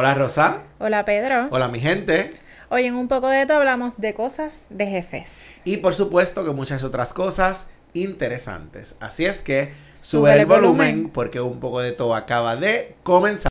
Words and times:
Hola 0.00 0.14
Rosa. 0.14 0.62
Hola 0.78 1.04
Pedro. 1.04 1.48
Hola 1.50 1.66
mi 1.66 1.80
gente. 1.80 2.32
Hoy 2.68 2.84
en 2.84 2.94
un 2.94 3.08
poco 3.08 3.26
de 3.26 3.46
todo 3.46 3.58
hablamos 3.58 3.98
de 3.98 4.14
cosas 4.14 4.66
de 4.70 4.86
jefes. 4.86 5.60
Y 5.64 5.78
por 5.78 5.92
supuesto 5.92 6.44
que 6.44 6.52
muchas 6.52 6.84
otras 6.84 7.12
cosas 7.12 7.66
interesantes. 7.94 8.94
Así 9.00 9.24
es 9.24 9.40
que 9.40 9.72
sube, 9.94 10.32
el 10.34 10.46
volumen, 10.46 10.68
volumen 10.76 11.10
porque 11.12 11.40
un 11.40 11.58
poco 11.58 11.80
de 11.80 11.90
todo 11.90 12.14
acaba 12.14 12.54
de 12.54 12.94
comenzar. 13.02 13.50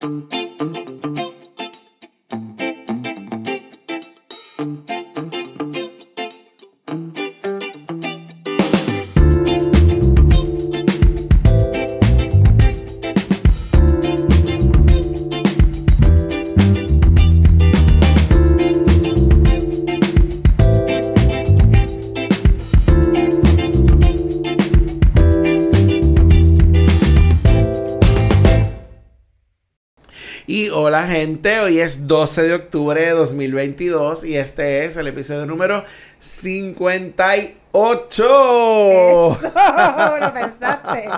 Gente, 31.19 31.59
hoy 31.61 31.79
es 31.79 32.07
12 32.07 32.43
de 32.43 32.53
octubre 32.53 33.01
de 33.01 33.09
2022 33.09 34.23
y 34.23 34.37
este 34.37 34.85
es 34.85 34.97
el 34.97 35.07
episodio 35.07 35.47
número 35.47 35.83
58. 36.19 38.23
Eso, 38.23 39.39
lo 40.21 40.33
pensaste. 40.33 41.09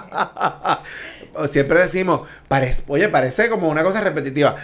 Siempre 1.52 1.82
decimos, 1.82 2.30
oye, 2.88 3.10
parece 3.10 3.50
como 3.50 3.68
una 3.68 3.84
cosa 3.84 4.00
repetitiva. 4.00 4.56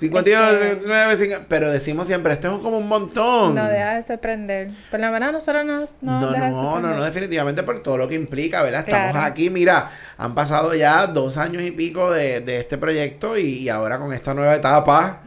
52, 0.00 0.80
59, 0.80 1.44
pero 1.46 1.70
decimos 1.70 2.06
siempre, 2.06 2.32
esto 2.32 2.56
es 2.56 2.62
como 2.62 2.78
un 2.78 2.88
montón. 2.88 3.54
No 3.54 3.68
deja 3.68 3.96
de 3.96 4.02
sorprender. 4.02 4.68
Por 4.90 4.98
la 4.98 5.10
verdad, 5.10 5.30
nosotros 5.30 5.62
nos, 5.66 5.96
no, 6.00 6.22
no, 6.22 6.30
no, 6.30 6.80
no, 6.80 6.96
no, 6.96 7.04
definitivamente 7.04 7.62
por 7.64 7.82
todo 7.82 7.98
lo 7.98 8.08
que 8.08 8.14
implica, 8.14 8.62
¿verdad? 8.62 8.80
Estamos 8.88 9.22
aquí, 9.22 9.50
mira, 9.50 9.90
han 10.16 10.34
pasado 10.34 10.74
ya 10.74 11.06
dos 11.06 11.36
años 11.36 11.62
y 11.62 11.70
pico 11.72 12.10
de, 12.10 12.40
de 12.40 12.60
este 12.60 12.78
proyecto 12.78 13.36
y, 13.36 13.68
ahora 13.68 13.98
con 13.98 14.14
esta 14.14 14.32
nueva 14.32 14.54
etapa. 14.54 15.20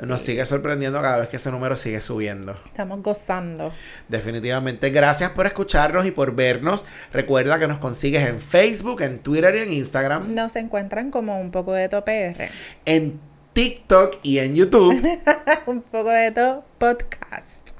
Nos 0.00 0.20
sigue 0.20 0.44
sorprendiendo 0.44 1.00
cada 1.00 1.18
vez 1.18 1.28
que 1.28 1.36
ese 1.36 1.50
número 1.50 1.76
sigue 1.76 2.00
subiendo. 2.00 2.54
Estamos 2.66 3.00
gozando. 3.00 3.72
Definitivamente. 4.08 4.90
Gracias 4.90 5.30
por 5.30 5.46
escucharnos 5.46 6.04
y 6.04 6.10
por 6.10 6.34
vernos. 6.34 6.84
Recuerda 7.12 7.60
que 7.60 7.68
nos 7.68 7.78
consigues 7.78 8.28
en 8.28 8.40
Facebook, 8.40 9.02
en 9.02 9.20
Twitter 9.20 9.54
y 9.54 9.58
en 9.60 9.72
Instagram. 9.72 10.34
Nos 10.34 10.56
encuentran 10.56 11.12
como 11.12 11.40
un 11.40 11.52
poco 11.52 11.72
de 11.72 11.88
topr. 11.88 12.50
En 12.84 13.20
TikTok 13.52 14.18
y 14.22 14.38
en 14.38 14.54
YouTube. 14.54 15.02
un 15.66 15.82
poco 15.82 16.08
de 16.08 16.30
todo 16.30 16.64
podcast. 16.78 17.70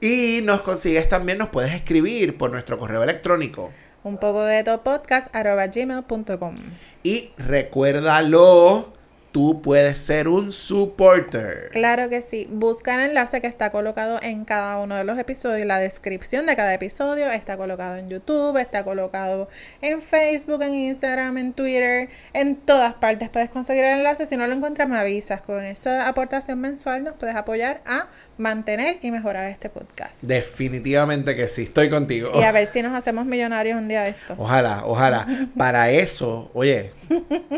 Y 0.00 0.40
nos 0.42 0.62
consigues 0.62 1.08
también, 1.08 1.38
nos 1.38 1.50
puedes 1.50 1.74
escribir 1.74 2.38
por 2.38 2.50
nuestro 2.50 2.78
correo 2.78 3.02
electrónico. 3.02 3.70
Un 4.04 4.16
poco 4.16 4.42
de 4.42 4.64
todo 4.64 4.82
podcast 4.82 5.34
arroba 5.34 5.66
gmail.com. 5.66 6.56
Y 7.02 7.30
recuérdalo 7.36 8.92
tú 9.32 9.62
puedes 9.62 9.98
ser 9.98 10.28
un 10.28 10.52
supporter. 10.52 11.70
Claro 11.72 12.08
que 12.08 12.20
sí. 12.20 12.46
Busca 12.50 12.94
el 12.94 13.10
enlace 13.10 13.40
que 13.40 13.46
está 13.46 13.70
colocado 13.70 14.20
en 14.22 14.44
cada 14.44 14.78
uno 14.78 14.94
de 14.94 15.04
los 15.04 15.18
episodios. 15.18 15.66
La 15.66 15.78
descripción 15.78 16.46
de 16.46 16.54
cada 16.54 16.74
episodio 16.74 17.30
está 17.30 17.56
colocado 17.56 17.96
en 17.96 18.08
YouTube, 18.08 18.58
está 18.58 18.84
colocado 18.84 19.48
en 19.80 20.00
Facebook, 20.02 20.62
en 20.62 20.74
Instagram, 20.74 21.38
en 21.38 21.52
Twitter. 21.54 22.10
En 22.34 22.56
todas 22.56 22.94
partes 22.94 23.30
puedes 23.30 23.48
conseguir 23.48 23.84
el 23.84 23.98
enlace. 23.98 24.26
Si 24.26 24.36
no 24.36 24.46
lo 24.46 24.52
encuentras, 24.52 24.88
me 24.88 24.98
avisas. 24.98 25.40
Con 25.40 25.64
esa 25.64 26.06
aportación 26.06 26.60
mensual 26.60 27.02
nos 27.02 27.14
puedes 27.14 27.34
apoyar 27.34 27.80
a 27.86 28.08
mantener 28.38 28.98
y 29.02 29.10
mejorar 29.10 29.48
este 29.50 29.68
podcast. 29.68 30.24
Definitivamente 30.24 31.36
que 31.36 31.48
sí, 31.48 31.62
estoy 31.62 31.90
contigo. 31.90 32.30
Y 32.34 32.42
a 32.42 32.52
ver 32.52 32.66
si 32.66 32.82
nos 32.82 32.92
hacemos 32.94 33.26
millonarios 33.26 33.78
un 33.78 33.88
día 33.88 34.02
de 34.02 34.10
esto. 34.10 34.34
Ojalá, 34.38 34.82
ojalá. 34.84 35.26
Para 35.56 35.90
eso, 35.90 36.50
oye, 36.54 36.92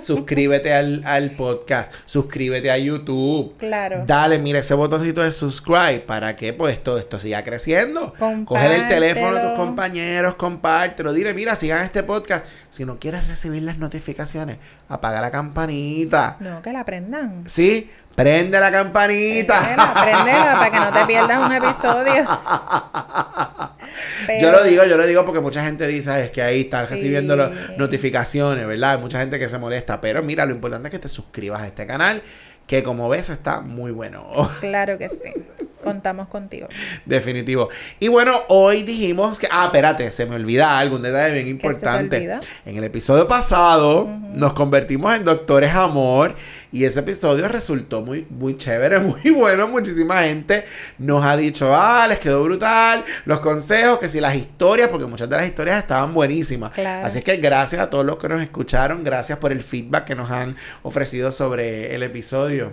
suscríbete 0.00 0.72
al, 0.72 1.02
al 1.04 1.30
podcast 1.30 1.92
suscríbete 2.04 2.70
a 2.70 2.78
YouTube. 2.78 3.56
Claro. 3.58 4.04
Dale, 4.06 4.38
mira 4.38 4.60
ese 4.60 4.74
botoncito 4.74 5.22
de 5.22 5.32
subscribe 5.32 6.00
para 6.00 6.36
que 6.36 6.52
pues 6.52 6.82
todo 6.82 6.98
esto 6.98 7.18
siga 7.18 7.42
creciendo. 7.42 8.14
Coger 8.44 8.70
el 8.70 8.88
teléfono 8.88 9.34
de 9.34 9.42
tus 9.42 9.52
compañeros, 9.52 10.34
compártelo. 10.36 11.12
Dile, 11.12 11.34
mira, 11.34 11.54
sigan 11.56 11.84
este 11.84 12.02
podcast. 12.02 12.46
Si 12.70 12.84
no 12.84 12.98
quieres 12.98 13.28
recibir 13.28 13.62
las 13.62 13.78
notificaciones, 13.78 14.58
apaga 14.88 15.20
la 15.20 15.30
campanita. 15.30 16.36
No, 16.40 16.60
que 16.62 16.72
la 16.72 16.84
prendan. 16.84 17.44
Sí, 17.46 17.90
prende 18.14 18.60
la 18.60 18.70
campanita. 18.70 19.60
Prendela, 20.02 20.54
para 20.54 20.70
que 20.70 20.78
no 20.78 20.92
te 20.92 21.06
pierdas 21.06 21.46
un 21.46 21.52
episodio. 21.52 22.24
Yo 24.40 24.50
lo 24.50 24.64
digo, 24.64 24.84
yo 24.84 24.96
lo 24.96 25.06
digo 25.06 25.24
porque 25.24 25.40
mucha 25.40 25.64
gente 25.64 25.86
dice, 25.86 26.24
es 26.24 26.30
que 26.30 26.42
ahí 26.42 26.62
están 26.62 26.88
recibiendo 26.88 27.36
las 27.36 27.50
notificaciones, 27.76 28.66
¿verdad? 28.66 28.92
Hay 28.92 28.98
mucha 28.98 29.20
gente 29.20 29.38
que 29.38 29.48
se 29.48 29.58
molesta, 29.58 30.00
pero 30.00 30.22
mira, 30.22 30.46
lo 30.46 30.52
importante 30.52 30.88
es 30.88 30.92
que 30.92 30.98
te 30.98 31.08
suscribas 31.08 31.62
a 31.62 31.66
este 31.66 31.86
canal 31.86 32.22
que 32.66 32.82
como 32.82 33.08
ves 33.08 33.30
está 33.30 33.60
muy 33.60 33.92
bueno. 33.92 34.26
Claro 34.60 34.98
que 34.98 35.08
sí. 35.08 35.32
Contamos 35.84 36.28
contigo. 36.28 36.68
Definitivo. 37.04 37.68
Y 38.00 38.08
bueno, 38.08 38.40
hoy 38.48 38.82
dijimos 38.82 39.38
que. 39.38 39.48
Ah, 39.50 39.66
espérate, 39.66 40.10
se 40.10 40.26
me 40.26 40.36
olvida 40.36 40.78
algo, 40.78 40.96
un 40.96 41.02
detalle 41.02 41.34
bien 41.34 41.48
importante. 41.48 42.38
En 42.64 42.76
el 42.76 42.84
episodio 42.84 43.26
pasado 43.28 44.08
nos 44.32 44.52
convertimos 44.54 45.14
en 45.14 45.24
Doctores 45.24 45.74
Amor 45.74 46.34
y 46.72 46.84
ese 46.84 47.00
episodio 47.00 47.46
resultó 47.46 48.02
muy, 48.02 48.26
muy 48.30 48.56
chévere, 48.56 48.98
muy 49.00 49.30
bueno. 49.30 49.68
Muchísima 49.68 50.24
gente 50.24 50.64
nos 50.98 51.24
ha 51.24 51.36
dicho, 51.36 51.74
ah, 51.74 52.06
les 52.08 52.18
quedó 52.18 52.42
brutal. 52.42 53.04
Los 53.26 53.40
consejos, 53.40 53.98
que 53.98 54.08
si 54.08 54.20
las 54.20 54.34
historias, 54.34 54.88
porque 54.88 55.06
muchas 55.06 55.28
de 55.28 55.36
las 55.36 55.46
historias 55.46 55.78
estaban 55.78 56.12
buenísimas. 56.12 56.76
Así 56.78 57.18
es 57.18 57.24
que 57.24 57.36
gracias 57.36 57.80
a 57.80 57.90
todos 57.90 58.04
los 58.04 58.16
que 58.16 58.28
nos 58.28 58.42
escucharon, 58.42 59.04
gracias 59.04 59.38
por 59.38 59.52
el 59.52 59.62
feedback 59.62 60.04
que 60.04 60.14
nos 60.14 60.30
han 60.30 60.56
ofrecido 60.82 61.30
sobre 61.30 61.94
el 61.94 62.02
episodio. 62.02 62.72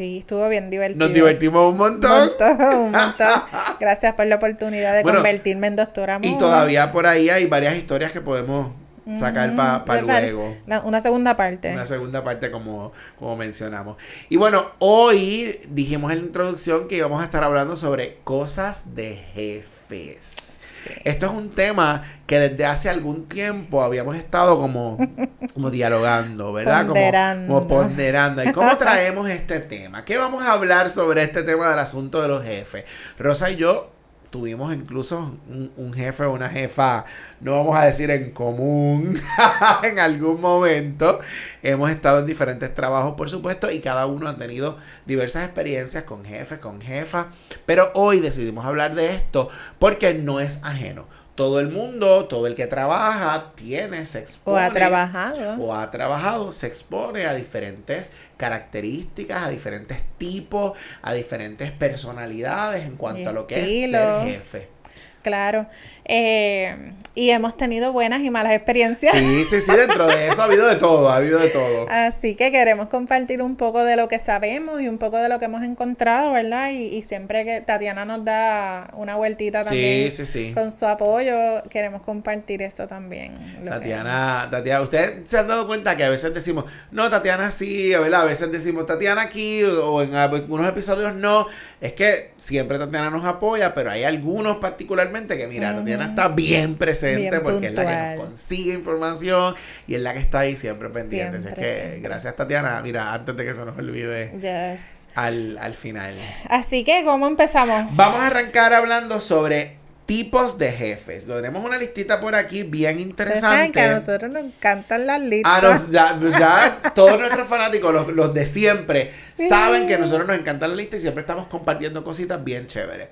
Sí, 0.00 0.20
estuvo 0.20 0.48
bien 0.48 0.70
divertido. 0.70 1.04
Nos 1.04 1.14
divertimos 1.14 1.72
un 1.72 1.76
montón. 1.76 2.10
Un 2.10 2.28
montón, 2.28 2.78
un 2.78 2.90
montón. 2.90 3.42
Gracias 3.78 4.14
por 4.14 4.24
la 4.24 4.36
oportunidad 4.36 4.96
de 4.96 5.02
convertirme 5.02 5.66
en 5.66 5.76
doctora 5.76 6.18
Y 6.22 6.38
todavía 6.38 6.90
por 6.90 7.06
ahí 7.06 7.28
hay 7.28 7.44
varias 7.44 7.76
historias 7.76 8.10
que 8.10 8.22
podemos 8.22 8.72
sacar 9.14 9.54
para 9.54 10.00
luego. 10.00 10.56
una 10.84 11.02
segunda 11.02 11.36
parte. 11.36 11.74
Una 11.74 11.84
segunda 11.84 12.24
parte 12.24 12.50
como, 12.50 12.94
como 13.18 13.36
mencionamos. 13.36 13.98
Y 14.30 14.38
bueno, 14.38 14.70
hoy 14.78 15.60
dijimos 15.68 16.12
en 16.12 16.20
la 16.20 16.24
introducción 16.24 16.88
que 16.88 16.96
íbamos 16.96 17.20
a 17.20 17.26
estar 17.26 17.44
hablando 17.44 17.76
sobre 17.76 18.20
cosas 18.24 18.94
de 18.94 19.16
jefes. 19.34 20.59
Esto 21.04 21.26
es 21.26 21.32
un 21.32 21.50
tema 21.50 22.02
que 22.26 22.38
desde 22.38 22.64
hace 22.64 22.88
algún 22.88 23.28
tiempo 23.28 23.82
habíamos 23.82 24.16
estado 24.16 24.58
como, 24.58 24.98
como 25.54 25.70
dialogando, 25.70 26.52
¿verdad? 26.52 26.86
Ponderando. 26.86 27.46
Como, 27.52 27.68
como 27.68 27.82
ponderando. 27.82 28.44
¿Y 28.44 28.52
cómo 28.52 28.76
traemos 28.76 29.28
este 29.28 29.60
tema? 29.60 30.04
¿Qué 30.04 30.16
vamos 30.16 30.42
a 30.44 30.52
hablar 30.52 30.90
sobre 30.90 31.22
este 31.22 31.42
tema 31.42 31.68
del 31.70 31.78
asunto 31.78 32.22
de 32.22 32.28
los 32.28 32.44
jefes? 32.44 32.84
Rosa 33.18 33.50
y 33.50 33.56
yo 33.56 33.90
tuvimos 34.30 34.72
incluso 34.74 35.36
un, 35.76 35.92
jefe 35.92 36.24
o 36.24 36.32
una 36.32 36.48
jefa, 36.48 37.04
no 37.40 37.52
vamos 37.52 37.76
a 37.76 37.84
decir 37.84 38.10
en 38.10 38.30
común, 38.30 39.20
en 39.82 39.98
algún 39.98 40.40
momento. 40.40 41.20
Hemos 41.62 41.90
estado 41.90 42.20
en 42.20 42.26
diferentes 42.26 42.74
trabajos, 42.74 43.14
por 43.16 43.28
supuesto, 43.28 43.70
y 43.70 43.80
cada 43.80 44.06
uno 44.06 44.28
ha 44.28 44.36
tenido 44.36 44.78
diversas 45.04 45.44
experiencias 45.44 46.04
con 46.04 46.24
jefes, 46.24 46.58
con 46.60 46.80
jefas. 46.80 47.26
Pero 47.66 47.90
hoy 47.94 48.20
decidimos 48.20 48.64
hablar 48.64 48.94
de 48.94 49.14
esto 49.14 49.48
porque 49.78 50.14
no 50.14 50.40
es 50.40 50.60
ajeno 50.62 51.06
todo 51.40 51.58
el 51.58 51.70
mundo, 51.70 52.26
todo 52.26 52.46
el 52.46 52.54
que 52.54 52.66
trabaja, 52.66 53.52
tiene, 53.54 54.04
se 54.04 54.18
expone. 54.18 54.58
O 54.58 54.60
ha 54.60 54.70
trabajado. 54.70 55.56
O 55.58 55.74
ha 55.74 55.90
trabajado, 55.90 56.52
se 56.52 56.66
expone 56.66 57.24
a 57.24 57.32
diferentes 57.32 58.10
características, 58.40 59.42
a 59.42 59.50
diferentes 59.50 60.00
tipos, 60.16 60.72
a 61.02 61.12
diferentes 61.12 61.70
personalidades 61.72 62.86
en 62.86 62.96
cuanto 62.96 63.28
a 63.28 63.32
lo 63.34 63.46
que 63.46 63.60
es 63.60 63.90
ser 63.90 64.22
jefe. 64.22 64.79
Claro. 65.22 65.66
Eh, 66.04 66.74
y 67.14 67.30
hemos 67.30 67.56
tenido 67.56 67.92
buenas 67.92 68.22
y 68.22 68.30
malas 68.30 68.52
experiencias. 68.52 69.14
Sí, 69.14 69.44
sí, 69.44 69.60
sí, 69.60 69.72
dentro 69.76 70.06
de 70.06 70.28
eso 70.28 70.40
ha 70.40 70.46
habido 70.46 70.66
de 70.66 70.76
todo, 70.76 71.08
ha 71.10 71.16
habido 71.16 71.38
de 71.38 71.48
todo. 71.48 71.86
Así 71.90 72.34
que 72.34 72.50
queremos 72.50 72.88
compartir 72.88 73.42
un 73.42 73.56
poco 73.56 73.84
de 73.84 73.96
lo 73.96 74.08
que 74.08 74.18
sabemos 74.18 74.80
y 74.80 74.88
un 74.88 74.98
poco 74.98 75.18
de 75.18 75.28
lo 75.28 75.38
que 75.38 75.44
hemos 75.44 75.62
encontrado, 75.62 76.32
¿verdad? 76.32 76.70
Y, 76.70 77.02
siempre 77.02 77.44
que 77.44 77.60
Tatiana 77.60 78.04
nos 78.04 78.24
da 78.24 78.90
una 78.94 79.16
vueltita 79.16 79.62
también 79.62 80.10
sí, 80.12 80.24
sí, 80.24 80.48
sí. 80.48 80.54
con 80.54 80.70
su 80.70 80.86
apoyo, 80.86 81.62
queremos 81.68 82.02
compartir 82.02 82.62
eso 82.62 82.86
también. 82.86 83.38
Tatiana, 83.64 84.48
Tatiana, 84.50 84.82
ustedes 84.82 85.28
se 85.28 85.38
han 85.38 85.48
dado 85.48 85.66
cuenta 85.66 85.96
que 85.96 86.04
a 86.04 86.08
veces 86.08 86.32
decimos, 86.32 86.64
no, 86.90 87.08
Tatiana 87.08 87.50
sí, 87.50 87.90
¿verdad? 87.90 88.22
A 88.22 88.24
veces 88.24 88.50
decimos 88.52 88.86
Tatiana 88.86 89.22
aquí 89.22 89.62
o 89.64 90.02
en 90.02 90.14
algunos 90.14 90.68
episodios 90.68 91.14
no. 91.14 91.46
Es 91.80 91.94
que 91.94 92.32
siempre 92.36 92.78
Tatiana 92.78 93.10
nos 93.10 93.24
apoya, 93.24 93.74
pero 93.74 93.90
hay 93.90 94.04
algunos 94.04 94.58
particularmente 94.58 95.09
que, 95.36 95.46
mira, 95.46 95.74
Tatiana 95.74 96.06
está 96.06 96.28
bien 96.28 96.74
presente 96.76 97.30
Bien 97.30 97.40
porque 97.42 97.66
es 97.68 97.74
la 97.74 97.86
que 97.86 98.16
nos 98.16 98.26
consigue 98.28 98.72
información 98.74 99.54
y 99.86 99.94
es 99.94 100.00
la 100.00 100.12
que 100.14 100.20
está 100.20 100.40
ahí 100.40 100.56
siempre 100.56 100.88
pendiente. 100.88 101.36
Así 101.38 101.48
es 101.48 101.54
Siempre, 101.54 101.66
que, 101.66 101.74
siempre. 101.74 102.00
gracias, 102.00 102.36
Tatiana. 102.36 102.80
Mira, 102.82 103.12
antes 103.12 103.36
de 103.36 103.44
que 103.44 103.54
se 103.54 103.64
nos 103.64 103.76
olvide 103.78 104.32
Yes. 104.40 105.06
al, 105.14 105.58
al 105.58 105.74
final. 105.74 106.14
Así 106.48 106.84
que, 106.84 107.04
¿cómo 107.04 107.26
empezamos? 107.26 107.94
Vamos 107.96 108.20
a 108.20 108.28
arrancar 108.28 108.72
hablando 108.72 109.20
sobre 109.20 109.78
tipos 110.06 110.58
de 110.58 110.72
jefes. 110.72 111.28
Lo 111.28 111.36
tenemos 111.36 111.64
una 111.64 111.78
listita 111.78 112.20
por 112.20 112.34
aquí 112.34 112.64
bien 112.64 112.98
saben 112.98 113.14
que 113.14 113.22
a 113.22 113.64
interesante. 113.66 113.88
nosotros 113.94 114.30
nos 114.32 114.42
encantan 114.44 115.06
las 115.06 115.20
listas. 115.22 115.52
Ah, 115.54 115.60
nos- 115.62 115.90
ya, 115.92 116.18
ya 116.36 116.92
todos 116.96 117.16
nuestros 117.20 117.46
fanáticos, 117.46 117.94
los, 117.94 118.08
los 118.08 118.34
de 118.34 118.44
siempre, 118.46 119.12
saben 119.48 119.86
que 119.86 119.94
a 119.94 119.98
nosotros 119.98 120.26
nos 120.26 120.36
encanta 120.36 120.66
la 120.66 120.74
lista 120.74 120.96
y 120.96 121.00
siempre 121.00 121.20
estamos 121.20 121.46
compartiendo 121.46 122.02
cositas 122.02 122.42
bien 122.42 122.66
chéveres. 122.66 123.06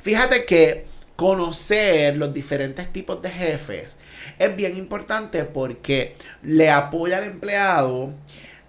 Fíjate 0.00 0.46
que 0.46 0.86
conocer 1.18 2.16
los 2.16 2.32
diferentes 2.32 2.92
tipos 2.92 3.20
de 3.20 3.28
jefes 3.28 3.96
es 4.38 4.54
bien 4.54 4.76
importante 4.76 5.42
porque 5.42 6.14
le 6.44 6.70
apoya 6.70 7.18
al 7.18 7.24
empleado 7.24 8.14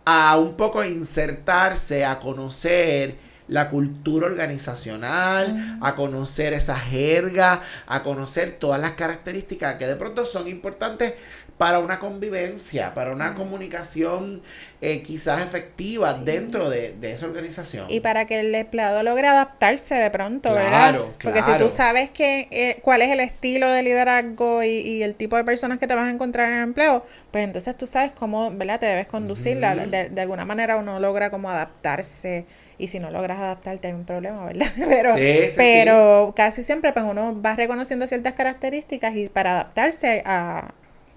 a 0.04 0.36
un 0.36 0.58
poco 0.58 0.84
insertarse, 0.84 2.06
a 2.06 2.18
conocer 2.18 3.18
la 3.48 3.70
cultura 3.70 4.26
organizacional, 4.26 5.78
a 5.80 5.94
conocer 5.94 6.54
esa 6.54 6.76
jerga, 6.76 7.62
a 7.86 8.02
conocer 8.02 8.58
todas 8.58 8.82
las 8.82 8.94
características 8.94 9.76
que 9.76 9.86
de 9.86 9.96
pronto 9.96 10.26
son 10.26 10.48
importantes 10.48 11.14
para 11.60 11.80
una 11.80 12.00
convivencia, 12.00 12.94
para 12.94 13.12
una 13.12 13.36
comunicación 13.36 14.42
eh, 14.80 15.04
quizás 15.04 15.42
efectiva 15.42 16.14
dentro 16.14 16.70
de, 16.70 16.94
de 16.94 17.12
esa 17.12 17.26
organización. 17.26 17.86
Y 17.90 18.00
para 18.00 18.24
que 18.26 18.40
el 18.40 18.56
empleado 18.56 19.04
logre 19.04 19.28
adaptarse 19.28 19.96
de 19.96 20.10
pronto, 20.10 20.54
Claro, 20.54 20.64
¿verdad? 20.64 21.16
Porque 21.22 21.44
si 21.44 21.46
claro. 21.50 21.66
tú 21.66 21.70
sabes 21.70 22.10
que, 22.12 22.48
eh, 22.52 22.80
cuál 22.82 23.02
es 23.02 23.12
el 23.12 23.20
estilo 23.20 23.70
de 23.70 23.84
liderazgo 23.84 24.64
y, 24.64 24.70
y 24.70 25.04
el 25.04 25.16
tipo 25.16 25.36
de 25.36 25.44
personas 25.44 25.80
que 25.80 25.88
te 25.88 25.96
vas 25.96 26.08
a 26.08 26.12
encontrar 26.12 26.48
en 26.50 26.60
el 26.60 26.64
empleo, 26.64 27.06
pues 27.30 27.44
entonces 27.44 27.76
tú 27.78 27.86
sabes 27.86 28.14
cómo, 28.14 28.52
¿verdad? 28.52 28.80
Te 28.80 28.86
debes 28.86 29.08
conducir. 29.08 29.58
De, 29.60 30.10
de 30.10 30.22
alguna 30.22 30.46
manera 30.46 30.78
uno 30.78 31.02
logra 31.02 31.30
como 31.30 31.50
adaptarse. 31.50 32.48
Y 32.78 32.88
si 32.88 33.00
no 33.00 33.12
logras 33.12 33.38
adaptarte 33.38 33.90
hay 33.90 33.94
un 33.94 34.06
problema, 34.06 34.46
¿verdad? 34.46 34.68
Pero, 34.78 35.18
sí, 35.18 35.52
pero 35.58 36.34
casi 36.36 36.64
siempre 36.64 36.94
pues 36.94 37.04
uno 37.06 37.40
va 37.42 37.56
reconociendo 37.58 38.08
ciertas 38.08 38.34
características 38.34 39.14
y 39.16 39.28
para 39.28 39.52
adaptarse 39.56 40.24
a, 40.26 40.74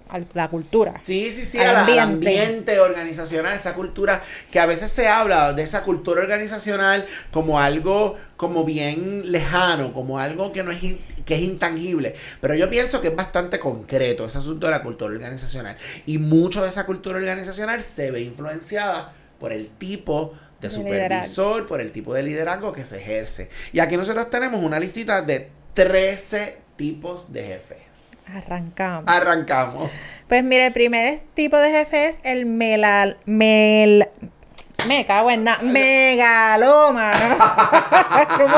a 0.09 0.21
la 0.35 0.49
cultura. 0.49 1.01
Sí, 1.03 1.31
sí, 1.31 1.45
sí, 1.45 1.59
al 1.59 1.99
ambiente. 1.99 2.81
organizacional, 2.81 3.55
esa 3.55 3.75
cultura 3.75 4.23
que 4.51 4.59
a 4.59 4.67
veces 4.67 4.91
se 4.91 5.09
habla 5.09 5.53
de 5.53 5.63
esa 5.63 5.83
cultura 5.83 6.23
organizacional 6.23 7.07
como 7.31 7.61
algo 7.61 8.17
como 8.37 8.65
bien 8.65 9.31
lejano, 9.31 9.93
como 9.93 10.19
algo 10.19 10.53
que 10.53 10.63
no 10.63 10.71
es 10.71 10.81
que 11.25 11.35
es 11.35 11.41
intangible, 11.41 12.15
pero 12.41 12.55
yo 12.55 12.69
pienso 12.69 13.01
que 13.01 13.09
es 13.09 13.17
bastante 13.17 13.61
concreto 13.61 14.27
ese 14.27 14.39
asunto 14.39 14.67
de 14.67 14.73
la 14.73 14.83
cultura 14.83 15.15
organizacional 15.15 15.77
y 16.07 16.19
mucho 16.19 16.63
de 16.63 16.69
esa 16.69 16.85
cultura 16.85 17.19
organizacional 17.19 17.83
se 17.83 18.11
ve 18.11 18.23
influenciada 18.23 19.13
por 19.39 19.53
el 19.53 19.69
tipo 19.69 20.35
de 20.61 20.69
De 20.69 20.75
supervisor, 20.75 21.67
por 21.67 21.81
el 21.81 21.91
tipo 21.91 22.15
de 22.15 22.23
liderazgo 22.23 22.73
que 22.73 22.85
se 22.85 22.99
ejerce. 22.99 23.51
Y 23.73 23.81
aquí 23.81 23.97
nosotros 23.97 24.31
tenemos 24.31 24.63
una 24.63 24.79
listita 24.79 25.21
de 25.23 25.51
13 25.75 26.59
tipos 26.77 27.33
de 27.33 27.45
jefes. 27.45 27.92
Arrancamos. 28.29 29.05
Arrancamos. 29.07 29.91
Pues 30.29 30.43
mire, 30.45 30.67
el 30.67 30.73
primer 30.73 31.21
tipo 31.35 31.57
de 31.59 31.71
jefe 31.71 32.09
es 32.09 32.21
el 32.25 32.47
melal, 32.47 33.19
mel, 33.27 34.09
me 34.89 35.05
cago 35.07 35.31
en 35.31 35.45
nada, 35.45 35.63
megalómano. 35.63 37.37
¿Cómo 38.37 38.57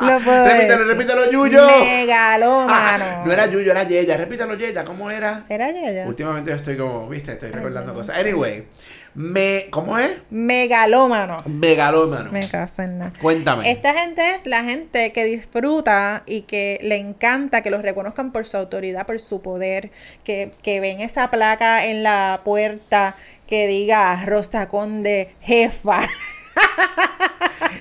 lo 0.00 0.20
puedo 0.20 0.44
Repítelo, 0.46 0.78
decir? 0.78 0.86
repítelo, 0.86 1.30
Yuyo. 1.30 1.66
Megalómano. 1.66 3.04
Ah, 3.04 3.22
no 3.26 3.32
era 3.32 3.46
Yuyo, 3.46 3.72
era 3.72 3.82
Yeya. 3.84 4.16
Repítelo, 4.16 4.54
Yeya. 4.54 4.84
¿Cómo 4.84 5.10
era? 5.10 5.44
¿Era 5.48 5.70
ella? 5.70 6.06
Últimamente 6.06 6.50
yo 6.50 6.56
estoy 6.56 6.76
como, 6.76 7.08
viste, 7.08 7.32
estoy 7.32 7.50
recordando 7.50 7.94
cosas. 7.94 8.16
Anyway, 8.18 8.66
me, 9.16 9.68
¿cómo 9.70 9.98
es? 9.98 10.12
Megalómano. 10.28 11.42
Megalómano. 11.46 12.30
Me 12.32 12.46
cago 12.48 12.70
en 12.82 12.98
nada. 12.98 13.12
Cuéntame. 13.20 13.70
Esta 13.70 13.94
gente 13.94 14.30
es 14.34 14.44
la 14.44 14.62
gente 14.62 15.10
que 15.12 15.24
disfruta 15.24 16.22
y 16.26 16.42
que 16.42 16.78
le 16.82 16.98
encanta 16.98 17.62
que 17.62 17.70
los 17.70 17.80
reconozcan 17.80 18.30
por 18.30 18.46
su 18.46 18.58
autoridad, 18.58 19.06
por 19.06 19.18
su 19.18 19.40
poder, 19.40 19.90
que, 20.22 20.50
que 20.62 20.80
ven 20.80 21.00
esa 21.00 21.30
placa 21.30 21.86
en 21.86 22.02
la 22.02 22.42
puerta 22.44 23.16
que 23.46 23.66
diga 23.66 24.22
Rosa 24.26 24.68
Conde 24.68 25.34
jefa. 25.40 26.02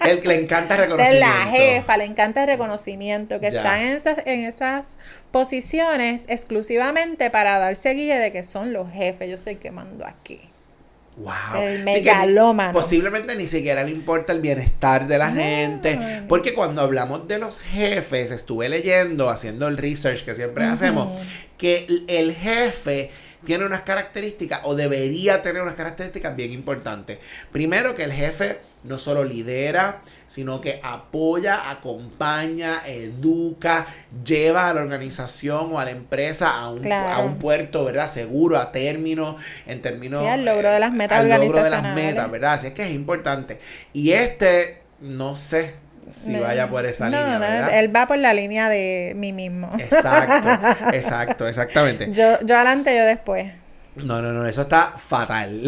El 0.05 0.21
que 0.21 0.27
le 0.27 0.35
encanta 0.35 0.75
es 0.75 0.79
reconocimiento. 0.81 1.27
la 1.27 1.33
jefa, 1.51 1.97
le 1.97 2.05
encanta 2.05 2.41
el 2.43 2.47
reconocimiento, 2.47 3.39
que 3.39 3.51
Ya. 3.51 3.59
están 3.59 3.81
en 3.81 3.87
esas, 3.97 4.17
en 4.25 4.45
esas 4.45 4.97
posiciones 5.31 6.25
exclusivamente 6.27 7.29
para 7.29 7.57
darse 7.59 7.91
guía 7.93 8.19
de 8.19 8.31
que 8.31 8.43
son 8.43 8.71
los 8.71 8.91
jefes. 8.91 9.29
Yo 9.29 9.37
soy 9.37 9.53
el 9.53 9.59
que 9.59 9.71
mando 9.71 10.05
aquí. 10.05 10.49
Wow. 11.17 11.33
sea, 11.51 11.71
el 11.71 11.77
que 11.79 11.83
megalómano. 11.85 12.73
posiblemente 12.73 13.35
ni 13.35 13.47
siquiera 13.47 13.83
le 13.83 13.91
importa 13.91 14.33
el 14.33 14.41
bienestar 14.41 15.07
de 15.07 15.17
la 15.17 15.29
No. 15.29 15.35
gente. 15.41 16.23
Porque 16.27 16.53
cuando 16.53 16.81
hablamos 16.81 17.27
de 17.27 17.39
los 17.39 17.59
jefes, 17.59 18.31
estuve 18.31 18.67
leyendo, 18.69 19.29
haciendo 19.29 19.67
el 19.67 19.77
research 19.77 20.25
que 20.25 20.35
siempre 20.35 20.65
hacemos, 20.65 21.21
que 21.57 21.87
el 22.07 22.33
jefe 22.33 23.11
tiene 23.45 23.63
unas 23.65 23.81
características 23.81 24.61
o 24.63 24.75
debería 24.75 25.41
tener 25.41 25.61
unas 25.61 25.75
características 25.75 26.35
bien 26.35 26.51
importantes. 26.51 27.19
Primero 27.51 27.95
que 27.95 28.03
el 28.03 28.11
jefe 28.11 28.59
no 28.85 28.99
solo 28.99 29.23
lidera, 29.23 30.01
sino 30.27 30.61
que 30.61 30.79
apoya, 30.83 31.69
acompaña, 31.71 32.81
educa, 32.85 33.85
lleva 34.23 34.69
a 34.69 34.73
la 34.73 34.81
organización 34.81 35.69
o 35.73 35.79
a 35.79 35.85
la 35.85 35.91
empresa 35.91 36.49
a 36.59 36.69
un, 36.69 36.79
Claro. 36.81 37.09
a 37.09 37.19
un 37.25 37.37
puerto, 37.37 37.85
¿verdad? 37.85 38.07
Seguro, 38.07 38.57
a 38.57 38.71
término, 38.71 39.37
en 39.65 39.81
términos... 39.81 40.21
Sí, 40.21 40.27
al 40.27 40.45
logro 40.45 40.71
de 40.71 40.79
las 40.79 40.91
metas 40.91 41.19
al 41.19 41.29
logro 41.29 41.63
de 41.63 41.69
las 41.69 41.95
metas, 41.95 42.29
¿verdad? 42.31 42.53
Así 42.53 42.67
es 42.67 42.73
que 42.73 42.83
es 42.83 42.91
importante. 42.91 43.59
Y 43.93 44.11
este, 44.11 44.81
no 45.01 45.35
sé 45.35 45.73
si 46.09 46.31
No, 46.33 46.41
vaya 46.41 46.69
por 46.69 46.85
esa 46.85 47.09
no, 47.09 47.17
línea, 47.17 47.33
no, 47.33 47.39
¿verdad? 47.39 47.79
él 47.79 47.95
va 47.95 48.07
por 48.07 48.17
la 48.17 48.33
línea 48.33 48.69
de 48.69 49.13
mí 49.15 49.33
mismo. 49.33 49.71
Exacto, 49.79 50.49
exacto, 50.93 51.47
exactamente. 51.47 52.11
Yo, 52.11 52.39
yo 52.45 52.55
adelante, 52.55 52.95
yo 52.95 53.05
después. 53.05 53.51
No, 53.95 54.21
no, 54.21 54.31
no, 54.33 54.45
eso 54.45 54.63
está 54.63 54.93
fatal. 54.97 55.63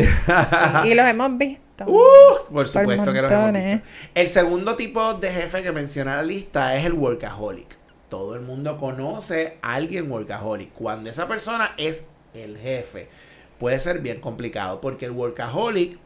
Y 0.86 0.94
los 0.94 1.08
hemos 1.08 1.38
visto. 1.38 1.67
Uh, 1.86 2.52
por 2.52 2.68
supuesto 2.68 3.14
que 3.14 3.22
los 3.22 3.32
hemos 3.32 3.54
visto. 3.54 3.82
El 4.16 4.28
segundo 4.28 4.76
tipo 4.76 5.14
de 5.16 5.32
jefe 5.32 5.62
que 5.62 5.72
menciona 5.72 6.16
la 6.16 6.24
lista 6.24 6.76
es 6.76 6.86
el 6.86 6.94
workaholic. 6.94 7.78
Todo 8.10 8.36
el 8.36 8.42
mundo 8.42 8.80
conoce 8.80 9.58
a 9.62 9.76
alguien 9.76 10.12
workaholic. 10.12 10.72
Cuando 10.74 11.10
esa 11.10 11.28
persona 11.28 11.74
es 11.78 12.06
el 12.34 12.58
jefe, 12.58 13.10
puede 13.60 13.80
ser 13.80 14.00
bien 14.00 14.22
complicado 14.22 14.82
porque 14.82 15.06
el 15.06 15.12
workaholic 15.12 16.00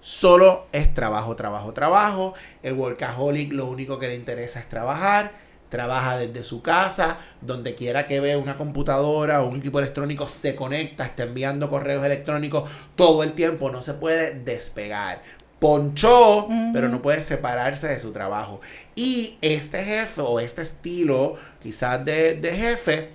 solo 0.00 0.66
es 0.72 0.92
trabajo, 0.94 1.34
trabajo, 1.36 1.72
trabajo. 1.72 2.34
El 2.62 2.74
workaholic 2.74 3.52
lo 3.52 3.66
único 3.66 3.98
que 3.98 4.08
le 4.08 4.14
interesa 4.14 4.60
es 4.60 4.68
trabajar. 4.68 5.32
Trabaja 5.70 6.18
desde 6.18 6.44
su 6.44 6.60
casa, 6.60 7.16
donde 7.40 7.74
quiera 7.74 8.04
que 8.04 8.20
vea 8.20 8.36
una 8.36 8.58
computadora 8.58 9.42
o 9.42 9.48
un 9.48 9.56
equipo 9.56 9.78
electrónico, 9.78 10.28
se 10.28 10.54
conecta, 10.54 11.06
está 11.06 11.22
enviando 11.22 11.70
correos 11.70 12.04
electrónicos 12.04 12.68
todo 12.96 13.22
el 13.22 13.32
tiempo, 13.32 13.70
no 13.70 13.80
se 13.80 13.94
puede 13.94 14.34
despegar. 14.34 15.22
Ponchó, 15.58 16.48
pero 16.72 16.88
no 16.88 17.02
puede 17.02 17.22
separarse 17.22 17.88
de 17.88 17.98
su 17.98 18.12
trabajo. 18.12 18.60
Y 18.94 19.38
este 19.42 19.84
jefe 19.84 20.20
o 20.22 20.40
este 20.40 20.62
estilo 20.62 21.36
quizás 21.60 22.04
de, 22.04 22.34
de 22.34 22.52
jefe 22.52 23.10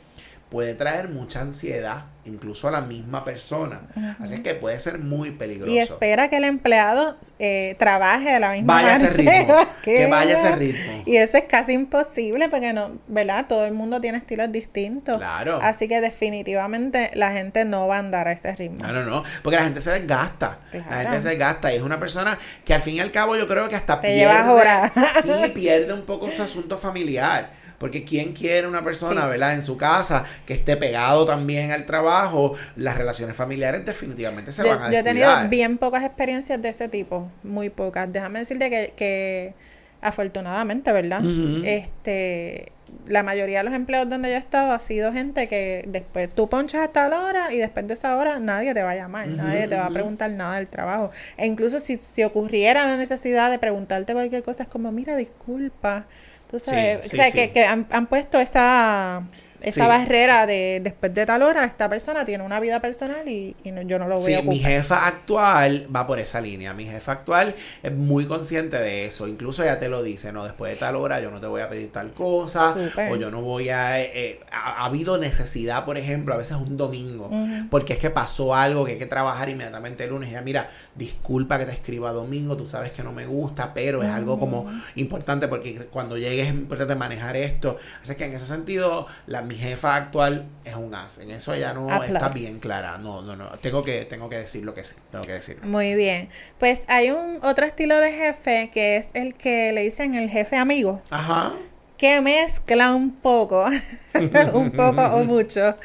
puede 0.49 0.75
traer 0.75 1.09
mucha 1.09 1.41
ansiedad, 1.41 2.05
incluso 2.25 2.67
a 2.67 2.71
la 2.71 2.81
misma 2.81 3.23
persona. 3.23 3.81
Así 4.19 4.41
que 4.41 4.55
puede 4.55 4.79
ser 4.79 4.99
muy 4.99 5.31
peligroso. 5.31 5.71
Y 5.71 5.79
espera 5.79 6.29
que 6.29 6.37
el 6.37 6.43
empleado 6.43 7.17
eh, 7.39 7.75
trabaje 7.77 8.31
de 8.31 8.39
la 8.39 8.51
misma 8.51 8.73
Vaya 8.73 8.93
a 8.93 8.95
ese 8.95 9.11
manera 9.11 9.39
ritmo, 9.39 9.55
que 9.83 10.07
vaya 10.07 10.35
a 10.35 10.39
ese 10.39 10.55
ritmo. 10.55 11.03
Y 11.05 11.17
eso 11.17 11.37
es 11.37 11.43
casi 11.45 11.73
imposible 11.73 12.49
porque 12.49 12.73
no, 12.73 12.99
¿verdad? 13.07 13.45
Todo 13.47 13.65
el 13.65 13.73
mundo 13.73 14.01
tiene 14.01 14.17
estilos 14.17 14.51
distintos. 14.51 15.17
Claro. 15.17 15.59
Así 15.61 15.87
que 15.87 16.01
definitivamente 16.01 17.11
la 17.13 17.31
gente 17.31 17.65
no 17.65 17.87
va 17.87 17.97
a 17.97 17.99
andar 17.99 18.27
a 18.27 18.31
ese 18.31 18.55
ritmo. 18.55 18.85
No, 18.85 18.93
no, 18.93 19.03
no, 19.03 19.23
porque 19.43 19.57
la 19.57 19.63
gente 19.63 19.81
se 19.81 19.91
desgasta. 19.91 20.59
Claro. 20.71 20.85
La 20.89 20.97
gente 21.01 21.21
se 21.21 21.29
desgasta 21.29 21.71
y 21.71 21.77
es 21.77 21.81
una 21.81 21.99
persona 21.99 22.37
que 22.63 22.73
al 22.73 22.81
fin 22.81 22.95
y 22.95 22.99
al 22.99 23.11
cabo 23.11 23.35
yo 23.35 23.47
creo 23.47 23.69
que 23.69 23.75
hasta 23.75 23.99
Te 23.99 24.07
pierde, 24.07 24.19
llevas 24.19 24.49
horas. 24.49 24.91
sí, 25.23 25.49
pierde 25.53 25.93
un 25.93 26.05
poco 26.05 26.29
su 26.31 26.41
asunto 26.41 26.77
familiar. 26.77 27.64
Porque 27.85 28.03
quién 28.03 28.33
quiere 28.33 28.67
una 28.67 28.83
persona, 28.83 29.23
Sí. 29.23 29.29
¿verdad? 29.29 29.53
En 29.53 29.61
su 29.61 29.77
casa 29.77 30.25
que 30.47 30.53
esté 30.55 30.75
pegado 30.75 31.25
también 31.25 31.71
al 31.71 31.85
trabajo, 31.85 32.55
las 32.75 32.97
relaciones 32.97 33.35
familiares 33.35 33.85
definitivamente 33.85 34.51
se 34.51 34.63
van 34.63 34.81
a 34.81 34.85
Yo, 34.87 34.93
yo 34.93 34.99
he 34.99 35.03
tenido 35.03 35.27
descuidar. 35.27 35.49
bien 35.51 35.77
pocas 35.77 36.03
experiencias 36.03 36.59
de 36.61 36.69
ese 36.69 36.89
tipo, 36.89 37.29
muy 37.43 37.69
pocas. 37.69 38.11
Déjame 38.11 38.39
decirte 38.39 38.69
que, 38.71 38.93
que 38.95 39.53
afortunadamente, 40.01 40.91
¿verdad? 40.91 41.21
Este, 41.63 42.71
la 43.07 43.23
mayoría 43.23 43.59
de 43.59 43.63
los 43.65 43.73
empleos 43.73 44.07
donde 44.09 44.29
yo 44.29 44.35
he 44.35 44.39
estado 44.39 44.71
ha 44.71 44.79
sido 44.79 45.11
gente 45.13 45.47
que 45.47 45.83
después 45.87 46.29
tú 46.33 46.47
ponchas 46.49 46.81
hasta 46.81 47.09
la 47.09 47.21
hora 47.21 47.53
y 47.53 47.57
después 47.57 47.87
de 47.87 47.93
esa 47.95 48.15
hora 48.17 48.39
nadie 48.39 48.73
te 48.73 48.83
va 48.83 48.91
a 48.91 48.95
llamar, 48.95 49.27
nadie 49.27 49.67
te 49.67 49.75
va 49.75 49.85
a 49.85 49.89
preguntar 49.89 50.29
nada 50.31 50.55
del 50.57 50.67
trabajo. 50.67 51.11
E 51.37 51.45
incluso 51.47 51.79
si, 51.79 51.97
si 51.97 52.23
ocurriera 52.23 52.85
la 52.85 52.97
necesidad 52.97 53.49
de 53.51 53.59
preguntarte 53.59 54.13
cualquier 54.13 54.43
cosa, 54.43 54.63
es 54.63 54.69
como, 54.69 54.91
mira, 54.91 55.15
disculpa. 55.17 56.05
Tú 56.49 56.59
sabes, 56.59 57.11
o 57.13 57.15
sea, 57.15 57.31
Que, 57.31 57.51
que 57.51 57.65
han, 57.65 57.87
han 57.89 58.07
puesto 58.07 58.39
esa 58.39 59.23
esa 59.65 59.87
barrera 59.87 60.45
de 60.45 60.79
después 60.83 61.13
de 61.13 61.25
tal 61.25 61.41
hora, 61.41 61.63
esta 61.65 61.89
persona 61.89 62.25
tiene 62.25 62.43
una 62.43 62.59
vida 62.59 62.79
personal 62.79 63.27
y, 63.27 63.55
yo 63.63 63.99
no 63.99 64.07
lo 64.07 64.15
voy 64.15 64.33
a 64.33 64.39
ocupar. 64.39 64.53
mi 64.53 64.59
jefa 64.59 65.07
actual 65.07 65.87
va 65.93 66.05
por 66.07 66.19
esa 66.19 66.39
línea. 66.41 66.73
Mi 66.73 66.85
jefa 66.85 67.13
actual 67.13 67.55
es 67.81 67.91
muy 67.91 68.25
consciente 68.25 68.77
de 68.77 69.05
eso. 69.05 69.27
Incluso 69.27 69.63
ella 69.63 69.79
te 69.79 69.89
lo 69.89 70.03
dice, 70.03 70.31
no, 70.31 70.43
después 70.43 70.73
de 70.73 70.79
tal 70.79 70.95
hora 70.95 71.19
yo 71.19 71.31
no 71.31 71.39
te 71.39 71.47
voy 71.47 71.61
a 71.61 71.69
pedir 71.69 71.91
tal 71.91 72.13
cosa. 72.13 72.75
O 73.09 73.15
yo 73.15 73.31
no 73.31 73.41
voy 73.41 73.69
a... 73.69 73.99
Eh, 74.01 74.11
eh, 74.13 74.39
ha, 74.51 74.85
habido 74.85 75.17
necesidad, 75.17 75.85
por 75.85 75.97
ejemplo, 75.97 76.33
a 76.33 76.37
veces 76.37 76.57
un 76.57 76.77
domingo, 76.77 77.29
porque 77.69 77.93
es 77.93 77.99
que 77.99 78.09
pasó 78.09 78.55
algo 78.55 78.85
que 78.85 78.93
hay 78.93 78.97
que 78.97 79.05
trabajar 79.05 79.49
inmediatamente 79.49 80.03
el 80.03 80.11
lunes. 80.11 80.29
Y 80.29 80.33
ella, 80.33 80.41
mira, 80.41 80.69
disculpa 80.95 81.57
que 81.57 81.65
te 81.65 81.71
escriba 81.71 82.11
domingo, 82.11 82.55
tú 82.55 82.65
sabes 82.65 82.91
que 82.91 83.03
no 83.03 83.11
me 83.11 83.25
gusta, 83.25 83.73
pero 83.73 84.03
es 84.03 84.09
algo 84.09 84.39
como 84.39 84.65
importante 84.95 85.47
porque 85.47 85.87
cuando 85.91 86.17
llegues 86.17 86.47
es 86.47 86.53
importante 86.53 86.95
manejar 86.95 87.35
esto. 87.35 87.77
Así 88.01 88.15
que 88.15 88.25
en 88.25 88.33
ese 88.33 88.45
sentido, 88.45 89.07
la 89.27 89.41
mi 89.41 89.54
jefa 89.55 89.95
actual 89.95 90.45
es 90.63 90.75
un 90.75 90.93
as. 90.93 91.17
En 91.17 91.31
eso 91.31 91.53
ella 91.53 91.73
no 91.73 92.03
está 92.03 92.29
bien 92.29 92.59
clara. 92.59 92.97
No, 92.97 93.21
no, 93.21 93.35
no. 93.35 93.49
Tengo 93.59 93.83
que, 93.83 94.05
tengo 94.05 94.29
que 94.29 94.37
decir 94.37 94.63
lo 94.63 94.73
que 94.73 94.83
sí. 94.83 94.95
Tengo 95.11 95.23
que 95.23 95.33
decir. 95.33 95.59
Muy 95.63 95.95
bien. 95.95 96.29
Pues 96.59 96.83
hay 96.87 97.11
un 97.11 97.39
otro 97.43 97.65
estilo 97.65 97.97
de 97.99 98.11
jefe 98.11 98.69
que 98.73 98.97
es 98.97 99.09
el 99.13 99.35
que 99.35 99.71
le 99.71 99.81
dicen 99.81 100.15
el 100.15 100.29
jefe 100.29 100.57
amigo. 100.57 101.01
Ajá. 101.09 101.53
Que 101.97 102.21
mezcla 102.21 102.93
un 102.93 103.11
poco, 103.11 103.65
un 104.53 104.71
poco 104.71 105.01
o 105.01 105.23
mucho 105.23 105.75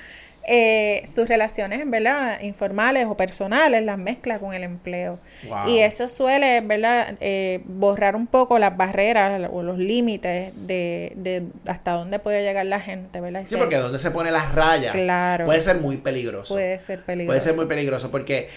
eh, 0.52 1.04
sus 1.06 1.28
relaciones, 1.28 1.88
¿verdad? 1.88 2.40
Informales 2.40 3.06
o 3.06 3.16
personales 3.16 3.84
las 3.84 3.98
mezcla 3.98 4.40
con 4.40 4.52
el 4.52 4.64
empleo. 4.64 5.20
Y 5.68 5.78
eso 5.78 6.08
suele, 6.08 6.60
¿verdad? 6.60 7.14
Eh, 7.20 7.60
borrar 7.66 8.16
un 8.16 8.26
poco 8.26 8.58
las 8.58 8.76
barreras 8.76 9.48
o 9.52 9.62
los 9.62 9.78
límites 9.78 10.52
de, 10.56 11.12
de, 11.14 11.46
hasta 11.68 11.92
dónde 11.92 12.18
puede 12.18 12.42
llegar 12.42 12.66
la 12.66 12.80
gente, 12.80 13.20
¿verdad? 13.20 13.44
sí, 13.46 13.54
porque 13.54 13.76
donde 13.76 14.00
se 14.00 14.10
pone 14.10 14.32
las 14.32 14.52
rayas 14.52 14.92
claro, 14.92 15.44
puede 15.44 15.60
ser 15.60 15.76
muy 15.76 15.98
peligroso. 15.98 16.54
Puede 16.54 16.80
ser 16.80 17.04
peligroso. 17.04 17.38
Puede 17.38 17.40
ser 17.40 17.54
muy 17.54 17.66
peligroso 17.66 18.10
porque 18.10 18.48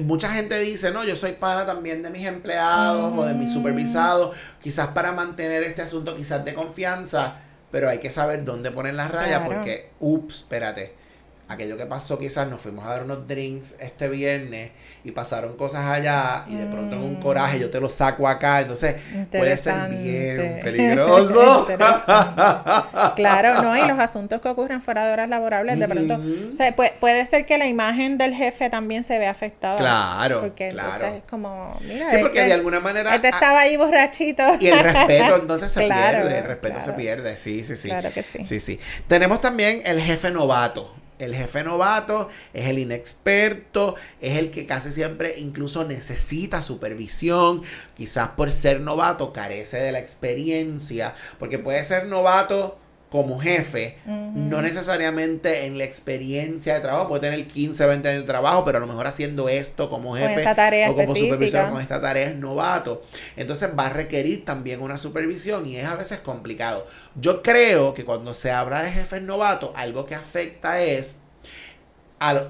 mucha 0.00 0.30
gente 0.30 0.58
dice, 0.58 0.90
no, 0.90 1.02
yo 1.02 1.16
soy 1.16 1.32
para 1.32 1.64
también 1.64 2.02
de 2.02 2.10
mis 2.10 2.26
empleados 2.26 3.16
o 3.16 3.24
de 3.24 3.32
mis 3.32 3.50
supervisados, 3.50 4.36
quizás 4.60 4.88
para 4.88 5.12
mantener 5.12 5.62
este 5.62 5.80
asunto 5.80 6.14
quizás 6.14 6.44
de 6.44 6.52
confianza, 6.52 7.36
pero 7.70 7.88
hay 7.88 8.00
que 8.00 8.10
saber 8.10 8.44
dónde 8.44 8.70
poner 8.70 8.92
las 8.92 9.10
rayas 9.10 9.44
porque, 9.46 9.88
ups, 9.98 10.40
espérate 10.40 10.97
aquello 11.48 11.76
que 11.76 11.86
pasó 11.86 12.18
quizás 12.18 12.46
nos 12.46 12.60
fuimos 12.60 12.84
a 12.86 12.90
dar 12.90 13.02
unos 13.02 13.26
drinks 13.26 13.76
este 13.80 14.08
viernes 14.08 14.70
y 15.02 15.12
pasaron 15.12 15.56
cosas 15.56 15.86
allá 15.86 16.44
y 16.48 16.54
de 16.54 16.66
pronto 16.66 16.96
en 16.96 17.02
un 17.02 17.14
mm. 17.14 17.22
coraje 17.22 17.58
yo 17.58 17.70
te 17.70 17.80
lo 17.80 17.88
saco 17.88 18.28
acá, 18.28 18.60
entonces 18.60 18.96
puede 19.30 19.56
ser 19.56 19.88
bien 19.88 20.60
peligroso. 20.62 21.66
claro, 23.16 23.62
no, 23.62 23.76
y 23.76 23.86
los 23.86 23.98
asuntos 23.98 24.40
que 24.42 24.48
ocurren 24.48 24.82
fuera 24.82 25.06
de 25.06 25.12
horas 25.12 25.28
laborables, 25.28 25.78
de 25.78 25.88
pronto, 25.88 26.20
o 26.52 26.56
sea, 26.56 26.74
puede, 26.76 27.24
ser 27.26 27.46
que 27.46 27.56
la 27.56 27.66
imagen 27.66 28.18
del 28.18 28.34
jefe 28.34 28.68
también 28.68 29.02
se 29.02 29.18
vea 29.18 29.30
afectada. 29.30 29.78
Claro, 29.78 30.40
porque 30.42 30.70
claro. 30.70 30.92
entonces 30.92 31.18
es 31.18 31.30
como, 31.30 31.78
mira, 31.82 32.10
sí, 32.10 32.18
porque 32.20 32.42
de 32.42 32.52
alguna 32.52 32.80
manera 32.80 33.14
este 33.14 33.28
estaba 33.28 33.60
ahí 33.60 33.76
borrachito. 33.76 34.42
Y 34.60 34.68
el 34.68 34.80
respeto 34.80 35.36
entonces 35.36 35.72
se 35.72 35.80
pierde, 35.86 36.38
el 36.38 36.44
respeto 36.44 36.80
se 36.80 36.92
pierde, 36.92 37.36
sí, 37.36 37.64
sí, 37.64 37.76
sí. 37.76 37.88
Claro 37.88 38.10
que 38.12 38.22
sí. 38.22 38.44
Sí, 38.44 38.60
sí. 38.60 38.80
Tenemos 39.06 39.40
también 39.40 39.82
el 39.84 40.00
jefe 40.00 40.30
novato. 40.30 40.94
El 41.18 41.34
jefe 41.34 41.64
novato 41.64 42.28
es 42.52 42.66
el 42.66 42.78
inexperto, 42.78 43.96
es 44.20 44.38
el 44.38 44.50
que 44.50 44.66
casi 44.66 44.92
siempre 44.92 45.34
incluso 45.38 45.84
necesita 45.84 46.62
supervisión, 46.62 47.62
quizás 47.96 48.30
por 48.30 48.52
ser 48.52 48.80
novato 48.80 49.32
carece 49.32 49.78
de 49.78 49.92
la 49.92 49.98
experiencia, 49.98 51.14
porque 51.38 51.58
puede 51.58 51.82
ser 51.84 52.06
novato 52.06 52.78
como 53.10 53.38
jefe, 53.38 53.96
no 54.04 54.60
necesariamente 54.60 55.66
en 55.66 55.78
la 55.78 55.84
experiencia 55.84 56.74
de 56.74 56.80
trabajo, 56.80 57.08
puede 57.08 57.22
tener 57.22 57.46
15, 57.46 57.86
20 57.86 58.08
años 58.08 58.20
de 58.22 58.26
trabajo, 58.26 58.64
pero 58.64 58.78
a 58.78 58.80
lo 58.80 58.86
mejor 58.86 59.06
haciendo 59.06 59.48
esto 59.48 59.88
como 59.88 60.14
jefe 60.14 60.44
o 60.88 60.94
como 60.94 61.16
supervisor 61.16 61.70
con 61.70 61.80
esta 61.80 62.00
tarea 62.00 62.28
es 62.28 62.36
novato. 62.36 63.02
Entonces 63.36 63.70
va 63.78 63.86
a 63.86 63.90
requerir 63.90 64.44
también 64.44 64.82
una 64.82 64.98
supervisión 64.98 65.64
y 65.66 65.76
es 65.76 65.86
a 65.86 65.94
veces 65.94 66.18
complicado. 66.18 66.86
Yo 67.14 67.42
creo 67.42 67.94
que 67.94 68.04
cuando 68.04 68.34
se 68.34 68.50
habla 68.50 68.82
de 68.82 68.90
jefes 68.90 69.22
novatos, 69.22 69.70
algo 69.74 70.04
que 70.04 70.14
afecta 70.14 70.82
es 70.82 71.16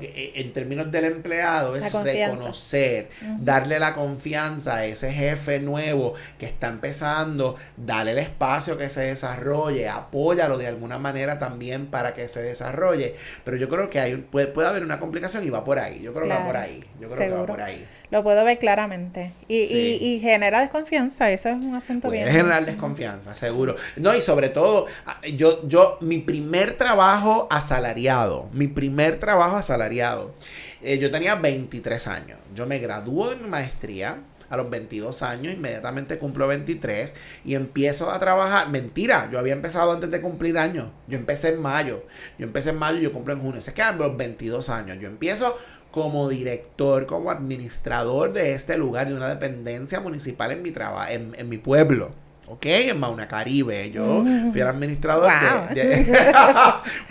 e, 0.00 0.32
en 0.36 0.52
términos 0.52 0.90
del 0.90 1.04
empleado 1.04 1.76
es 1.76 1.92
reconocer, 1.92 3.10
darle 3.38 3.78
la 3.78 3.94
confianza 3.94 4.76
a 4.76 4.84
ese 4.86 5.12
jefe 5.12 5.60
nuevo 5.60 6.14
que 6.38 6.46
está 6.46 6.68
empezando, 6.68 7.56
darle 7.76 8.12
el 8.12 8.18
espacio 8.18 8.78
que 8.78 8.88
se 8.88 9.00
desarrolle, 9.00 9.88
apóyalo 9.88 10.58
de 10.58 10.66
alguna 10.66 10.98
manera 10.98 11.38
también 11.38 11.86
para 11.86 12.14
que 12.14 12.28
se 12.28 12.42
desarrolle. 12.42 13.14
Pero 13.44 13.56
yo 13.56 13.68
creo 13.68 13.90
que 13.90 14.00
hay, 14.00 14.16
puede, 14.16 14.46
puede 14.46 14.68
haber 14.68 14.82
una 14.82 14.98
complicación 14.98 15.44
y 15.44 15.50
va 15.50 15.64
por 15.64 15.78
ahí. 15.78 16.00
Yo 16.02 16.12
creo 16.12 16.24
que 16.24 16.34
va 16.34 16.46
por 16.46 16.56
ahí. 16.56 16.84
Yo 17.00 17.08
creo 17.08 17.18
que 17.18 17.30
va 17.30 17.46
por 17.46 17.62
ahí. 17.62 17.84
Lo 18.10 18.22
puedo 18.22 18.42
ver 18.42 18.58
claramente. 18.58 19.32
Y, 19.48 19.58
y, 19.64 19.98
y, 20.00 20.20
genera 20.20 20.60
desconfianza, 20.60 21.30
eso 21.30 21.50
es 21.50 21.56
un 21.56 21.74
asunto 21.74 22.10
bien. 22.10 22.26
generar 22.28 22.64
desconfianza, 22.64 23.34
seguro. 23.34 23.76
No, 23.96 24.14
y 24.14 24.22
sobre 24.22 24.48
todo, 24.48 24.86
yo, 25.34 25.68
yo, 25.68 25.98
mi 26.00 26.18
primer 26.18 26.74
trabajo 26.74 27.46
asalariado, 27.50 28.48
mi 28.52 28.66
primer 28.66 29.18
trabajo 29.18 29.57
asalariado, 29.58 30.34
eh, 30.82 30.98
yo 30.98 31.10
tenía 31.10 31.34
23 31.34 32.06
años. 32.06 32.38
Yo 32.54 32.66
me 32.66 32.78
graduó 32.78 33.34
mi 33.36 33.48
maestría 33.48 34.18
a 34.50 34.56
los 34.56 34.70
22 34.70 35.22
años, 35.22 35.52
inmediatamente 35.52 36.18
cumplo 36.18 36.46
23 36.48 37.14
y 37.44 37.54
empiezo 37.54 38.10
a 38.10 38.18
trabajar. 38.18 38.70
Mentira, 38.70 39.28
yo 39.30 39.38
había 39.38 39.52
empezado 39.52 39.92
antes 39.92 40.10
de 40.10 40.20
cumplir 40.20 40.58
años. 40.58 40.88
Yo 41.06 41.18
empecé 41.18 41.50
en 41.50 41.60
mayo. 41.60 42.04
Yo 42.38 42.46
empecé 42.46 42.70
en 42.70 42.78
mayo 42.78 42.98
y 42.98 43.02
yo 43.02 43.12
cumplo 43.12 43.34
en 43.34 43.40
junio. 43.40 43.60
Se 43.60 43.74
quedan 43.74 43.98
los 43.98 44.16
22 44.16 44.70
años. 44.70 44.98
Yo 44.98 45.08
empiezo 45.08 45.56
como 45.90 46.28
director, 46.28 47.06
como 47.06 47.30
administrador 47.30 48.32
de 48.32 48.54
este 48.54 48.76
lugar, 48.76 49.08
de 49.08 49.14
una 49.14 49.28
dependencia 49.28 50.00
municipal 50.00 50.52
en 50.52 50.62
mi 50.62 50.70
trabajo, 50.70 51.10
en, 51.10 51.48
mi 51.48 51.58
pueblo. 51.58 52.12
¿Ok? 52.50 52.66
En 52.66 53.00
Mauna 53.00 53.28
Caribe. 53.28 53.90
Yo 53.90 54.22
fui 54.50 54.60
el 54.60 54.66
administrador 54.66 55.30
de, 55.74 56.32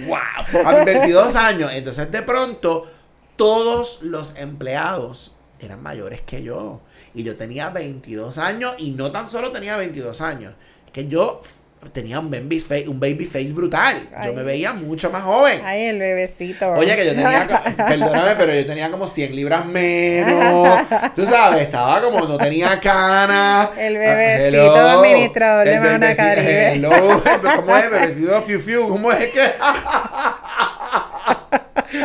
¡Wow! 0.07 0.65
A 0.65 0.83
22 0.83 1.35
años. 1.35 1.71
Entonces, 1.73 2.11
de 2.11 2.21
pronto, 2.21 2.89
todos 3.35 4.01
los 4.03 4.35
empleados 4.35 5.35
eran 5.59 5.81
mayores 5.81 6.21
que 6.21 6.43
yo. 6.43 6.81
Y 7.13 7.23
yo 7.23 7.35
tenía 7.35 7.69
22 7.69 8.37
años. 8.37 8.75
Y 8.77 8.91
no 8.91 9.11
tan 9.11 9.27
solo 9.27 9.51
tenía 9.51 9.77
22 9.77 10.21
años. 10.21 10.53
Que 10.91 11.07
yo 11.07 11.41
tenía 11.91 12.19
un 12.19 12.29
baby 12.29 12.59
face, 12.59 12.87
un 12.87 12.99
baby 12.99 13.25
face 13.25 13.53
brutal. 13.53 14.07
Yo 14.25 14.33
me 14.33 14.43
veía 14.43 14.73
mucho 14.73 15.09
más 15.09 15.23
joven. 15.23 15.61
Ay, 15.63 15.87
el 15.87 15.99
bebecito. 15.99 16.69
Oye, 16.71 16.95
que 16.95 17.05
yo 17.05 17.11
tenía, 17.11 17.47
perdóname, 17.87 18.35
pero 18.35 18.53
yo 18.53 18.65
tenía 18.65 18.91
como 18.91 19.07
100 19.07 19.35
libras 19.35 19.65
menos. 19.65 20.79
Tú 21.15 21.25
sabes, 21.25 21.63
estaba 21.63 22.01
como, 22.01 22.19
no 22.21 22.37
tenía 22.37 22.79
canas. 22.79 23.69
El 23.77 23.97
bebecito 23.97 24.75
administrador 24.75 25.67
de 25.67 25.79
Mauna 25.79 26.15
Caribe. 26.15 26.73
Hello, 26.73 27.23
¿cómo 27.55 27.77
es? 27.77 27.91
Bebecito 27.91 28.41
fiu 28.41 28.59
fiu, 28.59 28.89
¿cómo 28.89 29.11
es 29.11 29.31
que? 29.31 29.41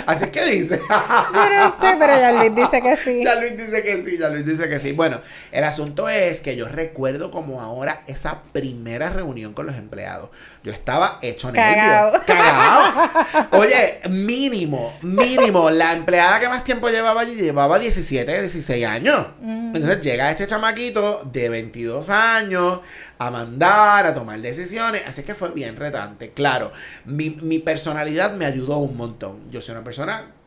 Así 0.06 0.24
es 0.24 0.30
que 0.30 0.44
dice. 0.44 0.80
Yo 0.88 1.50
no 1.50 1.70
sé, 1.80 1.96
pero 1.98 2.12
ya 2.14 2.32
Luis 2.32 2.54
dice 2.54 2.82
que 2.82 2.96
sí. 2.96 3.24
Ya 3.24 3.34
Luis 3.36 3.56
dice 3.56 3.82
que 3.82 4.02
sí, 4.02 4.18
ya 4.18 4.28
Luis 4.28 4.46
dice 4.46 4.68
que 4.68 4.78
sí. 4.78 4.92
Bueno, 4.92 5.20
el 5.50 5.64
asunto 5.64 6.08
es 6.08 6.40
que 6.40 6.56
yo 6.56 6.68
recuerdo 6.68 7.30
como 7.30 7.60
ahora 7.60 8.02
esa 8.06 8.42
primera 8.52 9.10
reunión 9.10 9.52
con 9.54 9.66
los 9.66 9.76
empleados. 9.76 10.30
Yo 10.62 10.72
estaba 10.72 11.18
hecho 11.22 11.52
Cagado. 11.52 12.20
Cagado. 12.26 13.10
Oye, 13.52 14.00
mínimo, 14.10 14.92
mínimo. 15.02 15.70
La 15.70 15.92
empleada 15.94 16.38
que 16.38 16.48
más 16.48 16.64
tiempo 16.64 16.88
llevaba 16.88 17.22
allí 17.22 17.34
llevaba 17.34 17.78
17, 17.78 18.40
16 18.40 18.86
años. 18.86 19.26
Mm. 19.40 19.76
Entonces 19.76 20.00
llega 20.00 20.30
este 20.30 20.46
chamaquito 20.46 21.28
de 21.32 21.48
22 21.48 22.10
años 22.10 22.80
a 23.18 23.30
mandar, 23.30 24.06
a 24.06 24.14
tomar 24.14 24.40
decisiones. 24.40 25.02
Así 25.06 25.22
que 25.22 25.34
fue 25.34 25.50
bien 25.50 25.76
retante. 25.76 26.30
Claro, 26.30 26.72
mi, 27.04 27.30
mi 27.30 27.58
personalidad 27.58 28.34
me 28.34 28.46
ayudó 28.46 28.78
un 28.78 28.96
montón. 28.96 29.50
Yo 29.50 29.60
soy 29.60 29.74
una 29.74 29.84
persona 29.84 29.91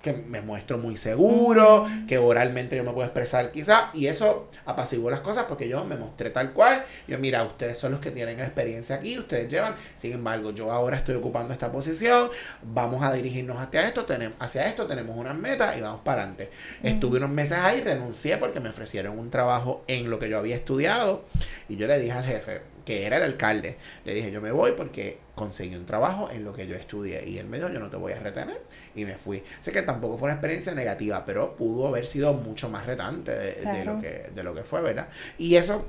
que 0.02 0.14
me 0.14 0.42
muestro 0.42 0.78
muy 0.78 0.98
seguro, 0.98 1.88
que 2.08 2.20
oralmente 2.20 2.76
yo 2.76 2.84
me 2.84 2.92
puedo 2.92 3.06
expresar 3.06 3.52
quizá, 3.52 3.90
y 3.94 4.06
eso 4.06 4.50
apaciguó 4.66 5.10
las 5.10 5.22
cosas 5.22 5.46
porque 5.48 5.68
yo 5.68 5.84
me 5.84 5.96
mostré 5.96 6.30
tal 6.30 6.54
cual. 6.54 6.86
Yo, 7.08 7.18
mira, 7.18 7.44
ustedes 7.44 7.78
son 7.80 7.92
los 7.92 8.00
que 8.00 8.12
tienen 8.12 8.40
experiencia 8.40 8.98
aquí, 8.98 9.18
ustedes 9.18 9.52
llevan, 9.52 9.74
sin 9.96 10.14
embargo, 10.14 10.52
yo 10.52 10.72
ahora 10.72 10.98
estoy 10.98 11.16
ocupando 11.16 11.54
esta 11.54 11.72
posición, 11.72 12.30
vamos 12.62 13.04
a 13.04 13.12
dirigirnos 13.14 13.58
hacia 13.60 13.88
esto, 13.88 14.06
tenemos, 14.06 14.38
hacia 14.40 14.68
esto, 14.68 14.86
tenemos 14.86 15.18
unas 15.18 15.36
metas 15.36 15.76
y 15.76 15.82
vamos 15.82 16.02
para 16.04 16.22
adelante. 16.22 16.52
Estuve 16.84 17.18
unos 17.18 17.32
meses 17.32 17.58
ahí, 17.58 17.82
renuncié 17.82 18.38
porque 18.38 18.60
me 18.60 18.70
ofrecieron 18.70 19.18
un 19.18 19.32
trabajo 19.32 19.84
en 19.88 20.10
lo 20.10 20.20
que 20.20 20.30
yo 20.30 20.38
había 20.38 20.56
estudiado 20.56 21.26
Y 21.68 21.78
yo 21.78 21.88
le 21.88 22.00
dije 22.00 22.12
al 22.12 22.26
jefe, 22.26 22.62
que 22.86 23.06
era 23.06 23.18
el 23.18 23.24
alcalde, 23.24 23.78
le 24.06 24.14
dije, 24.14 24.32
yo 24.32 24.42
me 24.42 24.52
voy 24.52 24.74
porque 24.74 25.25
conseguí 25.36 25.76
un 25.76 25.86
trabajo 25.86 26.30
en 26.32 26.44
lo 26.44 26.54
que 26.54 26.66
yo 26.66 26.76
estudié. 26.76 27.28
Y 27.28 27.38
él 27.38 27.46
me 27.48 27.58
dijo, 27.58 27.70
yo 27.70 27.80
no 27.80 27.90
te 27.90 27.98
voy 27.98 28.14
a 28.14 28.20
retener. 28.20 28.62
Y 28.96 29.06
me 29.06 29.18
fui. 29.18 29.44
Sé 29.62 29.72
que 29.72 29.82
tampoco 29.82 30.18
fue 30.18 30.28
una 30.28 30.36
experiencia 30.36 30.74
negativa, 30.74 31.24
pero 31.26 31.56
pudo 31.56 31.88
haber 31.88 32.06
sido 32.06 32.34
mucho 32.34 32.70
más 32.70 32.86
retante 32.86 33.32
de, 33.32 33.54
de 33.54 33.86
lo, 33.86 34.00
que, 34.00 34.30
de 34.34 34.44
lo 34.44 34.56
que 34.56 34.64
fue, 34.64 34.82
¿verdad? 34.82 35.10
Y 35.38 35.56
eso, 35.56 35.86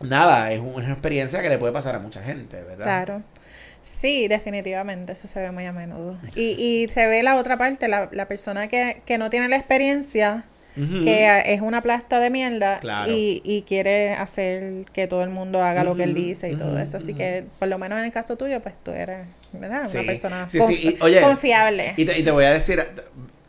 nada, 0.00 0.52
es 0.52 0.60
una 0.60 0.92
experiencia 0.92 1.42
que 1.42 1.48
le 1.48 1.58
puede 1.58 1.72
pasar 1.72 1.94
a 1.94 1.98
mucha 1.98 2.22
gente, 2.22 2.62
¿verdad? 2.62 2.84
Claro. 2.84 3.22
Sí, 3.82 4.28
definitivamente, 4.28 5.12
eso 5.12 5.26
se 5.26 5.40
ve 5.40 5.50
muy 5.50 5.64
a 5.66 5.72
menudo. 5.72 6.16
Y, 6.36 6.50
y 6.52 6.88
se 6.88 7.06
ve 7.08 7.24
la 7.24 7.34
otra 7.34 7.56
parte, 7.58 7.88
la, 7.88 8.08
la 8.12 8.28
persona 8.28 8.68
que, 8.68 9.02
que 9.04 9.18
no 9.18 9.28
tiene 9.28 9.48
la 9.48 9.56
experiencia, 9.56 10.44
que 10.74 11.42
es 11.46 11.60
una 11.60 11.82
plasta 11.82 12.20
de 12.20 12.30
mierda 12.30 12.80
y, 13.06 13.42
y, 13.44 13.62
quiere 13.62 14.14
hacer 14.14 14.84
que 14.92 15.06
todo 15.06 15.22
el 15.22 15.30
mundo 15.30 15.62
haga 15.62 15.84
lo 15.84 15.96
que 15.96 16.04
él 16.04 16.14
dice 16.14 16.50
y 16.50 16.56
todo 16.56 16.78
eso. 16.78 16.96
Así 16.96 17.14
que, 17.14 17.44
por 17.58 17.68
lo 17.68 17.78
menos 17.78 17.98
en 17.98 18.06
el 18.06 18.12
caso 18.12 18.36
tuyo, 18.36 18.60
pues 18.60 18.78
tú 18.78 18.90
eres, 18.92 19.26
¿verdad? 19.52 19.88
Una 19.92 20.02
persona 20.04 20.46
confiable. 21.22 21.94
Y 21.96 22.04
te, 22.04 22.18
y 22.18 22.22
te 22.22 22.30
voy 22.30 22.44
a 22.44 22.52
decir, 22.52 22.82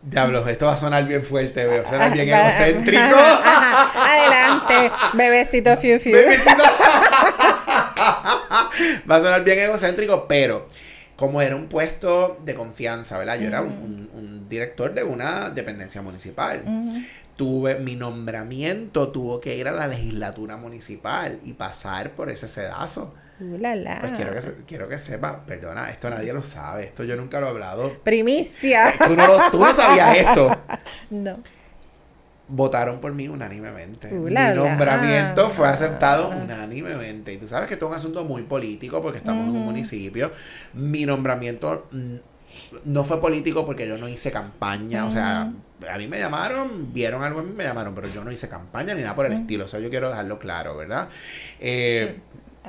Diablos, 0.01 0.45
esto 0.49 0.65
va 0.65 0.73
a 0.73 0.77
sonar 0.77 1.07
bien 1.07 1.23
fuerte, 1.23 1.65
va 1.65 1.87
a 1.87 1.89
sonar 1.89 2.11
bien 2.11 2.27
egocéntrico. 2.27 3.01
Adelante, 3.95 4.91
bebecito 5.13 5.77
fiu 5.77 5.97
fiu. 5.97 6.11
Bebecito. 6.11 6.51
va 9.09 9.15
a 9.15 9.19
sonar 9.19 9.45
bien 9.45 9.59
egocéntrico, 9.59 10.27
pero 10.27 10.67
como 11.15 11.41
era 11.41 11.55
un 11.55 11.67
puesto 11.67 12.37
de 12.43 12.53
confianza, 12.53 13.17
¿verdad? 13.17 13.39
Yo 13.39 13.47
era 13.47 13.61
un, 13.61 14.09
director 14.53 14.93
de 14.93 15.03
una 15.03 15.49
dependencia 15.49 16.01
municipal. 16.01 16.63
Tuve 17.35 17.79
mi 17.79 17.95
nombramiento, 17.95 19.09
tuvo 19.09 19.41
que 19.41 19.57
ir 19.57 19.67
a 19.67 19.71
la 19.71 19.87
legislatura 19.87 20.57
municipal 20.57 21.39
y 21.43 21.53
pasar 21.53 22.11
por 22.11 22.29
ese 22.29 22.47
sedazo. 22.47 23.13
Pues 23.39 24.13
quiero 24.15 24.31
que, 24.31 24.41
quiero 24.67 24.87
que 24.87 24.97
sepa, 24.97 25.43
perdona, 25.45 25.89
esto 25.89 26.09
nadie 26.09 26.31
lo 26.31 26.43
sabe, 26.43 26.85
esto 26.85 27.03
yo 27.03 27.15
nunca 27.15 27.39
lo 27.39 27.47
he 27.47 27.49
hablado. 27.49 27.89
Primicia. 28.03 28.93
Tú 29.05 29.15
no, 29.15 29.51
tú 29.51 29.59
no 29.59 29.73
sabías 29.73 30.17
esto. 30.17 30.49
no 31.09 31.39
votaron 32.47 32.99
por 32.99 33.13
mí 33.13 33.27
unánimemente. 33.27 34.11
Mi 34.11 34.33
nombramiento 34.33 35.49
fue 35.49 35.67
aceptado 35.67 36.29
unánimemente. 36.29 37.33
Y 37.33 37.37
tú 37.37 37.47
sabes 37.47 37.67
que 37.67 37.73
esto 37.75 37.87
es 37.87 37.89
un 37.89 37.95
asunto 37.95 38.25
muy 38.25 38.43
político 38.43 39.01
porque 39.01 39.17
estamos 39.17 39.47
en 39.47 39.55
un 39.55 39.65
municipio. 39.65 40.31
Mi 40.73 41.05
nombramiento 41.05 41.87
no 42.85 43.03
fue 43.03 43.19
político 43.21 43.65
porque 43.65 43.87
yo 43.87 43.97
no 43.97 44.07
hice 44.07 44.31
campaña. 44.31 45.05
O 45.05 45.11
sea, 45.11 45.51
a 45.89 45.97
mí 45.97 46.07
me 46.07 46.19
llamaron, 46.19 46.93
vieron 46.93 47.23
algo 47.23 47.41
en 47.41 47.49
mí, 47.49 47.53
me 47.55 47.63
llamaron, 47.63 47.93
pero 47.95 48.07
yo 48.07 48.23
no 48.23 48.31
hice 48.31 48.49
campaña 48.49 48.93
ni 48.93 49.01
nada 49.01 49.15
por 49.15 49.25
el 49.25 49.33
estilo. 49.33 49.65
O 49.65 49.67
sea, 49.67 49.79
yo 49.79 49.89
quiero 49.89 50.09
dejarlo 50.09 50.39
claro, 50.39 50.77
¿verdad? 50.77 51.09
Eh, 51.59 52.19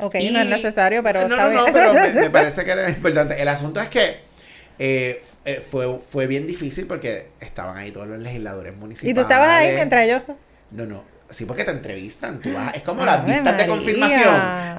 ok, 0.01 0.15
no 0.33 0.41
es 0.41 0.49
necesario, 0.49 1.03
pero. 1.03 1.29
No, 1.29 1.37
no, 1.37 1.51
no, 1.51 1.65
pero 1.73 1.93
me, 1.95 2.31
parece 2.31 2.65
que 2.65 2.71
era 2.71 2.89
importante. 2.89 3.41
El 3.41 3.49
asunto 3.49 3.81
es 3.81 3.89
que. 3.89 4.35
Eh, 4.79 5.23
eh, 5.45 5.61
fue, 5.61 6.01
fue 6.01 6.27
bien 6.27 6.47
difícil 6.47 6.87
porque 6.87 7.29
estaban 7.39 7.77
ahí 7.77 7.91
todos 7.91 8.09
los 8.09 8.19
legisladores 8.19 8.75
municipales. 8.75 9.11
¿Y 9.11 9.15
tú 9.15 9.21
estabas 9.21 9.49
ahí 9.49 9.75
mientras 9.75 10.09
yo? 10.09 10.23
No, 10.71 10.87
no. 10.87 11.14
Sí, 11.31 11.47
porque 11.47 11.65
te 11.65 11.71
entrevistan. 11.71 12.41
Tú 12.41 12.53
vas, 12.53 12.75
es 12.75 12.83
como 12.83 13.05
las 13.05 13.25
vistas 13.25 13.57
de 13.57 13.67
confirmación 13.67 14.35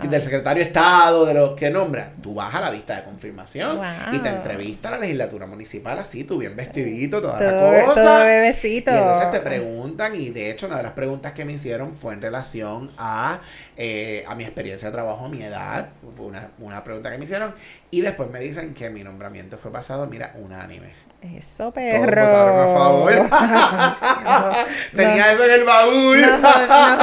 del 0.09 0.21
secretario 0.21 0.63
de 0.63 0.67
Estado, 0.67 1.25
de 1.25 1.33
los 1.33 1.51
que 1.51 1.69
nombra. 1.69 2.11
Tú 2.21 2.33
vas 2.35 2.53
a 2.53 2.61
la 2.61 2.69
vista 2.69 2.95
de 2.95 3.03
confirmación 3.03 3.79
y 4.11 4.19
te 4.19 4.29
entrevista 4.29 4.89
a 4.89 4.91
la 4.91 4.99
legislatura 4.99 5.47
municipal 5.47 5.97
así, 5.97 6.23
tú 6.23 6.37
bien 6.37 6.55
vestidito, 6.55 7.21
toda 7.21 7.39
la 7.39 7.85
cosa. 7.85 7.93
Todo 7.93 8.23
bebecito. 8.23 8.91
Y 8.91 8.97
entonces 8.97 9.31
te 9.31 9.39
preguntan, 9.39 10.15
y 10.15 10.29
de 10.29 10.51
hecho, 10.51 10.67
una 10.67 10.77
de 10.77 10.83
las 10.83 10.91
preguntas 10.93 11.33
que 11.33 11.45
me 11.45 11.53
hicieron 11.53 11.93
fue 11.95 12.13
en 12.13 12.21
relación 12.21 12.91
a, 12.97 13.39
eh, 13.75 14.23
a 14.27 14.35
mi 14.35 14.43
experiencia 14.43 14.89
de 14.89 14.93
trabajo, 14.93 15.25
a 15.25 15.29
mi 15.29 15.41
edad. 15.41 15.89
Fue 16.15 16.27
una, 16.27 16.49
una 16.59 16.83
pregunta 16.83 17.11
que 17.11 17.17
me 17.17 17.25
hicieron. 17.25 17.55
Y 17.91 18.01
después 18.01 18.29
me 18.29 18.39
dicen 18.39 18.73
que 18.73 18.89
mi 18.89 19.03
nombramiento 19.03 19.57
fue 19.57 19.71
pasado, 19.71 20.05
mira, 20.07 20.33
unánime. 20.35 21.04
Eso, 21.21 21.71
perro. 21.71 23.07
Tenía 24.95 25.31
eso 25.31 25.45
en 25.45 25.51
el 25.51 25.63
baúl. 25.63 26.21
Nos, 26.21 26.41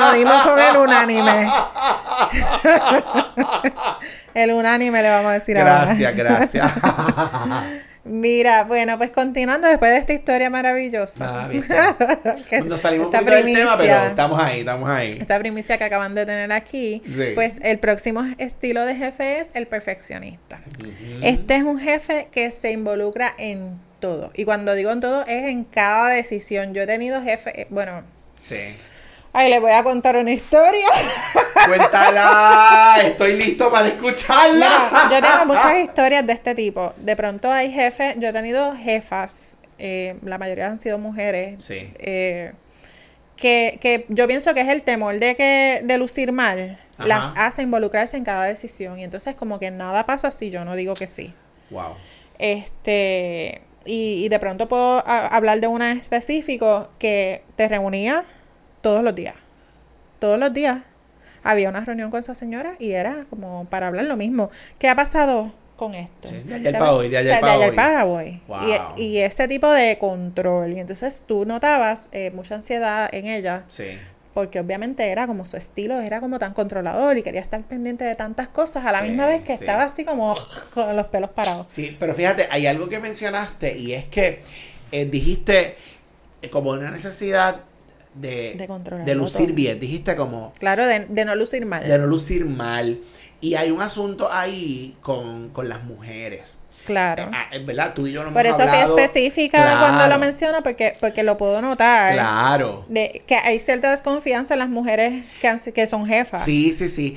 jodimos 0.01 0.43
con 0.43 0.59
el 0.59 0.77
unánime. 0.77 1.51
el 4.35 4.53
unánime 4.53 5.03
le 5.03 5.11
vamos 5.11 5.31
a 5.31 5.35
decir 5.35 5.57
gracias, 5.57 6.09
ahora. 6.09 6.13
Gracias, 6.13 6.63
gracias. 6.63 7.83
Mira, 8.05 8.65
bueno, 8.65 8.99
pues 8.99 9.13
continuando 9.13 9.69
después 9.69 9.93
de 9.93 9.99
esta 9.99 10.13
historia 10.13 10.51
maravillosa. 10.51 11.47
Ah, 11.47 11.49
Nos 12.65 12.81
salimos 12.81 13.07
un 13.07 13.25
del 13.25 13.45
tema, 13.45 13.79
pero 13.79 14.05
estamos 14.05 14.43
ahí, 14.43 14.61
estamos 14.61 14.91
ahí. 14.91 15.19
Esta 15.21 15.39
primicia 15.39 15.79
que 15.79 15.85
acaban 15.85 16.15
de 16.15 16.27
tener 16.27 16.51
aquí, 16.51 17.01
pues 17.35 17.57
el 17.63 17.79
próximo 17.79 18.25
estilo 18.39 18.85
de 18.85 18.97
jefe 18.97 19.39
es 19.39 19.49
el 19.55 19.69
perfeccionista. 19.69 20.61
Este 21.23 21.57
es 21.57 21.63
un 21.63 21.79
jefe 21.79 22.29
que 22.33 22.51
se 22.51 22.73
involucra 22.73 23.35
en 23.39 23.79
todo. 24.03 24.31
Y 24.35 24.45
cuando 24.45 24.75
digo 24.75 24.91
en 24.91 25.01
todo, 25.01 25.23
es 25.23 25.47
en 25.47 25.65
cada 25.65 26.11
decisión. 26.11 26.75
Yo 26.75 26.83
he 26.83 26.87
tenido 26.87 27.23
jefe, 27.23 27.63
eh, 27.63 27.67
bueno. 27.71 28.03
Sí. 28.43 28.59
Ay, 29.33 29.49
le 29.49 29.61
voy 29.61 29.73
a 29.73 29.83
contar 29.83 30.17
una 30.17 30.33
historia. 30.33 30.87
Cuéntala, 31.67 33.01
estoy 33.03 33.37
listo 33.37 33.71
para 33.71 33.89
escucharla. 33.89 35.09
yo 35.11 35.23
tengo 35.23 35.47
muchas 35.47 35.79
historias 35.79 36.27
de 36.27 36.35
este 36.35 36.55
tipo. 36.55 36.93
De 36.99 37.17
pronto 37.17 37.51
hay 37.51 37.73
jefes, 37.73 38.17
yo 38.19 38.29
he 38.29 38.33
tenido 38.35 38.77
jefas, 38.77 39.57
eh, 39.79 40.17
la 40.23 40.37
mayoría 40.37 40.67
han 40.67 40.81
sido 40.81 40.99
mujeres. 40.99 41.65
Sí. 41.65 41.91
Eh, 42.01 42.53
que, 43.37 43.79
que, 43.81 44.05
yo 44.11 44.27
pienso 44.27 44.53
que 44.53 44.61
es 44.61 44.69
el 44.69 44.83
temor 44.83 45.19
de 45.19 45.35
que 45.35 45.81
de 45.83 45.97
lucir 45.97 46.31
mal 46.33 46.79
las 46.99 47.33
hace 47.35 47.63
involucrarse 47.63 48.17
en 48.17 48.25
cada 48.25 48.45
decisión 48.45 49.01
y 49.01 49.05
entonces 49.05 49.35
como 49.35 49.59
que 49.59 49.73
nada 49.73 50.07
pasa 50.07 50.31
si 50.31 50.51
yo 50.51 50.65
no 50.65 50.77
digo 50.77 50.95
que 50.95 51.07
sí. 51.07 51.35
Wow. 51.71 51.97
Este, 52.39 53.63
y, 53.85 54.29
de 54.29 54.39
pronto 54.39 54.69
puedo 54.69 55.03
hablar 55.07 55.61
de 55.61 55.67
una 55.67 55.93
específico 55.93 56.89
que 56.99 57.43
te 57.57 57.69
reunía 57.69 58.25
todos 58.81 59.03
los 59.03 59.15
días. 59.15 59.35
Todos 60.19 60.39
los 60.39 60.53
días 60.53 60.83
había 61.43 61.69
una 61.69 61.81
reunión 61.85 62.11
con 62.11 62.21
esa 62.21 62.35
señora 62.35 62.77
y 62.79 62.93
era 62.93 63.27
como 63.31 63.67
para 63.67 63.89
hablar 63.89 64.05
lo 64.05 64.17
mismo. 64.17 64.51
¿Qué 64.79 64.89
ha 64.89 64.95
pasado 64.95 65.53
con 65.77 65.95
esto? 65.95 66.31
de 66.47 66.55
ayer 66.55 66.73
para 66.79 66.93
hoy, 66.93 67.09
de 67.09 67.19
ayer 67.19 67.75
para 67.75 68.05
hoy. 68.05 68.41
Y, 68.97 69.19
ese 69.19 69.49
tipo 69.49 69.69
de 69.71 69.99
control. 69.99 70.75
Y 70.75 70.81
entonces 70.81 71.25
tú 71.27 71.45
notabas 71.45 72.09
eh, 72.13 72.31
mucha 72.31 72.55
ansiedad 72.55 73.09
en 73.13 73.27
ella. 73.27 73.65
Sí 73.69 73.99
porque 74.35 74.61
obviamente 74.61 75.09
era 75.11 75.27
como 75.27 75.45
su 75.45 75.57
estilo, 75.57 76.01
era 76.01 76.21
como 76.21 76.39
tan 76.39 76.55
controlador 76.55 77.19
y 77.19 77.23
quería 77.23 77.41
estar 77.41 77.63
pendiente 77.65 78.05
de 78.05 78.15
tantas 78.15 78.49
cosas 78.49 78.87
a 78.87 78.93
la 78.93 79.03
misma 79.03 79.27
vez 79.27 79.43
que 79.43 79.53
estaba 79.53 79.85
así 79.85 80.05
como 80.05 80.35
con 80.75 80.97
los 80.97 81.07
pelos 81.07 81.31
parados. 81.31 81.67
Sí, 81.69 81.97
pero 82.01 82.15
fíjate, 82.15 82.49
hay 82.51 82.67
algo 82.67 82.89
que 82.89 82.99
mencionaste 82.99 83.77
y 83.77 83.93
es 83.93 84.07
que 84.07 84.43
eh, 84.91 85.05
dijiste 85.07 85.77
eh, 86.41 86.51
como 86.51 86.71
una 86.71 86.91
necesidad 86.91 87.61
de, 88.15 88.69
de, 89.05 89.15
lucir 89.15 89.53
bien, 89.53 89.81
dijiste 89.81 90.17
como... 90.17 90.53
Claro, 90.59 90.87
de, 90.87 91.07
de, 91.07 91.25
no 91.25 91.35
lucir 91.35 91.65
mal. 91.65 91.87
De 91.87 91.99
no 91.99 92.07
lucir 92.07 92.45
mal. 92.45 93.01
Y 93.41 93.55
hay 93.55 93.71
un 93.71 93.81
asunto 93.81 94.31
ahí 94.31 94.97
con, 95.01 95.49
con 95.51 95.69
las 95.69 95.83
mujeres. 95.83 96.59
Claro. 96.85 97.31
Ah, 97.33 97.49
¿Verdad? 97.65 97.95
Tú 97.95 98.07
y 98.07 98.13
yo 98.13 98.25
no 98.25 98.33
Por 98.33 98.47
eso 98.47 98.61
hablado. 98.61 98.95
fui 98.95 99.03
específica 99.03 99.79
cuando 99.79 100.07
lo 100.09 100.19
menciona, 100.19 100.63
porque, 100.63 100.93
porque 101.01 101.23
lo 101.23 101.37
puedo 101.37 101.63
notar. 101.63 102.15
Claro. 102.15 102.85
De, 102.89 103.23
que 103.27 103.37
hay 103.37 103.61
cierta 103.61 103.91
desconfianza 103.91 104.55
en 104.55 104.61
las 104.61 104.69
mujeres 104.69 105.25
que, 105.41 105.73
que 105.73 105.87
son 105.87 106.07
jefas. 106.07 106.45
Sí, 106.45 106.73
sí, 106.73 106.89
sí. 106.89 107.17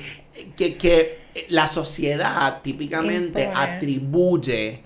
Que, 0.56 0.76
que 0.76 1.26
la 1.48 1.66
sociedad 1.66 2.60
típicamente 2.62 3.50
atribuye 3.54 4.80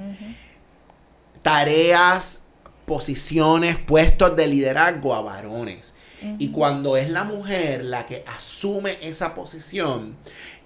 tareas, 1.43 2.43
posiciones, 2.87 3.77
puestos 3.79 4.37
de 4.37 4.47
liderazgo 4.47 5.15
a 5.15 5.21
varones. 5.21 5.95
Y 6.39 6.51
cuando 6.51 6.99
es 6.99 7.09
la 7.09 7.25
mujer 7.25 7.83
la 7.85 8.05
que 8.05 8.25
asume 8.27 8.99
esa 9.01 9.35
posición, 9.35 10.17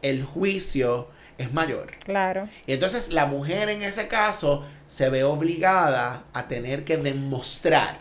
el 0.03 0.25
juicio 0.25 1.09
es 1.39 1.53
mayor. 1.53 1.93
Claro. 2.05 2.49
Y 2.67 2.73
entonces 2.73 3.13
la 3.13 3.27
mujer 3.27 3.69
en 3.69 3.83
ese 3.83 4.09
caso 4.09 4.65
se 4.87 5.09
ve 5.11 5.25
obligada 5.25 6.25
a 6.33 6.49
tener 6.49 6.85
que 6.85 6.97
demostrar 6.97 7.99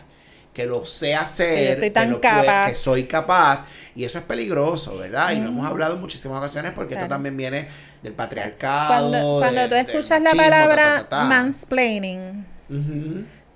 que 0.54 0.66
lo 0.66 0.86
sé 0.86 1.14
hacer, 1.14 1.80
que, 1.80 1.90
tan 1.90 2.20
que, 2.20 2.74
soy 2.74 3.04
capaz. 3.04 3.64
Y 3.96 4.04
eso 4.04 4.18
es 4.18 4.24
peligroso, 4.24 4.96
¿verdad? 4.96 5.32
Y 5.32 5.40
lo 5.40 5.48
hemos 5.48 5.66
hablado 5.66 5.94
en 5.94 6.00
muchísimas 6.00 6.38
ocasiones 6.38 6.72
porque 6.74 6.94
esto 6.94 7.08
también 7.08 7.36
viene 7.36 7.66
del 8.02 8.12
patriarcado. 8.12 9.40
Cuando, 9.40 9.68
tú 9.68 9.74
escuchas 9.74 10.22
la 10.22 10.32
palabra 10.32 11.08
mansplaining, 11.10 12.46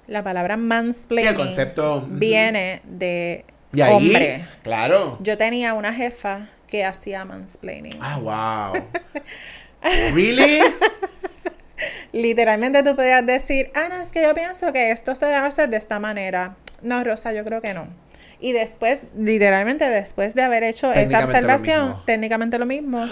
la 0.09 0.23
palabra 0.23 0.57
mansplaining 0.57 1.35
concepto, 1.35 2.07
viene 2.09 2.83
de, 2.85 3.45
hombre. 3.89 4.45
Claro. 4.63 5.19
Yo 5.21 5.39
tenía 5.39 5.75
una 5.75 5.95
jefa 5.95 6.49
que 6.67 6.85
hacía 6.85 7.25
mansplaining. 7.25 7.99
Ah, 8.01 8.73
wow. 8.73 8.85
¿Really? 10.15 10.61
Literalmente 12.13 12.83
tú 12.83 12.97
podías 12.97 13.25
decir, 13.25 13.71
ah, 13.75 13.89
no, 13.91 14.01
es 14.01 14.09
que 14.09 14.23
yo 14.23 14.35
pienso 14.35 14.73
que 14.73 14.91
esto 14.91 15.15
se 15.15 15.27
debe 15.27 15.37
hacer 15.39 15.69
de 15.69 15.77
esta 15.77 16.01
manera. 16.01 16.57
No, 16.83 17.03
Rosa, 17.05 17.33
yo 17.33 17.45
creo 17.45 17.61
que 17.61 17.75
no. 17.75 17.87
Y 18.41 18.53
después, 18.53 19.03
literalmente 19.17 19.89
después 19.89 20.35
de 20.35 20.43
haber 20.43 20.63
hecho 20.63 20.93
esa 20.93 21.21
lo 21.21 21.27
observación, 21.27 22.01
técnicamente 22.07 22.59
lo 22.59 22.67
mismo, 22.67 23.07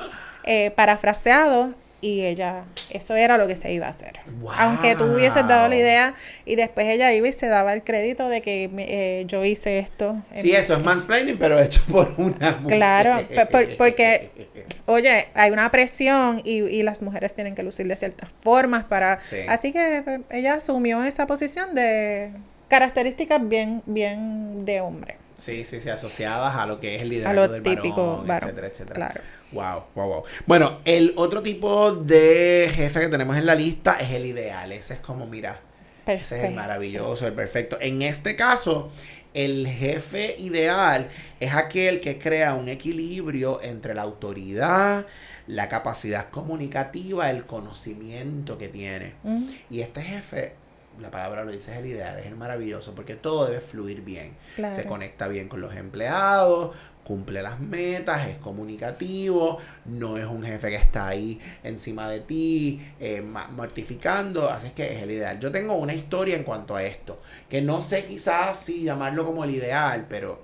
eh, 0.44 0.70
parafraseado, 0.70 1.74
y 2.06 2.24
ella, 2.24 2.64
eso 2.90 3.14
era 3.16 3.36
lo 3.38 3.46
que 3.46 3.56
se 3.56 3.72
iba 3.72 3.86
a 3.86 3.90
hacer. 3.90 4.20
Wow. 4.40 4.52
Aunque 4.58 4.94
tú 4.96 5.04
hubieses 5.04 5.46
dado 5.48 5.68
la 5.68 5.76
idea 5.76 6.14
y 6.44 6.54
después 6.56 6.86
ella 6.86 7.12
iba 7.12 7.26
y 7.28 7.32
se 7.32 7.48
daba 7.48 7.72
el 7.74 7.82
crédito 7.82 8.28
de 8.28 8.42
que 8.42 8.70
eh, 8.78 9.24
yo 9.26 9.44
hice 9.44 9.78
esto. 9.78 10.16
Sí, 10.34 10.52
eso 10.52 10.74
es 10.74 10.84
mansplaining, 10.84 11.36
pero 11.38 11.58
hecho 11.60 11.80
por 11.90 12.14
una 12.18 12.52
mujer. 12.58 12.76
Claro, 12.78 13.28
por- 13.50 13.76
porque- 13.76 14.30
Oye, 14.88 15.26
hay 15.34 15.50
una 15.50 15.68
presión 15.72 16.40
y, 16.44 16.58
y 16.62 16.82
las 16.84 17.02
mujeres 17.02 17.34
tienen 17.34 17.56
que 17.56 17.64
lucir 17.64 17.88
de 17.88 17.96
ciertas 17.96 18.28
formas 18.40 18.84
para... 18.84 19.20
Sí. 19.20 19.38
Así 19.48 19.72
que 19.72 20.02
pues, 20.04 20.20
ella 20.30 20.54
asumió 20.54 21.02
esa 21.02 21.26
posición 21.26 21.74
de 21.74 22.30
características 22.68 23.48
bien, 23.48 23.82
bien 23.86 24.64
de 24.64 24.80
hombre. 24.80 25.16
Sí, 25.36 25.64
sí, 25.64 25.80
sí, 25.80 25.90
asociadas 25.90 26.56
a 26.56 26.66
lo 26.66 26.80
que 26.80 26.94
es 26.96 27.02
el 27.02 27.08
A 27.08 27.10
liderazgo 27.10 27.40
lo 27.40 27.48
del 27.48 27.62
típico 27.62 28.06
varón, 28.06 28.26
varón. 28.26 28.48
etcétera, 28.48 28.66
etcétera. 28.68 28.94
Claro. 28.94 29.20
Wow, 29.52 29.84
wow, 29.94 30.08
wow. 30.08 30.24
Bueno, 30.46 30.78
el 30.84 31.12
otro 31.16 31.42
tipo 31.42 31.92
de 31.92 32.70
jefe 32.72 33.00
que 33.00 33.08
tenemos 33.08 33.36
en 33.36 33.46
la 33.46 33.54
lista 33.54 33.96
es 34.00 34.10
el 34.10 34.26
ideal. 34.26 34.72
Ese 34.72 34.94
es 34.94 35.00
como, 35.00 35.26
mira, 35.26 35.60
ese 36.06 36.38
es 36.38 36.44
el 36.44 36.54
maravilloso, 36.54 37.26
el 37.26 37.32
perfecto. 37.32 37.78
En 37.80 38.02
este 38.02 38.36
caso, 38.36 38.90
el 39.34 39.66
jefe 39.68 40.34
ideal 40.38 41.08
es 41.40 41.54
aquel 41.54 42.00
que 42.00 42.18
crea 42.18 42.54
un 42.54 42.68
equilibrio 42.68 43.60
entre 43.62 43.94
la 43.94 44.02
autoridad, 44.02 45.06
la 45.46 45.68
capacidad 45.68 46.30
comunicativa, 46.30 47.30
el 47.30 47.46
conocimiento 47.46 48.58
que 48.58 48.68
tiene. 48.68 49.14
Mm, 49.22 49.44
Y 49.70 49.80
este 49.80 50.02
jefe, 50.02 50.54
la 51.00 51.10
palabra 51.10 51.44
lo 51.44 51.52
dice, 51.52 51.72
es 51.72 51.78
el 51.78 51.86
ideal, 51.86 52.18
es 52.18 52.26
el 52.26 52.36
maravilloso, 52.36 52.94
porque 52.94 53.14
todo 53.14 53.46
debe 53.46 53.60
fluir 53.60 54.00
bien. 54.00 54.36
Claro. 54.56 54.74
Se 54.74 54.84
conecta 54.86 55.28
bien 55.28 55.48
con 55.48 55.60
los 55.60 55.76
empleados, 55.76 56.74
cumple 57.06 57.40
las 57.40 57.60
metas, 57.60 58.26
es 58.26 58.36
comunicativo, 58.38 59.58
no 59.84 60.18
es 60.18 60.24
un 60.24 60.42
jefe 60.42 60.70
que 60.70 60.74
está 60.74 61.06
ahí 61.06 61.40
encima 61.62 62.10
de 62.10 62.18
ti, 62.18 62.84
eh, 62.98 63.22
mortificando, 63.22 64.50
así 64.50 64.66
es 64.66 64.72
que 64.72 64.92
es 64.92 65.02
el 65.02 65.12
ideal. 65.12 65.38
Yo 65.38 65.52
tengo 65.52 65.76
una 65.76 65.94
historia 65.94 66.34
en 66.34 66.42
cuanto 66.42 66.74
a 66.74 66.82
esto, 66.82 67.20
que 67.48 67.62
no 67.62 67.80
sé 67.80 68.06
quizás 68.06 68.58
si 68.58 68.82
llamarlo 68.82 69.24
como 69.24 69.44
el 69.44 69.50
ideal, 69.50 70.06
pero, 70.08 70.42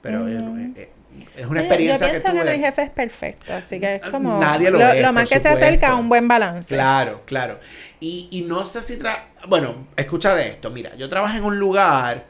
pero 0.00 0.28
eh, 0.28 0.36
eh, 0.36 0.72
eh, 0.76 0.90
es 1.36 1.46
una 1.46 1.62
experiencia 1.62 2.06
yo 2.06 2.12
que 2.12 2.20
pienso 2.20 2.38
que, 2.38 2.44
no 2.44 2.50
hay 2.50 2.58
tuve. 2.58 2.66
jefes 2.66 2.90
perfectos, 2.90 3.50
así 3.50 3.80
que 3.80 3.96
es 3.96 4.02
como 4.02 4.38
Nadie 4.38 4.70
lo 4.70 4.78
lo, 4.78 4.86
es, 4.86 5.02
lo 5.02 5.12
más 5.12 5.28
que 5.28 5.40
se 5.40 5.48
acerca 5.48 5.90
a 5.90 5.96
un 5.96 6.08
buen 6.08 6.28
balance. 6.28 6.72
Claro, 6.72 7.22
claro. 7.26 7.58
Y, 7.98 8.28
y 8.30 8.42
no 8.42 8.64
sé 8.66 8.82
si 8.82 8.98
tra 8.98 9.30
Bueno, 9.48 9.88
escucha 9.96 10.32
de 10.36 10.46
esto. 10.48 10.70
Mira, 10.70 10.94
yo 10.94 11.08
trabajé 11.08 11.38
en 11.38 11.44
un 11.44 11.58
lugar 11.58 12.26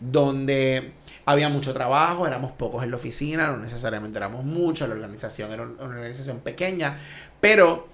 donde 0.00 0.92
había 1.26 1.48
mucho 1.50 1.74
trabajo, 1.74 2.26
éramos 2.26 2.52
pocos 2.52 2.82
en 2.84 2.90
la 2.90 2.96
oficina, 2.96 3.48
no 3.48 3.58
necesariamente 3.58 4.16
éramos 4.16 4.44
muchos, 4.44 4.88
la 4.88 4.94
organización 4.94 5.52
era 5.52 5.62
un- 5.64 5.72
una 5.78 5.84
organización 5.96 6.38
pequeña, 6.40 6.96
pero 7.40 7.88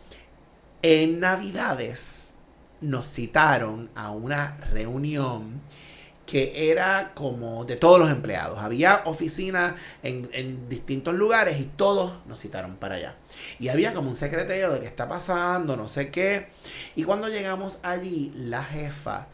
en 0.83 1.21
Navidades 1.21 2.35
nos 2.81 3.07
citaron 3.07 3.91
a 3.95 4.11
una 4.11 4.57
reunión 4.73 5.61
que 6.27 6.71
era 6.71 7.13
como 7.15 7.65
de 7.65 7.77
todos 7.77 7.99
los 7.99 8.11
empleados. 8.11 8.59
Había 8.59 9.03
oficinas 9.05 9.75
en, 10.03 10.29
en 10.33 10.69
distintos 10.69 11.15
lugares 11.15 11.61
y 11.61 11.65
todos 11.65 12.15
nos 12.27 12.41
citaron 12.41 12.77
para 12.77 12.95
allá. 12.95 13.17
Y 13.59 13.69
había 13.69 13.93
como 13.93 14.09
un 14.09 14.15
secreteo 14.17 14.73
de 14.73 14.81
qué 14.81 14.87
está 14.87 15.09
pasando, 15.09 15.77
no 15.77 15.89
sé 15.89 16.11
qué. 16.11 16.49
Y 16.97 17.05
cuando 17.05 17.29
llegamos 17.29 17.81
allí, 17.83 18.33
la 18.35 18.65
jefa 18.65 19.27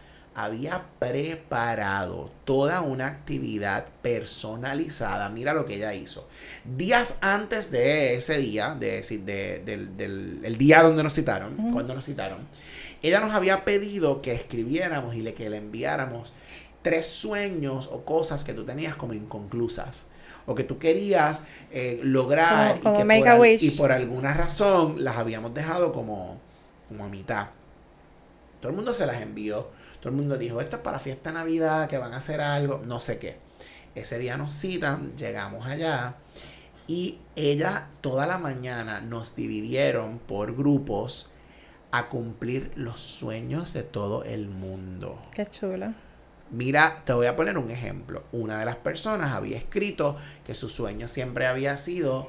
había 0.45 0.85
preparado 0.99 2.31
toda 2.45 2.81
una 2.83 3.07
actividad 3.07 3.87
personalizada. 4.03 5.29
Mira 5.31 5.53
lo 5.55 5.65
que 5.65 5.75
ella 5.75 5.95
hizo. 5.95 6.29
Días 6.65 7.17
antes 7.21 7.71
de 7.71 8.15
ese 8.15 8.39
día, 8.39 8.75
de, 8.75 8.93
decir, 8.97 9.21
de- 9.25 9.61
del, 9.65 9.97
del- 9.97 10.41
el 10.45 10.57
día 10.59 10.83
donde 10.83 11.03
nos 11.03 11.15
citaron, 11.15 11.55
cuando 11.73 11.95
nos 11.95 12.05
citaron, 12.05 12.39
ella 13.03 13.21
nos 13.21 13.35
había 13.35 13.65
pedido 13.65 14.23
que 14.23 14.33
escribiéramos 14.33 15.15
y 15.15 15.23
le, 15.23 15.35
que 15.35 15.49
le 15.51 15.57
enviáramos 15.59 16.33
tres 16.83 17.07
sueños 17.07 17.89
o 17.93 18.05
cosas 18.05 18.45
que 18.45 18.55
tú 18.55 18.65
tenías 18.65 18.95
como 18.97 19.15
inconclusas 19.15 20.07
o 20.47 20.55
que 20.55 20.65
tú 20.65 20.79
querías 20.79 21.43
eh, 21.71 22.01
lograr 22.03 22.81
Como- 22.81 22.83
como 22.83 22.95
y, 22.95 22.99
que 22.99 23.05
make 23.05 23.21
por 23.21 23.29
a 23.29 23.37
wish. 23.37 23.63
y 23.65 23.71
por 23.73 23.93
alguna 23.93 24.35
razón 24.35 25.03
las 25.05 25.17
habíamos 25.17 25.53
dejado 25.55 25.93
como, 25.93 26.41
como 26.89 27.05
a 27.05 27.09
mitad. 27.09 27.49
Todo 28.61 28.71
el 28.71 28.77
mundo 28.77 28.93
se 28.93 29.07
las 29.07 29.21
envió. 29.23 29.69
Todo 30.01 30.11
el 30.11 30.17
mundo 30.17 30.37
dijo, 30.39 30.61
esto 30.61 30.77
es 30.77 30.83
para 30.83 30.99
fiesta 30.99 31.31
de 31.31 31.35
Navidad, 31.39 31.89
que 31.89 31.99
van 31.99 32.15
a 32.15 32.19
hacer 32.19 32.41
algo, 32.41 32.83
no 32.85 33.01
sé 33.01 33.19
qué. 33.19 33.37
Ese 33.95 34.19
día 34.19 34.37
nos 34.37 34.55
citan, 34.55 35.17
llegamos 35.17 35.67
allá 35.67 36.17
y 36.87 37.19
ella 37.37 37.89
toda 38.01 38.27
la 38.27 38.39
mañana 38.39 39.01
nos 39.01 39.35
dividieron 39.37 40.19
por 40.21 40.55
grupos 40.57 41.31
a 41.91 42.09
cumplir 42.09 42.71
los 42.77 43.01
sueños 43.01 43.73
de 43.73 43.83
todo 43.83 44.25
el 44.25 44.49
mundo. 44.49 45.21
Qué 45.35 45.47
chulo. 45.47 45.95
Mira, 46.51 47.03
te 47.05 47.13
voy 47.13 47.27
a 47.27 47.37
poner 47.37 47.59
un 47.59 47.71
ejemplo. 47.71 48.25
Una 48.33 48.59
de 48.59 48.65
las 48.65 48.77
personas 48.77 49.33
había 49.33 49.59
escrito 49.59 50.17
que 50.45 50.55
su 50.55 50.69
sueño 50.69 51.09
siempre 51.09 51.47
había 51.47 51.77
sido 51.77 52.29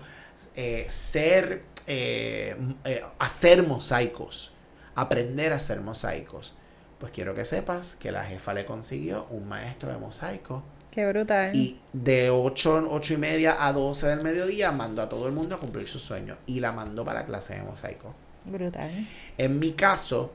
eh, 0.55 0.85
ser, 0.89 1.63
eh, 1.87 2.55
m- 2.57 2.75
eh, 2.83 3.03
hacer 3.19 3.65
mosaicos, 3.65 4.53
aprender 4.95 5.53
a 5.53 5.57
hacer 5.57 5.79
mosaicos. 5.81 6.57
Pues 6.99 7.11
quiero 7.11 7.33
que 7.33 7.45
sepas 7.45 7.95
que 7.95 8.11
la 8.11 8.23
jefa 8.25 8.53
le 8.53 8.65
consiguió 8.65 9.25
un 9.29 9.47
maestro 9.47 9.89
de 9.89 9.97
mosaico 9.97 10.63
Qué 10.91 11.07
brutal. 11.07 11.55
y 11.55 11.79
de 11.93 12.29
8, 12.29 12.87
8 12.91 13.13
y 13.13 13.17
media 13.17 13.65
a 13.65 13.71
12 13.71 14.07
del 14.07 14.21
mediodía 14.21 14.71
mandó 14.71 15.01
a 15.01 15.07
todo 15.09 15.27
el 15.27 15.33
mundo 15.33 15.55
a 15.55 15.59
cumplir 15.59 15.87
su 15.87 15.99
sueño 15.99 16.35
y 16.45 16.59
la 16.59 16.71
mandó 16.71 17.05
para 17.05 17.21
la 17.21 17.25
clase 17.25 17.55
de 17.55 17.61
mosaico. 17.61 18.13
Brutal. 18.45 18.89
En 19.37 19.59
mi 19.59 19.73
caso, 19.73 20.33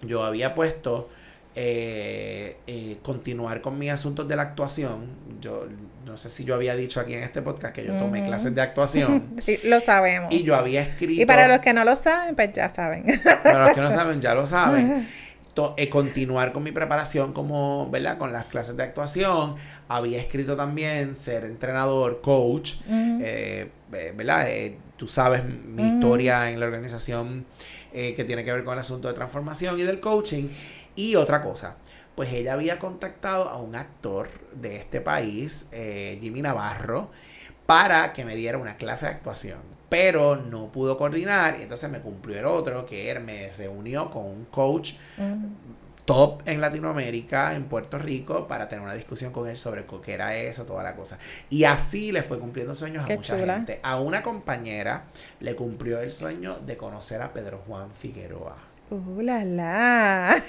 yo 0.00 0.24
había 0.24 0.54
puesto 0.54 1.08
eh, 1.54 2.56
eh, 2.66 2.96
continuar 3.02 3.60
con 3.60 3.78
mis 3.78 3.90
asuntos 3.90 4.26
de 4.26 4.34
la 4.36 4.42
actuación. 4.42 5.06
Yo 5.40 5.66
no 6.06 6.16
sé 6.16 6.30
si 6.30 6.44
yo 6.44 6.54
había 6.54 6.74
dicho 6.74 6.98
aquí 6.98 7.12
en 7.14 7.22
este 7.22 7.42
podcast 7.42 7.74
que 7.74 7.84
yo 7.84 7.92
tomé 7.98 8.24
clases 8.26 8.54
de 8.54 8.60
actuación 8.62 9.34
Sí, 9.44 9.60
lo 9.64 9.80
sabemos. 9.80 10.32
y 10.32 10.42
yo 10.42 10.56
había 10.56 10.80
escrito. 10.82 11.20
Y 11.20 11.26
para 11.26 11.48
los 11.48 11.60
que 11.60 11.74
no 11.74 11.84
lo 11.84 11.94
saben, 11.96 12.34
pues 12.34 12.52
ya 12.54 12.68
saben. 12.70 13.04
para 13.42 13.64
los 13.66 13.74
que 13.74 13.80
no 13.82 13.90
saben, 13.90 14.20
ya 14.20 14.34
lo 14.34 14.46
saben. 14.46 15.06
to- 15.54 15.74
eh, 15.76 15.88
continuar 15.88 16.52
con 16.52 16.62
mi 16.62 16.72
preparación 16.72 17.32
como, 17.32 17.90
¿verdad? 17.90 18.18
Con 18.18 18.32
las 18.32 18.46
clases 18.46 18.76
de 18.76 18.82
actuación. 18.82 19.56
Había 19.88 20.20
escrito 20.20 20.56
también 20.56 21.14
ser 21.16 21.44
entrenador, 21.44 22.20
coach. 22.20 22.74
Eh, 23.22 23.70
eh, 23.92 24.12
¿verdad? 24.16 24.48
Eh, 24.50 24.78
tú 24.96 25.06
sabes 25.08 25.44
mi 25.44 25.82
historia 25.96 26.50
en 26.50 26.58
la 26.60 26.66
organización 26.66 27.44
eh, 27.92 28.14
que 28.14 28.24
tiene 28.24 28.44
que 28.44 28.52
ver 28.52 28.64
con 28.64 28.74
el 28.74 28.80
asunto 28.80 29.08
de 29.08 29.14
transformación 29.14 29.78
y 29.78 29.82
del 29.82 30.00
coaching. 30.00 30.48
Y 30.94 31.14
otra 31.16 31.42
cosa, 31.42 31.76
pues 32.14 32.32
ella 32.32 32.54
había 32.54 32.78
contactado 32.78 33.48
a 33.48 33.56
un 33.58 33.74
actor 33.74 34.28
de 34.54 34.76
este 34.76 35.00
país, 35.00 35.66
Jimmy 36.20 36.42
Navarro, 36.42 37.10
para 37.66 38.12
que 38.12 38.24
me 38.24 38.34
diera 38.36 38.58
una 38.58 38.76
clase 38.76 39.06
de 39.06 39.12
actuación. 39.12 39.58
Pero 39.92 40.36
no 40.36 40.72
pudo 40.72 40.96
coordinar 40.96 41.56
y 41.58 41.62
entonces 41.64 41.90
me 41.90 42.00
cumplió 42.00 42.38
el 42.38 42.46
otro, 42.46 42.86
que 42.86 43.10
él 43.10 43.20
me 43.20 43.52
reunió 43.58 44.10
con 44.10 44.24
un 44.24 44.46
coach 44.46 44.94
Ujú. 45.18 45.48
top 46.06 46.40
en 46.48 46.62
Latinoamérica, 46.62 47.54
en 47.54 47.64
Puerto 47.64 47.98
Rico, 47.98 48.48
para 48.48 48.68
tener 48.70 48.82
una 48.82 48.94
discusión 48.94 49.32
con 49.34 49.48
él 49.50 49.58
sobre 49.58 49.84
qué 50.02 50.14
era 50.14 50.34
eso, 50.34 50.64
toda 50.64 50.82
la 50.82 50.96
cosa. 50.96 51.18
Y 51.50 51.64
así 51.64 52.10
le 52.10 52.22
fue 52.22 52.38
cumpliendo 52.38 52.74
sueños 52.74 53.04
Qué 53.04 53.12
a 53.12 53.16
mucha 53.16 53.38
chula. 53.38 53.54
gente. 53.56 53.80
A 53.82 54.00
una 54.00 54.22
compañera 54.22 55.04
le 55.40 55.54
cumplió 55.54 56.00
el 56.00 56.10
sueño 56.10 56.56
de 56.64 56.78
conocer 56.78 57.20
a 57.20 57.34
Pedro 57.34 57.62
Juan 57.66 57.90
Figueroa. 57.92 58.71
Uh, 58.92 59.22
la, 59.22 59.42
la. 59.42 60.42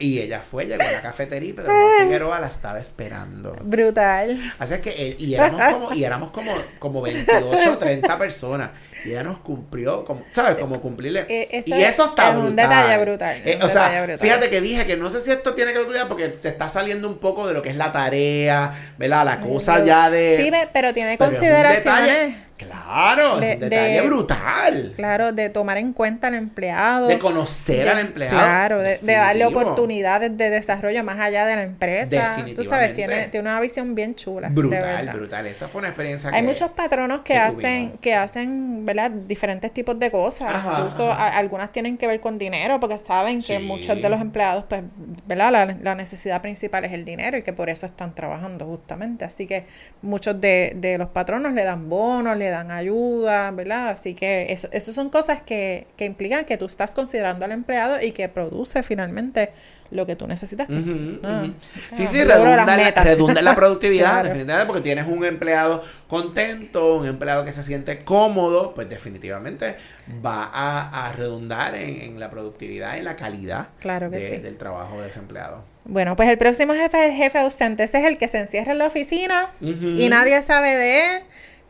Y 0.00 0.18
ella 0.18 0.40
fue, 0.40 0.66
llegó 0.66 0.82
a 0.82 0.90
la 0.90 1.00
cafetería 1.00 1.50
y 1.50 1.52
Pedro 1.52 1.72
Juan 1.72 2.06
Figueroa 2.06 2.40
la 2.40 2.48
estaba 2.48 2.80
esperando. 2.80 3.56
Brutal. 3.62 4.36
Así 4.58 4.74
es 4.74 4.80
que, 4.80 4.90
eh, 4.90 5.16
y 5.18 5.34
éramos 5.34 5.62
como, 5.72 5.92
y 5.94 6.04
éramos 6.04 6.30
como, 6.30 6.52
como 6.80 7.00
28 7.02 7.72
o 7.72 7.78
30 7.78 8.18
personas. 8.18 8.70
Y 9.04 9.10
ella 9.10 9.22
nos 9.22 9.38
cumplió, 9.38 10.04
como, 10.04 10.24
¿sabes? 10.32 10.58
Como 10.58 10.80
cumplirle. 10.80 11.24
Eh, 11.28 11.48
eso 11.52 11.70
y 11.70 11.82
eso 11.84 12.06
está 12.06 12.30
es 12.30 12.36
un 12.36 12.46
brutal. 12.46 12.56
detalle 12.68 12.98
brutal, 13.04 13.42
Eh, 13.44 13.56
un 13.56 13.62
o 13.62 13.68
sea, 13.68 14.02
brutal. 14.02 14.18
fíjate 14.18 14.50
que 14.50 14.60
dije 14.60 14.84
que 14.84 14.96
no 14.96 15.08
sé 15.08 15.20
si 15.20 15.30
esto 15.30 15.54
tiene 15.54 15.72
que 15.72 15.78
ver 15.78 15.86
con 15.86 16.08
porque 16.08 16.36
se 16.36 16.48
está 16.48 16.68
saliendo 16.68 17.08
un 17.08 17.18
poco 17.18 17.46
de 17.46 17.54
lo 17.54 17.62
que 17.62 17.68
es 17.70 17.76
la 17.76 17.92
tarea, 17.92 18.72
¿verdad? 18.98 19.24
La 19.24 19.40
cosa 19.40 19.84
ya 19.84 20.10
de. 20.10 20.36
Sí, 20.36 20.50
pero 20.72 20.92
tiene 20.92 21.16
Pero 21.16 21.30
es 21.30 21.36
un 21.36 21.40
consideraciones. 21.40 22.36
Claro, 22.66 23.38
De- 23.40 23.56
detalle 23.56 24.00
de- 24.00 24.06
brutal. 24.06 24.92
Claro, 24.96 25.32
de 25.32 25.48
tomar 25.50 25.78
en 25.78 25.92
cuenta 25.92 26.28
al 26.28 26.34
empleado. 26.34 27.06
De 27.08 27.18
conocer 27.18 27.84
de- 27.84 27.90
al 27.90 27.98
empleado. 27.98 28.36
Claro, 28.38 28.78
de, 28.80 28.98
darle 29.02 29.44
oportunidades 29.46 30.36
de 30.36 30.50
desarrollo 30.50 31.02
más 31.04 31.18
allá 31.18 31.46
de 31.46 31.56
la 31.56 31.62
empresa. 31.62 32.36
Tú 32.54 32.64
sabes, 32.64 32.94
tiene, 32.94 33.28
tiene 33.28 33.48
una 33.48 33.60
visión 33.60 33.94
bien 33.94 34.14
chula. 34.14 34.48
Brutal, 34.50 35.10
brutal. 35.12 35.46
Esa 35.46 35.68
fue 35.68 35.80
una 35.80 35.88
experiencia 35.88 36.30
Hay 36.30 36.42
que- 36.42 36.48
muchos 36.48 36.70
patronos 36.70 37.22
que 37.22 37.32
que 37.32 37.38
hacen, 37.38 37.78
tuvimos. 37.84 38.00
que 38.00 38.14
hacen, 38.14 38.84
¿verdad? 38.86 39.10
Diferentes 39.10 39.72
tipos 39.72 39.98
de 39.98 40.10
cosas. 40.10 40.48
Ajá, 40.54 40.78
Incluso 40.78 41.10
ajá. 41.10 41.28
a- 41.28 41.38
algunas 41.38 41.72
tienen 41.72 41.96
que 41.96 42.06
ver 42.06 42.20
con 42.20 42.36
dinero, 42.38 42.78
porque 42.80 42.98
saben 42.98 43.40
que 43.40 43.58
muchos 43.58 44.00
de 44.02 44.08
los 44.08 44.20
empleados, 44.20 44.64
pues, 44.68 44.82
¿verdad? 45.26 45.50
La, 45.52 45.66
la 45.82 45.94
necesidad 45.94 46.42
principal 46.42 46.84
es 46.84 46.92
el 46.92 47.04
dinero 47.04 47.36
y 47.38 47.42
que 47.42 47.52
por 47.52 47.70
eso 47.70 47.86
están 47.86 48.14
trabajando 48.14 48.66
justamente. 48.66 49.24
Así 49.24 49.46
que 49.46 49.66
muchos 50.02 50.40
de, 50.40 50.72
de 50.76 50.98
los 50.98 51.08
patronos 51.08 51.52
le 51.52 51.64
dan 51.64 51.88
bonos, 51.88 52.36
le 52.36 52.50
dan 52.52 52.70
ayuda, 52.70 53.50
¿verdad? 53.50 53.88
Así 53.90 54.14
que 54.14 54.52
eso, 54.52 54.68
eso 54.72 54.92
son 54.92 55.10
cosas 55.10 55.42
que, 55.42 55.86
que 55.96 56.04
implican 56.04 56.44
que 56.44 56.56
tú 56.56 56.66
estás 56.66 56.92
considerando 56.92 57.44
al 57.44 57.52
empleado 57.52 58.00
y 58.00 58.12
que 58.12 58.28
produce 58.28 58.82
finalmente 58.82 59.50
lo 59.90 60.06
que 60.06 60.16
tú 60.16 60.26
necesitas. 60.26 60.68
ah, 60.70 61.20
ah, 61.22 61.46
Sí, 61.94 62.06
sí, 62.06 62.24
logro 62.24 62.44
redunda, 62.44 62.76
la, 62.78 62.90
redunda 63.04 63.42
la 63.42 63.54
productividad, 63.60 64.10
Claro. 64.12 64.28
definitivamente, 64.28 64.66
porque 64.66 64.82
tienes 64.82 65.06
un 65.06 65.22
empleado 65.24 65.82
contento, 66.08 66.96
un 66.96 67.06
empleado 67.06 67.44
que 67.44 67.52
se 67.52 67.62
siente 67.62 67.98
cómodo, 68.04 68.72
pues 68.74 68.88
definitivamente 68.88 69.76
va 70.24 70.44
a, 70.52 71.08
a 71.08 71.12
redundar 71.12 71.74
en, 71.74 72.00
en 72.00 72.20
la 72.20 72.30
productividad 72.30 72.96
y 72.96 73.02
la 73.02 73.16
calidad 73.16 73.68
Claro 73.80 74.10
que 74.10 74.16
de- 74.18 74.36
sí. 74.36 74.42
del 74.42 74.56
trabajo 74.56 75.00
de 75.02 75.08
ese 75.08 75.18
empleado. 75.20 75.64
Bueno, 75.84 76.14
pues 76.16 76.28
el 76.28 76.38
próximo 76.38 76.74
jefe 76.74 76.98
es 77.06 77.10
el 77.10 77.16
jefe 77.16 77.38
ausente. 77.38 77.82
Ese 77.82 77.98
es 77.98 78.04
el 78.06 78.16
que 78.16 78.28
se 78.28 78.38
encierra 78.38 78.72
en 78.72 78.78
la 78.78 78.86
oficina 78.86 79.48
y 79.60 80.08
nadie 80.08 80.40
sabe 80.42 80.70
de 80.76 81.16
él. 81.16 81.22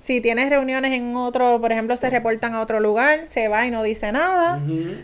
Si 0.03 0.21
tienes 0.21 0.51
reuniones 0.51 0.93
en 0.93 1.15
otro, 1.15 1.61
por 1.61 1.71
ejemplo, 1.71 1.97
se 1.97 2.11
reportan 2.11 2.55
a 2.55 2.61
otro 2.61 2.81
lugar, 2.81 3.25
se 3.25 3.47
va 3.47 3.65
y 3.67 3.71
no 3.71 3.85
dice 3.85 4.11
nada. 4.11 4.61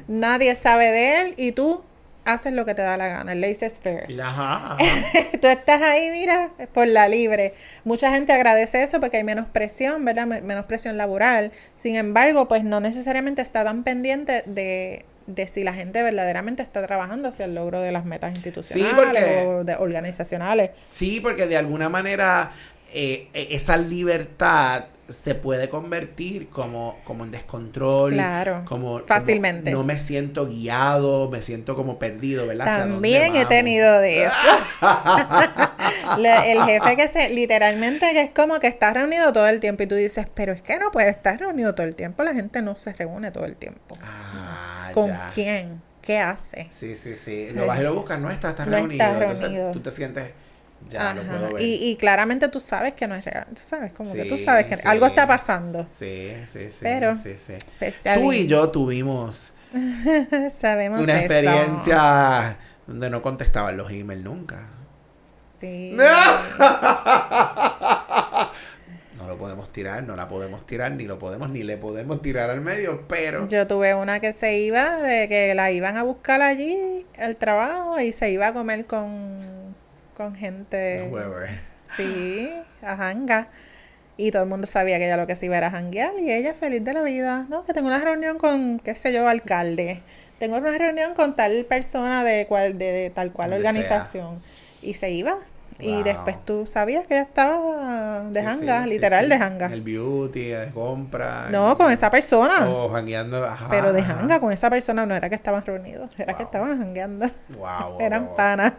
Nadie 0.09 0.57
sabe 0.57 0.87
de 0.91 1.21
él 1.21 1.35
y 1.37 1.53
tú 1.53 1.85
haces 2.25 2.53
lo 2.53 2.65
que 2.67 2.75
te 2.75 2.83
da 2.83 2.97
la 2.97 3.07
gana. 3.07 3.33
El. 3.33 3.45
Y 3.45 4.21
Ajá, 4.21 4.75
ajá. 4.75 4.77
Tú 5.41 5.47
estás 5.47 5.81
ahí, 5.83 6.11
mira, 6.11 6.51
por 6.75 6.89
la 6.89 7.07
libre. 7.09 7.55
Mucha 7.85 8.11
gente 8.11 8.33
agradece 8.33 8.83
eso 8.83 8.99
porque 8.99 9.19
hay 9.19 9.25
menos 9.25 9.47
presión, 9.47 10.05
¿verdad? 10.05 10.27
Me- 10.27 10.41
Menos 10.41 10.65
presión 10.65 10.97
laboral. 10.97 11.53
Sin 11.77 11.95
embargo, 11.95 12.49
pues 12.49 12.65
no 12.65 12.81
necesariamente 12.81 13.41
está 13.41 13.63
tan 13.65 13.85
pendiente 13.85 14.43
de, 14.47 15.05
de 15.29 15.47
si 15.47 15.63
la 15.63 15.73
gente 15.75 16.03
verdaderamente 16.03 16.63
está 16.65 16.85
trabajando 16.85 17.29
hacia 17.29 17.45
el 17.45 17.55
logro 17.55 17.81
de 17.81 17.93
las 17.93 18.05
metas 18.05 18.35
institucionales 18.35 18.97
porque- 18.97 19.47
o 19.47 19.63
de 19.65 19.75
organizacionales. 19.77 20.71
Sí, 20.91 21.21
porque 21.21 21.47
de 21.47 21.57
alguna 21.57 21.89
manera 21.89 22.51
eh, 22.92 23.29
e- 23.35 23.48
esa 23.51 23.77
libertad 23.77 24.85
se 25.09 25.35
puede 25.35 25.70
convertir 25.70 26.48
como, 26.51 26.98
como 27.05 27.24
en 27.24 27.31
descontrol. 27.31 28.12
Claro, 28.12 28.64
como, 28.66 28.92
como 28.94 29.07
fácilmente. 29.07 29.70
no 29.70 29.83
me 29.83 29.98
siento 29.98 30.46
guiado, 30.46 31.31
me 31.31 31.40
siento 31.40 31.74
como 31.77 31.98
perdido, 31.98 32.46
¿verdad? 32.46 32.66
¿Hacia 32.68 32.81
dónde 32.81 32.94
También 32.94 33.37
he 33.37 33.46
tenido 33.46 34.01
de 34.01 34.24
eso. 34.24 34.37
Le- 36.18 36.53
el 36.53 36.62
jefe 36.64 36.96
que 36.96 37.09
se, 37.09 37.31
literalmente 37.31 38.12
que 38.12 38.22
es 38.22 38.31
como 38.31 38.59
que 38.59 38.66
está 38.66 38.92
reunido 38.92 39.33
todo 39.33 39.46
el 39.48 39.61
tiempo 39.61 39.83
y 39.83 39.87
tú 39.87 39.94
dices, 39.94 40.27
pero 40.35 40.53
es 40.53 40.62
que 40.62 40.79
no 40.79 40.90
puede 40.90 41.11
estar 41.11 41.38
reunido 41.38 41.74
todo 41.74 41.87
el 41.87 41.94
tiempo, 41.94 42.22
la 42.22 42.35
gente 42.35 42.62
no 42.62 42.77
se 42.77 42.92
reúne 42.92 43.31
todo 43.31 43.44
el 43.46 43.57
tiempo. 43.57 43.96
Ah, 44.03 44.90
¿Con 44.92 45.09
ya. 45.09 45.31
quién? 45.35 45.81
¿Qué 46.03 46.18
hace? 46.18 46.66
Sí, 46.70 46.94
sí, 46.94 47.16
sí. 47.16 47.48
Sí. 47.48 47.55
Lo 47.55 47.66
vas 47.66 47.81
y 47.81 47.83
lo 47.83 47.94
buscas, 47.94 48.18
no 48.18 48.31
está, 48.31 48.51
está 48.51 48.64
No 48.64 48.72
reunido. 48.77 49.05
está 49.05 49.18
Entonces 49.18 49.40
reunido. 49.40 49.70
tú 49.72 49.81
te 49.81 49.90
sientes, 49.90 50.31
ya 50.88 51.14
lo 51.14 51.23
Ajá. 51.23 51.31
puedo 51.31 51.53
ver. 51.55 51.62
Y, 51.62 51.91
y 51.91 51.97
claramente 51.97 52.49
tú 52.49 52.61
sabes 52.61 52.95
que 52.95 53.07
no 53.07 53.14
es 53.14 53.25
real. 53.25 53.47
Tú 53.49 53.61
sabes, 53.62 53.93
como 53.93 54.12
que 54.12 54.25
tú 54.25 54.37
sabes 54.37 54.67
que 54.67 54.77
sí. 54.77 54.83
algo 54.87 55.07
está 55.07 55.27
pasando. 55.27 55.87
Sí, 55.91 56.33
sí, 56.47 56.71
sí. 56.71 56.81
Pero, 56.83 57.17
sí. 57.17 57.35
Pues, 57.79 57.97
Tú 58.14 58.33
y 58.33 58.47
yo 58.47 58.71
tuvimos 58.71 59.55
Sabemos 60.51 61.01
una 61.01 61.19
experiencia 61.19 62.57
donde 62.87 63.11
no 63.11 63.23
contestaban 63.23 63.77
los 63.77 63.91
emails 63.91 64.25
nunca. 64.25 64.67
Sí. 65.61 65.97
No 69.19 69.27
lo 69.27 69.37
podemos 69.37 69.73
tirar, 69.73 70.05
no 70.05 70.14
la 70.14 70.29
podemos 70.29 70.64
tirar, 70.64 70.93
ni 70.93 71.05
lo 71.05 71.19
podemos, 71.19 71.51
ni 71.51 71.64
le 71.64 71.77
podemos 71.77 72.23
tirar 72.23 72.51
al 72.51 72.61
medio, 72.61 73.07
pero. 73.09 73.49
Yo 73.49 73.67
tuve 73.67 73.93
una 73.95 74.21
que 74.21 74.33
se 74.33 74.59
iba, 74.59 74.97
de 74.99 75.29
que 75.29 75.57
la 75.57 75.73
iban 75.73 75.97
a 75.97 76.05
buscar 76.05 76.41
allí, 76.41 77.05
al 77.19 77.35
trabajo, 77.35 77.99
y 77.99 78.12
se 78.12 78.31
iba 78.31 78.47
a 78.47 78.55
comer 78.55 78.87
con, 78.87 79.58
con 80.19 80.35
gente. 80.35 81.09
Whoever. 81.11 81.61
Sí, 81.97 82.51
a 82.83 82.97
janga. 82.97 83.49
Y 84.19 84.33
todo 84.33 84.43
el 84.43 84.49
mundo 84.49 84.67
sabía 84.67 84.99
que 84.99 85.07
ella 85.07 85.17
lo 85.17 85.29
que 85.29 85.37
se 85.37 85.47
iba 85.47 85.57
era 85.57 85.71
janguear 85.71 86.13
y 86.19 86.33
ella 86.33 86.53
feliz 86.53 86.85
de 86.85 86.93
la 86.93 87.03
vida. 87.03 87.47
No, 87.49 87.63
que 87.63 87.73
tengo 87.73 87.87
una 87.87 88.01
reunión 88.01 88.37
con, 88.37 88.81
qué 88.81 88.97
sé 88.97 89.13
yo, 89.13 89.29
alcalde. 89.29 90.03
Tengo 90.41 90.57
una 90.57 90.77
reunión 90.77 91.15
con 91.15 91.37
tal 91.37 91.65
persona 91.67 92.25
de 92.25 92.47
cual, 92.49 92.77
de, 92.79 93.13
tal 93.15 93.33
cual 93.33 93.51
Donde 93.51 93.69
organización. 93.69 94.43
Y 94.83 94.95
se 94.95 95.11
iba. 95.11 95.37
Y 95.81 96.03
después 96.03 96.45
tú 96.45 96.67
sabías 96.67 97.07
que 97.07 97.14
ella 97.14 97.23
estaba 97.23 98.25
de 98.31 98.41
Sí, 98.41 98.47
janga, 98.47 98.83
sí, 98.85 98.91
literal 98.91 99.25
sí, 99.25 99.38
de. 99.38 99.64
En 99.67 99.73
el 99.73 99.83
beauty, 99.83 100.45
de 100.49 100.71
compra. 100.73 101.47
No, 101.51 101.77
con 101.77 101.93
esa 101.93 102.11
persona. 102.11 102.69
O 102.69 102.88
jangueando. 102.91 103.45
ajá, 103.45 103.69
Pero 103.71 103.93
de 103.93 104.01
ajá. 104.01 104.14
janga 104.14 104.41
con 104.41 104.53
esa 104.53 104.69
persona 104.71 105.07
no 105.07 105.14
era 105.14 105.29
que 105.29 105.35
estaban 105.37 105.64
reunidos, 105.64 106.11
era 106.19 106.35
que 106.35 106.43
estaban 106.43 106.79
jangueando. 106.79 107.27
Wow, 107.51 107.93
wow, 107.93 108.01
Eran 108.01 108.31
panas. 108.37 108.73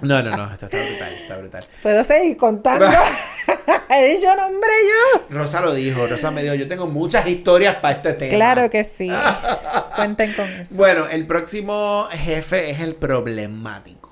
No, 0.00 0.22
no, 0.22 0.30
no, 0.30 0.52
esto 0.52 0.66
está 0.66 0.78
brutal, 0.78 1.12
está 1.12 1.36
brutal. 1.38 1.64
Puedo 1.82 2.04
seguir 2.04 2.36
contando. 2.36 2.86
He 3.90 4.14
dicho 4.14 4.34
nombre 4.34 4.70
yo. 4.82 5.36
Rosa 5.36 5.60
lo 5.60 5.74
dijo, 5.74 6.06
Rosa 6.06 6.30
me 6.30 6.42
dijo, 6.42 6.54
yo 6.54 6.66
tengo 6.66 6.86
muchas 6.86 7.26
historias 7.26 7.76
para 7.76 7.96
este 7.96 8.12
tema. 8.14 8.34
Claro 8.34 8.70
que 8.70 8.84
sí. 8.84 9.10
Cuenten 9.96 10.32
con 10.34 10.48
eso. 10.48 10.74
Bueno, 10.76 11.06
el 11.10 11.26
próximo 11.26 12.08
jefe 12.10 12.70
es 12.70 12.80
el 12.80 12.94
problemático. 12.94 14.11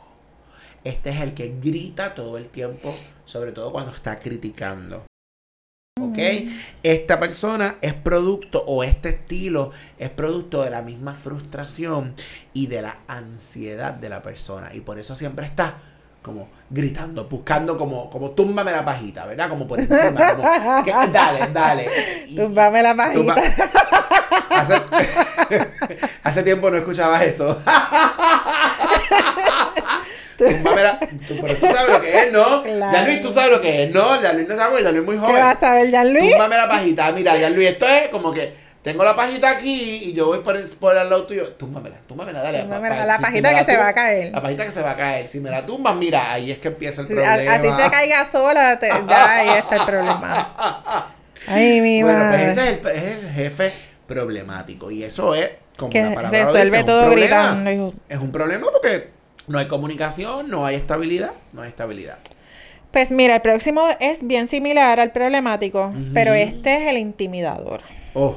Este 0.85 1.11
es 1.11 1.21
el 1.21 1.35
que 1.35 1.55
grita 1.63 2.15
todo 2.15 2.39
el 2.39 2.47
tiempo, 2.49 2.95
sobre 3.25 3.53
todo 3.53 3.71
cuando 3.73 3.93
está 3.95 4.19
criticando. 4.19 5.05
¿Ok? 6.01 6.17
Esta 6.83 7.21
persona 7.21 7.77
es 7.83 7.93
producto, 7.93 8.65
o 8.67 8.83
este 8.83 9.11
estilo 9.11 9.71
es 9.99 10.09
producto 10.09 10.63
de 10.63 10.71
la 10.71 10.81
misma 10.81 11.15
frustración 11.15 12.15
y 12.55 12.69
de 12.69 12.81
la 12.83 12.97
ansiedad 13.09 13.93
de 13.93 14.09
la 14.09 14.23
persona. 14.23 14.71
Y 14.75 14.81
por 14.81 14.99
eso 14.99 15.15
siempre 15.15 15.45
está 15.45 15.77
como 16.23 16.49
gritando, 16.71 17.25
buscando 17.27 17.77
como, 17.79 18.09
como 18.11 18.31
túmbame 18.31 18.73
la 18.73 18.85
pajita, 18.85 19.27
¿verdad? 19.27 19.49
Como 19.51 19.67
por 19.69 19.79
encima, 19.81 20.35
como, 20.37 20.85
que- 20.85 20.93
dale, 21.13 21.47
dale. 21.53 21.89
Y- 22.29 22.37
Túmbame 22.37 22.83
la 22.83 22.95
pajita. 22.95 23.35
Tumba- 23.35 23.43
hace, 24.51 24.75
hace 26.23 26.43
tiempo 26.43 26.71
no 26.71 26.77
escuchabas 26.79 27.23
eso. 27.23 27.61
Tú- 31.29 31.35
pero 31.43 31.55
tú 31.57 31.67
sabes 31.67 31.93
lo 31.93 32.01
que 32.01 32.19
es, 32.21 32.33
¿no? 32.33 32.63
Claro. 32.63 32.93
Ya 32.93 33.05
Luis, 33.05 33.21
tú 33.21 33.31
sabes 33.33 33.51
lo 33.51 33.61
que 33.61 33.83
es, 33.85 33.91
¿no? 33.91 34.23
Ya 34.23 34.33
Luis 34.33 34.49
no 34.49 34.57
sabe, 34.57 34.83
ya 34.83 34.91
Luis 34.91 35.01
es 35.01 35.07
muy 35.07 35.17
¿Qué 35.17 35.21
joven. 35.23 35.41
vas 35.41 35.63
a 35.63 35.75
ver, 35.75 35.91
Jean-Luis? 35.91 36.31
Túmbame 36.31 36.57
la 36.57 36.69
pajita. 36.69 37.13
Mira, 37.13 37.37
ya 37.37 37.51
Luis, 37.51 37.69
esto 37.69 37.87
es 37.87 38.09
como 38.09 38.33
que 38.33 38.55
tengo 38.83 39.05
la 39.05 39.15
pajita 39.15 39.51
aquí 39.51 40.05
y 40.05 40.13
yo 40.15 40.27
voy 40.29 40.39
por 40.39 40.57
el, 40.57 40.65
por 40.69 40.97
el 40.97 41.09
lado 41.11 41.27
tuyo. 41.27 41.49
Túmbamela, 41.55 41.97
túmbamela, 42.09 42.41
dale. 42.43 42.61
Túmbamela, 42.61 42.95
pa- 42.95 43.01
pa- 43.03 43.07
la 43.07 43.17
si 43.17 43.23
pajita 43.23 43.55
que 43.55 43.65
se 43.71 43.77
va 43.77 43.89
a 43.89 43.93
caer. 43.93 44.33
La 44.33 44.41
pajita 44.43 44.65
que 44.65 44.71
se 44.71 44.81
va 44.83 44.91
a 44.93 44.97
caer. 44.97 45.29
Si 45.29 45.41
me 45.41 45.51
la 45.51 45.67
tumbas, 45.67 45.95
mira, 45.97 46.33
ahí 46.33 46.51
es 46.51 46.59
que 46.59 46.69
empieza 46.69 47.03
el 47.03 47.07
problema. 47.07 47.33
Así 47.55 47.67
se 47.83 47.91
caiga 47.91 48.25
sola, 48.25 48.79
te- 48.79 48.89
ya 48.89 49.31
ahí 49.33 49.49
está 49.59 49.77
el 49.77 49.85
problema. 49.85 51.07
Ay, 51.47 51.81
mi 51.81 52.03
Bueno, 52.03 52.19
pues 52.31 52.31
madre. 52.31 52.53
ese 52.53 52.71
es 52.71 52.79
el, 52.79 52.87
es 53.19 53.25
el 53.25 53.31
jefe 53.33 53.73
problemático. 54.07 54.91
Y 54.91 55.03
eso 55.05 55.35
es, 55.35 55.51
como 55.79 55.91
que 55.91 56.03
la 56.03 56.15
palabra 56.15 56.39
lo 56.41 56.45
resuelve 56.47 56.81
un 56.81 56.87
todo 56.87 57.07
problema. 57.07 57.55
gritando. 57.63 57.95
Es 58.09 58.19
un 58.19 58.33
problema 58.33 58.67
porque 58.71 59.09
no 59.51 59.59
hay 59.59 59.69
comunicación, 59.69 60.49
no 60.49 60.65
hay 60.65 60.77
estabilidad, 60.77 61.33
no 61.53 61.63
hay 61.63 61.69
estabilidad. 61.69 62.19
Pues 62.93 63.11
mira, 63.11 63.37
el 63.37 63.43
próximo 63.43 63.83
es 64.01 64.27
bien 64.27 64.49
similar 64.49 64.99
al 65.01 65.13
problemático, 65.13 65.93
pero 66.15 66.33
este 66.35 66.77
es 66.77 66.83
el 66.89 66.97
intimidador. 66.99 67.83
Oh. 68.15 68.37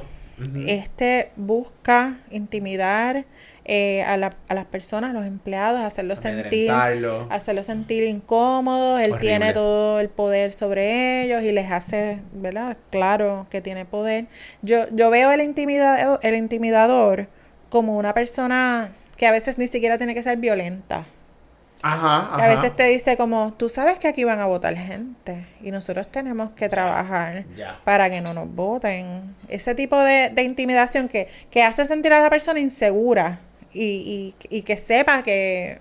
Este 0.68 1.32
busca 1.36 2.18
intimidar 2.32 3.26
eh, 3.66 4.04
a, 4.04 4.18
la- 4.18 4.36
a 4.50 4.54
las 4.56 4.66
personas, 4.66 5.12
a 5.12 5.14
los 5.14 5.26
empleados, 5.26 5.80
hacerlos 5.82 6.20
sentir, 6.20 6.70
hacerlos 7.30 7.66
sentir 7.68 8.04
incómodos. 8.04 9.00
Él 9.02 9.12
Horrible. 9.14 9.30
tiene 9.30 9.54
todo 9.54 10.00
el 10.00 10.10
poder 10.10 10.52
sobre 10.54 11.24
ellos 11.24 11.44
y 11.44 11.52
les 11.52 11.72
hace, 11.72 12.20
¿verdad? 12.34 12.78
Claro 12.90 13.48
que 13.50 13.62
tiene 13.62 13.86
poder. 13.86 14.26
Yo, 14.64 14.86
yo 14.92 15.10
veo 15.10 15.32
el 15.32 15.42
intimidador, 15.42 16.20
el 16.24 16.36
intimidador 16.36 17.28
como 17.70 17.98
una 17.98 18.14
persona 18.14 18.92
que 19.24 19.28
a 19.28 19.32
veces 19.32 19.58
ni 19.58 19.70
siquiera 19.70 19.98
tiene 19.98 20.14
que 20.14 20.22
ser 20.22 20.38
violenta. 20.38 21.06
Ajá, 21.82 22.28
Que 22.36 22.42
ajá. 22.42 22.46
a 22.46 22.48
veces 22.50 22.76
te 22.76 22.84
dice 22.90 23.16
como, 23.16 23.54
tú 23.54 23.70
sabes 23.70 24.00
que 24.00 24.10
aquí 24.10 24.26
van 24.26 24.40
a 24.42 24.46
votar 24.48 24.76
gente 24.76 25.48
y 25.62 25.72
nosotros 25.72 26.10
tenemos 26.10 26.52
que 26.52 26.68
trabajar 26.68 27.46
para 27.86 28.10
que 28.10 28.20
no 28.20 28.34
nos 28.34 28.54
voten. 28.54 29.34
Ese 29.48 29.76
tipo 29.76 29.98
de, 29.98 30.30
de 30.30 30.44
intimidación 30.44 31.08
que, 31.08 31.30
que 31.50 31.64
hace 31.64 31.86
sentir 31.86 32.12
a 32.12 32.20
la 32.20 32.30
persona 32.30 32.60
insegura 32.60 33.40
y, 33.74 34.34
y, 34.50 34.58
y 34.58 34.62
que 34.64 34.76
sepa 34.76 35.24
que 35.24 35.80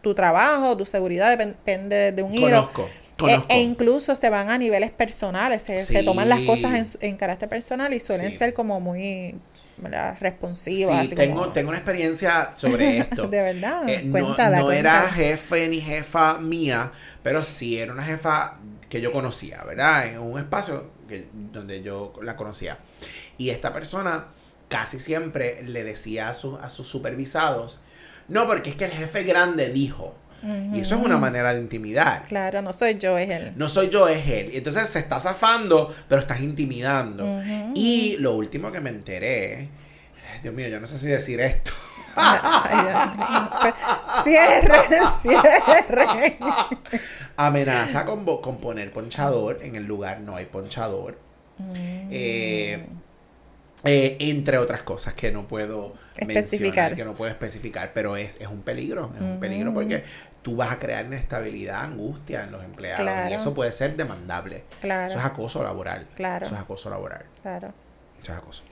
tu 0.00 0.14
trabajo, 0.14 0.76
tu 0.76 0.86
seguridad 0.86 1.36
depen- 1.36 1.48
depende 1.56 2.12
de 2.12 2.22
un 2.22 2.32
hilo. 2.32 2.70
Conozco. 2.72 2.88
E, 3.28 3.38
e 3.48 3.60
incluso 3.60 4.14
se 4.14 4.30
van 4.30 4.48
a 4.48 4.56
niveles 4.58 4.90
personales, 4.92 5.62
se, 5.62 6.02
toman 6.04 6.28
las 6.28 6.40
cosas 6.40 6.96
en, 7.00 7.16
carácter 7.16 7.48
personal 7.50 7.92
y 7.92 7.98
suelen 8.00 8.30
Sí. 8.30 8.38
ser 8.38 8.54
como 8.54 8.80
muy 8.80 9.34
¿verdad? 9.80 10.16
responsivas. 10.20 10.94
Sí, 11.00 11.06
así 11.08 11.14
tengo, 11.14 11.40
como- 11.42 11.52
tengo 11.52 11.68
una 11.70 11.78
experiencia 11.78 12.52
sobre 12.54 12.98
esto. 12.98 13.26
De 13.28 13.40
verdad, 13.42 13.88
Eh, 13.88 14.02
no 14.04 14.12
cuéntala, 14.12 14.60
no 14.60 14.70
era 14.72 14.92
cuéntala. 15.00 15.12
jefe 15.12 15.68
ni 15.68 15.80
jefa 15.80 16.38
mía, 16.38 16.92
pero 17.22 17.42
sí 17.42 17.78
era 17.78 17.92
una 17.92 18.04
jefa 18.04 18.58
que 18.88 19.00
yo 19.00 19.12
conocía, 19.12 19.62
¿verdad? 19.64 20.06
En 20.08 20.18
un 20.18 20.38
espacio 20.38 20.90
que, 21.08 21.28
donde 21.32 21.82
yo 21.82 22.12
la 22.22 22.36
conocía. 22.36 22.78
Y 23.38 23.50
esta 23.50 23.72
persona 23.72 24.26
casi 24.68 24.98
siempre 24.98 25.62
le 25.64 25.82
decía 25.84 26.28
a, 26.28 26.34
sus 26.34 26.60
a 26.60 26.68
sus 26.68 26.88
supervisados, 26.88 27.80
no, 28.28 28.46
porque 28.46 28.70
es 28.70 28.76
que 28.76 28.84
el 28.84 28.90
jefe 28.92 29.22
grande 29.24 29.68
dijo. 29.70 30.14
Y 30.42 30.80
eso 30.80 30.96
es 30.96 31.04
una 31.04 31.18
manera 31.18 31.52
de 31.54 31.60
intimidar. 31.60 32.22
Claro, 32.22 32.62
no 32.62 32.72
soy 32.72 32.96
yo, 32.96 33.18
es 33.18 33.30
él. 33.30 33.52
No 33.56 33.68
soy 33.68 33.90
yo, 33.90 34.08
es 34.08 34.26
él. 34.26 34.50
Y 34.52 34.58
entonces 34.58 34.88
se 34.88 34.98
está 35.00 35.20
zafando, 35.20 35.94
pero 36.08 36.20
estás 36.22 36.40
intimidando. 36.40 37.24
Y 37.74 38.16
lo 38.18 38.34
último 38.34 38.72
que 38.72 38.80
me 38.80 38.90
enteré, 38.90 39.68
Dios 40.42 40.54
mío, 40.54 40.68
yo 40.68 40.80
no 40.80 40.86
sé 40.86 40.98
si 40.98 41.08
decir 41.08 41.40
esto. 41.40 41.72
Mío. 42.16 43.72
Cierren, 44.24 44.90
cierren. 45.22 46.36
Amenaza 47.36 48.04
con, 48.04 48.24
con 48.40 48.58
poner 48.58 48.92
ponchador. 48.92 49.58
En 49.62 49.76
el 49.76 49.84
lugar 49.84 50.20
no 50.20 50.36
hay 50.36 50.46
ponchador. 50.46 51.18
Mm. 51.58 51.72
Eh, 52.10 52.86
eh, 53.84 54.16
entre 54.20 54.58
otras 54.58 54.82
cosas 54.82 55.14
que 55.14 55.32
no 55.32 55.48
puedo 55.48 55.94
Especificar. 56.16 56.90
mencionar, 56.90 56.94
que 56.96 57.04
no 57.04 57.14
puedo 57.14 57.30
especificar, 57.30 57.92
pero 57.94 58.16
es, 58.16 58.36
es 58.40 58.48
un 58.48 58.60
peligro, 58.60 59.10
es 59.16 59.22
un 59.22 59.40
peligro 59.40 59.72
porque 59.72 60.04
tú 60.42 60.56
vas 60.56 60.70
a 60.72 60.78
crear 60.78 61.04
inestabilidad, 61.04 61.82
angustia 61.84 62.44
en 62.44 62.52
los 62.52 62.64
empleados 62.64 63.06
y 63.30 63.34
eso 63.34 63.52
puede 63.54 63.72
ser 63.72 63.96
demandable. 63.96 64.64
Claro. 64.80 65.08
Eso 65.08 65.18
es 65.18 65.24
acoso 65.24 65.62
laboral. 65.62 66.06
Claro. 66.16 66.44
Eso 66.46 66.54
es 66.54 66.60
acoso 66.60 66.90
laboral. 66.90 67.24
Claro. 67.42 67.72
Eso 68.22 68.32
es 68.32 68.38
acoso. 68.38 68.62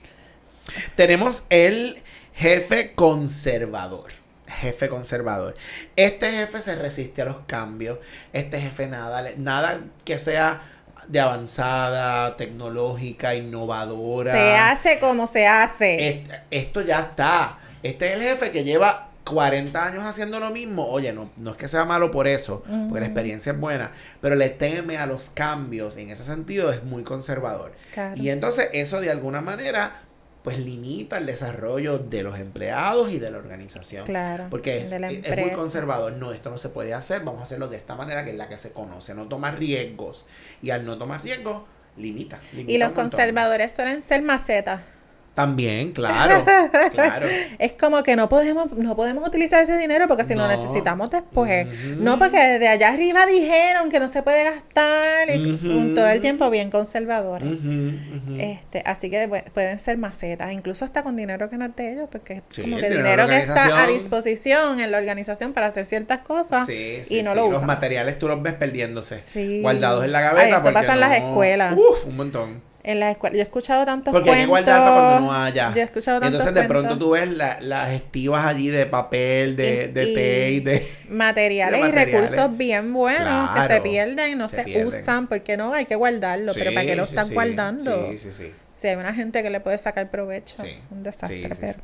Tenemos 0.95 1.43
el 1.49 2.01
jefe 2.33 2.93
conservador. 2.93 4.11
Jefe 4.47 4.89
conservador. 4.89 5.55
Este 5.95 6.31
jefe 6.31 6.61
se 6.61 6.75
resiste 6.75 7.21
a 7.21 7.25
los 7.25 7.37
cambios. 7.45 7.99
Este 8.33 8.59
jefe 8.59 8.87
nada, 8.87 9.23
nada 9.37 9.79
que 10.05 10.17
sea 10.17 10.61
de 11.07 11.19
avanzada, 11.19 12.35
tecnológica, 12.35 13.35
innovadora. 13.35 14.31
Se 14.31 14.55
hace 14.57 14.99
como 14.99 15.27
se 15.27 15.47
hace. 15.47 16.09
Est- 16.09 16.31
esto 16.51 16.81
ya 16.81 16.99
está. 17.01 17.59
Este 17.83 18.07
es 18.07 18.13
el 18.13 18.21
jefe 18.21 18.51
que 18.51 18.63
lleva 18.63 19.08
40 19.29 19.85
años 19.85 20.03
haciendo 20.03 20.39
lo 20.39 20.49
mismo. 20.49 20.87
Oye, 20.87 21.13
no, 21.13 21.29
no 21.37 21.51
es 21.51 21.57
que 21.57 21.67
sea 21.67 21.85
malo 21.85 22.11
por 22.11 22.27
eso, 22.27 22.63
porque 22.87 22.99
la 22.99 23.05
experiencia 23.05 23.51
es 23.53 23.59
buena, 23.59 23.91
pero 24.21 24.35
le 24.35 24.49
teme 24.49 24.97
a 24.97 25.05
los 25.05 25.29
cambios. 25.29 25.97
En 25.97 26.09
ese 26.09 26.23
sentido 26.23 26.71
es 26.71 26.83
muy 26.83 27.03
conservador. 27.03 27.73
Claro. 27.93 28.19
Y 28.21 28.29
entonces 28.29 28.69
eso 28.73 29.01
de 29.01 29.11
alguna 29.11 29.41
manera 29.41 30.03
pues 30.43 30.57
limita 30.57 31.17
el 31.17 31.25
desarrollo 31.25 31.99
de 31.99 32.23
los 32.23 32.39
empleados 32.39 33.11
y 33.11 33.19
de 33.19 33.29
la 33.29 33.37
organización. 33.37 34.05
Claro, 34.05 34.47
Porque 34.49 34.83
es, 34.83 34.91
es- 34.91 35.37
muy 35.37 35.51
conservador. 35.51 36.13
No, 36.13 36.31
esto 36.31 36.49
no 36.49 36.57
se 36.57 36.69
puede 36.69 36.93
hacer. 36.93 37.23
Vamos 37.23 37.41
a 37.41 37.43
hacerlo 37.43 37.67
de 37.67 37.75
esta 37.77 37.95
manera 37.95 38.23
que 38.23 38.31
es 38.31 38.37
la 38.37 38.47
que 38.47 38.57
se 38.57 38.71
conoce. 38.71 39.13
No 39.13 39.27
tomar 39.27 39.59
riesgos. 39.59 40.25
Y 40.61 40.69
al 40.69 40.85
no 40.85 40.97
tomar 40.97 41.23
riesgos, 41.23 41.63
limita. 41.97 42.39
limita 42.53 42.71
Y 42.71 42.77
los 42.77 42.91
conservadores 42.93 43.73
suelen 43.73 44.01
ser 44.01 44.21
macetas. 44.21 44.81
También, 45.33 45.91
claro. 45.93 46.43
claro. 46.93 47.27
Es 47.59 47.73
como 47.73 48.03
que 48.03 48.15
no 48.17 48.27
podemos, 48.27 48.71
no 48.73 48.95
podemos 48.95 49.25
utilizar 49.25 49.63
ese 49.63 49.77
dinero 49.77 50.07
porque 50.07 50.25
si 50.25 50.33
lo 50.33 50.41
No. 50.43 50.47
necesitamos 50.49 51.09
después. 51.11 51.67
No, 51.97 52.19
porque 52.19 52.37
de 52.59 52.67
allá 52.67 52.89
arriba 52.89 53.25
dijeron 53.25 53.89
que 53.89 53.99
no 54.01 54.07
se 54.09 54.21
puede 54.21 54.43
gastar. 54.43 55.29
y 55.33 55.53
Ujú. 55.53 55.67
un- 55.67 55.95
todo 55.95 56.07
el 56.07 56.21
tiempo 56.21 56.49
bien 56.49 56.69
conservadores. 56.71 57.49
Este, 58.37 58.81
así 58.85 59.09
que 59.09 59.29
pu- 59.29 59.43
pueden 59.51 59.79
ser 59.79 59.97
macetas, 59.97 60.51
incluso 60.51 60.85
hasta 60.85 61.03
con 61.03 61.15
dinero 61.15 61.49
que 61.49 61.57
no 61.57 61.65
es 61.65 61.75
de 61.75 61.93
ellos, 61.93 62.07
porque 62.11 62.33
es 62.35 62.41
Sí, 62.49 62.61
como 62.61 62.77
que 62.77 62.89
dinero 62.89 63.27
que 63.27 63.37
está 63.37 63.83
a 63.83 63.87
disposición 63.87 64.79
en 64.79 64.91
la 64.91 64.97
organización 64.97 65.53
para 65.53 65.67
hacer 65.67 65.85
ciertas 65.85 66.19
cosas 66.19 66.65
Sí, 66.65 66.99
sí, 67.03 67.19
y 67.19 67.23
no 67.23 67.35
lo 67.35 67.45
Los 67.47 67.57
usan. 67.57 67.67
materiales 67.67 68.17
tú 68.19 68.27
los 68.27 68.41
ves 68.41 68.53
perdiéndose. 68.53 69.19
Guardados 69.61 70.03
en 70.05 70.11
la 70.11 70.21
gaveta. 70.21 70.45
Ay, 70.45 70.51
eso 70.51 70.59
porque 70.61 70.73
pasa 70.73 70.93
en 70.93 70.99
las 70.99 71.17
escuelas. 71.17 71.75
Uf, 71.77 72.05
un 72.05 72.15
montón. 72.15 72.68
En 72.81 73.01
la 73.01 73.11
escuela, 73.11 73.33
yo 73.35 73.41
he 73.41 73.43
escuchado 73.43 73.83
tantos 73.83 74.13
Porque 74.13 74.29
hay 74.31 74.43
que 74.43 74.47
cuentos. 74.47 74.73
guardar 74.73 74.89
para 74.89 75.09
cuando 75.09 75.27
no 75.27 75.33
haya. 75.43 75.73
Yo 75.73 75.81
he 75.81 75.83
escuchado 75.83 76.17
Y 76.17 76.21
tantos 76.21 76.39
Entonces 76.41 76.61
de 76.63 76.67
pronto 76.69 76.87
cuentos, 76.89 77.07
tú 77.07 77.11
ves 77.11 77.35
la- 77.37 77.59
las 77.59 77.91
estivas 77.91 78.45
allí 78.45 78.69
de 78.69 78.85
papel, 78.85 79.57
de, 79.57 79.89
Y- 79.89 79.91
de 79.93 80.03
y- 80.05 80.61
tape, 80.63 80.71
de... 80.71 80.91
materiales, 81.09 81.81
de 81.81 81.89
y 81.89 81.91
recursos 81.91 82.57
bien 82.57 82.93
buenos 82.93 83.53
que 83.55 83.73
se 83.73 83.81
pierden 83.81 84.31
y 84.31 84.35
no 84.35 84.47
se 84.47 84.59
se, 84.59 84.63
pierden. 84.63 84.87
usan 84.87 85.27
porque 85.27 85.57
no 85.57 85.73
hay 85.73 85.85
que 85.85 85.95
guardarlo, 85.95 86.53
pero 86.53 86.73
¿para 86.73 86.85
qué 86.85 86.95
lo 86.95 87.03
están 87.03 87.27
sí, 87.27 87.33
guardando? 87.33 88.11
Sí, 88.11 88.17
sí, 88.17 88.31
sí. 88.31 88.51
Si 88.71 88.87
hay 88.87 88.95
una 88.95 89.13
gente 89.13 89.43
que 89.43 89.49
le 89.49 89.59
puede 89.59 89.77
sacar 89.77 90.09
provecho, 90.09 90.55
Sí, 90.63 90.79
un 90.89 91.03
desastre. 91.03 91.49
pero- 91.59 91.79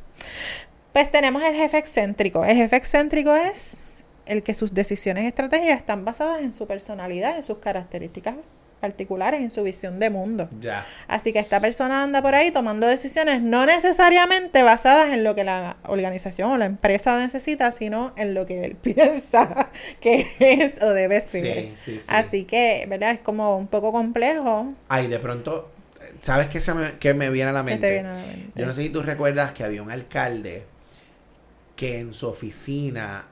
Pues 0.94 1.12
tenemos 1.12 1.44
el 1.44 1.56
jefe 1.56 1.78
excéntrico. 1.78 2.46
El 2.46 2.56
jefe 2.56 2.78
excéntrico 2.78 3.36
es 3.36 3.80
el 4.26 4.44
que 4.44 4.54
sus 4.54 4.74
decisiones 4.74 5.26
y 5.26 5.28
estrategias 5.28 5.78
están 5.78 6.06
basadas 6.06 6.40
en 6.42 6.54
su 6.54 6.66
personalidad, 6.68 7.36
en 7.36 7.44
sus 7.44 7.58
características 7.58 8.36
particulares, 8.80 9.42
en 9.42 9.50
su 9.50 9.64
visión 9.64 10.00
de 10.00 10.10
mundo. 10.10 10.50
Ya. 10.60 10.86
Así 11.08 11.34
que 11.34 11.40
esta 11.40 11.60
persona 11.60 12.04
anda 12.04 12.22
por 12.22 12.36
ahí 12.36 12.52
tomando 12.52 12.88
decisiones 12.88 13.42
no 13.42 13.66
necesariamente 13.66 14.64
basadas 14.64 15.14
en 15.14 15.24
lo 15.24 15.36
que 15.36 15.44
la 15.44 15.78
organización 15.88 16.52
o 16.52 16.58
la 16.58 16.66
empresa 16.66 17.20
necesita, 17.20 17.72
sino 17.72 18.14
en 18.16 18.34
lo 18.34 18.46
que 18.46 18.64
él 18.64 18.76
piensa 18.82 19.70
que 20.00 20.26
es 20.40 20.82
o 20.82 20.90
debe 20.94 21.22
ser. 21.22 21.42
Sí, 21.42 21.74
sí, 21.76 22.00
sí. 22.00 22.08
Así 22.10 22.44
que, 22.44 22.86
¿verdad? 22.90 23.12
Es 23.12 23.20
como 23.20 23.58
un 23.58 23.68
poco 23.68 23.92
complejo. 23.92 24.74
Ay, 24.88 25.08
de 25.08 25.20
pronto, 25.20 25.72
¿sabes 26.22 26.48
qué, 26.48 26.60
se 26.60 26.74
me, 26.74 26.92
qué 27.00 27.14
me 27.14 27.30
viene 27.30 27.50
a 27.50 27.54
la 27.54 27.64
¿Qué 27.64 27.72
mente? 27.72 27.88
te 27.88 27.94
viene 27.94 28.10
a 28.10 28.14
la 28.14 28.20
mente? 28.20 28.52
Yo 28.56 28.66
no 28.66 28.74
sé 28.74 28.84
si 28.84 28.90
tú 28.90 29.02
recuerdas 29.02 29.54
que 29.54 29.64
había 29.64 29.82
un 29.82 29.92
alcalde 29.92 30.66
que 31.76 32.00
en 32.00 32.14
su 32.14 32.28
oficina 32.28 33.26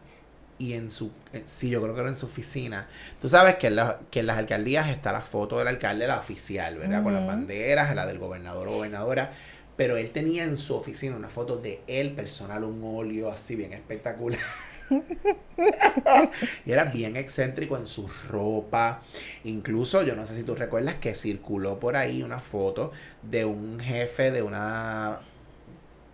y 0.70 0.74
en 0.74 0.92
su... 0.92 1.12
eh, 1.34 1.44
Sí, 1.46 1.70
yo 1.70 1.82
creo 1.82 1.94
que 1.96 2.02
era 2.02 2.10
en 2.10 2.16
su 2.16 2.26
oficina. 2.26 2.88
Tú 3.22 3.30
sabes 3.30 3.56
que 3.56 3.68
en, 3.68 3.76
la- 3.78 4.00
que 4.12 4.20
en 4.22 4.28
las 4.28 4.38
alcaldías 4.38 4.90
está 4.90 5.12
la 5.12 5.22
foto 5.22 5.58
del 5.60 5.68
alcalde, 5.68 6.08
la 6.08 6.20
oficial, 6.20 6.78
¿verdad? 6.78 7.04
Con 7.04 7.14
las 7.14 7.26
banderas, 7.26 7.96
la 7.96 8.06
del 8.06 8.20
gobernador 8.20 8.68
o 8.68 8.72
gobernadora. 8.74 9.32
Pero 9.76 9.98
él 9.98 10.12
tenía 10.12 10.44
en 10.44 10.56
su 10.58 10.76
oficina 10.76 11.16
una 11.16 11.30
foto 11.30 11.58
de 11.58 11.82
él 11.88 12.12
personal, 12.14 12.64
un 12.64 12.82
óleo 12.84 13.32
así 13.32 13.56
bien 13.56 13.74
espectacular. 13.74 14.40
y 16.66 16.72
era 16.72 16.86
bien 16.86 17.16
excéntrico 17.16 17.78
en 17.78 17.88
su 17.88 18.10
ropa. 18.30 19.02
Incluso, 19.44 20.04
yo 20.04 20.16
no 20.16 20.26
sé 20.28 20.36
si 20.36 20.44
tú 20.44 20.56
recuerdas 20.56 20.96
que 20.98 21.16
circuló 21.16 21.80
por 21.80 21.96
ahí 21.96 22.24
una 22.24 22.40
foto 22.40 22.92
de 23.22 23.46
un 23.46 23.80
jefe 23.80 24.32
de 24.32 24.42
una. 24.42 25.20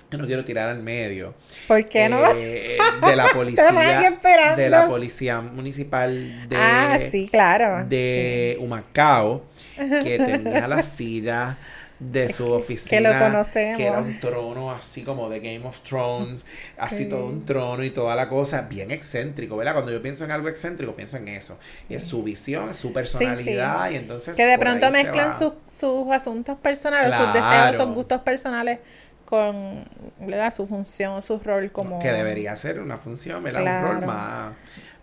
Que 0.10 0.18
no 0.18 0.26
quiero 0.26 0.44
tirar 0.44 0.70
al 0.70 0.82
medio. 0.82 1.36
¿Por 1.68 1.88
qué 1.88 2.10
no? 2.10 2.20
eh, 2.36 2.78
de 3.06 3.16
la 3.16 3.28
policía. 3.34 4.56
de 4.56 4.70
la 4.70 4.88
policía 4.88 5.42
municipal 5.42 6.50
de. 6.50 6.56
ah, 6.58 6.98
sí, 7.12 7.28
claro. 7.32 7.86
De 7.86 8.58
Humacao. 8.60 9.44
Que 9.78 10.18
tenía 10.44 10.68
la 10.68 10.82
silla 10.82 11.58
de 12.00 12.32
su 12.32 12.50
oficina. 12.52 13.12
lo 13.14 13.20
conocemos. 13.20 13.78
Que 13.78 13.86
era 13.86 14.00
un 14.00 14.20
trono 14.22 14.72
así 14.72 15.04
como 15.04 15.30
de 15.30 15.42
Game 15.42 15.66
of 15.68 15.80
Thrones. 15.82 16.44
Así 16.78 17.00
Sí. 17.00 17.06
todo 17.06 17.26
un 17.28 17.46
trono 17.46 17.84
y 17.84 17.92
toda 17.92 18.16
la 18.16 18.30
cosa. 18.30 18.62
Bien 18.64 18.90
excéntrico, 18.90 19.58
¿verdad? 19.58 19.74
Cuando 19.74 19.92
yo 19.92 20.02
pienso 20.02 20.24
en 20.26 20.32
algo 20.32 20.48
excéntrico, 20.50 20.94
pienso 20.96 21.18
en 21.18 21.28
eso. 21.28 21.60
Y 21.90 21.96
es 21.96 22.04
su 22.04 22.24
visión, 22.24 22.70
es 22.70 22.78
su 22.78 22.94
personalidad. 22.94 23.92
Y 23.92 23.98
entonces. 23.98 24.36
Que 24.36 24.46
de 24.46 24.58
pronto 24.58 24.90
mezclan 24.92 25.38
sus, 25.38 25.54
sus 25.68 26.10
asuntos 26.12 26.58
personales, 26.58 27.14
sus 27.16 27.32
deseos, 27.34 27.76
sus 27.76 27.94
gustos 27.94 28.22
personales 28.22 28.80
con 29.30 29.86
¿verdad? 30.20 30.52
su 30.52 30.66
función, 30.66 31.22
su 31.22 31.38
rol 31.38 31.72
como... 31.72 32.00
Que 32.00 32.12
debería 32.12 32.58
ser 32.58 32.80
una 32.80 32.98
función, 32.98 33.44
¿verdad? 33.44 33.62
Un 33.62 33.68
Claro. 33.68 33.94
rol 33.94 34.06
más. 34.08 34.54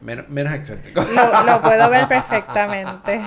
Menos, 0.00 0.28
menos 0.28 0.52
excéntrico. 0.52 1.00
Lo, 1.00 1.44
lo 1.44 1.62
puedo 1.62 1.88
ver 1.90 2.08
perfectamente. 2.08 3.20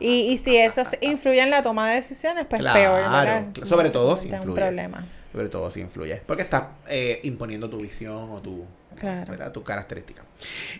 Y, 0.00 0.32
y 0.32 0.36
si 0.38 0.58
eso 0.58 0.82
influye 1.00 1.40
en 1.40 1.48
la 1.50 1.62
toma 1.62 1.88
de 1.88 1.94
decisiones, 1.96 2.44
pues 2.44 2.60
Claro, 2.60 2.78
peor, 2.78 3.10
¿verdad? 3.10 3.44
sobre 3.64 3.88
todo 3.88 4.16
si 4.16 4.28
Es 4.28 4.34
un 4.34 4.38
influye. 4.40 4.60
problema. 4.60 5.02
Sobre 5.32 5.48
todo 5.48 5.70
si 5.70 5.80
influye. 5.80 6.16
Porque 6.26 6.42
estás 6.42 6.64
eh, 6.88 7.20
imponiendo 7.24 7.70
tu 7.70 7.78
visión 7.78 8.28
o 8.30 8.40
tu, 8.42 8.66
Claro. 8.98 9.30
¿verdad? 9.30 9.50
tu 9.50 9.64
característica. 9.64 10.22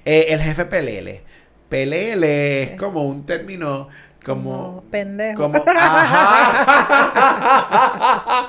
Eh, 0.05 0.27
el 0.29 0.43
jefe 0.43 0.67
pelele. 0.67 1.23
Pelele 1.71 2.65
es 2.65 2.73
como 2.79 3.05
un 3.05 3.25
término 3.25 3.89
Como 4.25 4.43
como... 4.45 4.85
pendejo. 4.91 5.41
Como, 5.43 5.65
ajá. 5.67 7.15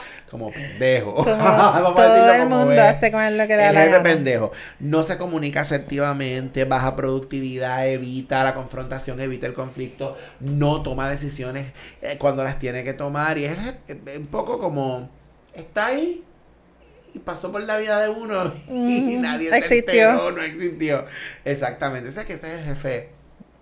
como 0.38 0.52
pendejo. 0.52 1.14
Como 1.16 1.26
Vamos 1.82 2.04
a 2.04 2.10
todo 2.10 2.14
decirlo 2.14 2.34
el 2.34 2.44
como 2.44 2.66
mundo 2.66 2.82
es. 2.82 2.82
hace 2.82 3.12
con 3.12 3.38
lo 3.38 3.48
que 3.48 3.56
da 3.56 3.70
El 3.70 3.74
la 3.74 3.82
jefe 3.82 4.02
gana. 4.02 4.04
pendejo 4.04 4.52
no 4.80 5.04
se 5.04 5.18
comunica 5.18 5.62
asertivamente, 5.62 6.66
baja 6.66 6.96
productividad, 6.96 7.88
evita 7.88 8.44
la 8.44 8.54
confrontación, 8.54 9.20
evita 9.22 9.48
el 9.48 9.54
conflicto, 9.54 10.18
no 10.40 10.84
toma 10.84 11.10
decisiones 11.10 11.72
eh, 12.02 12.18
cuando 12.20 12.44
las 12.44 12.60
tiene 12.60 12.84
que 12.84 12.94
tomar 12.94 13.38
y 13.38 13.46
es 13.46 13.58
eh, 13.88 14.18
un 14.18 14.28
poco 14.28 14.60
como 14.60 15.10
está 15.54 15.88
ahí 15.88 16.24
y 17.14 17.20
pasó 17.20 17.52
por 17.52 17.64
la 17.64 17.78
vida 17.78 18.00
de 18.02 18.10
uno 18.10 18.52
y 18.70 18.72
Mm, 18.72 19.22
nadie 19.22 19.50
se 19.50 19.58
existió. 19.58 20.10
enteró, 20.12 20.32
no 20.32 20.42
existió. 20.42 21.06
Exactamente, 21.46 22.10
ese 22.10 22.26
que 22.26 22.34
ese 22.34 22.54
es 22.54 22.60
el 22.60 22.66
jefe 22.66 23.10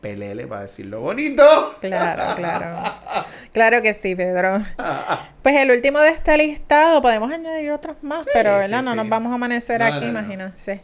pelele 0.04 0.46
para 0.46 0.62
decirlo 0.64 1.02
bonito. 1.02 1.76
Claro, 1.82 2.36
claro. 2.36 2.94
Claro 3.52 3.82
que 3.82 3.96
sí, 3.96 4.16
Pedro. 4.16 4.62
Pues 5.42 5.58
el 5.58 5.72
último 5.72 6.00
de 6.00 6.08
este 6.10 6.38
listado, 6.38 7.02
podemos 7.02 7.30
añadir 7.30 7.72
otros 7.72 7.98
más, 8.02 8.26
pero 8.32 8.58
¿verdad? 8.60 8.80
sí, 8.80 8.86
no 8.86 8.96
nos 8.96 9.10
vamos 9.10 9.30
a 9.32 9.36
amanecer 9.36 9.82
No, 9.82 9.88
aquí, 9.88 10.06
no, 10.06 10.14
no. 10.14 10.20
imagínense. 10.22 10.80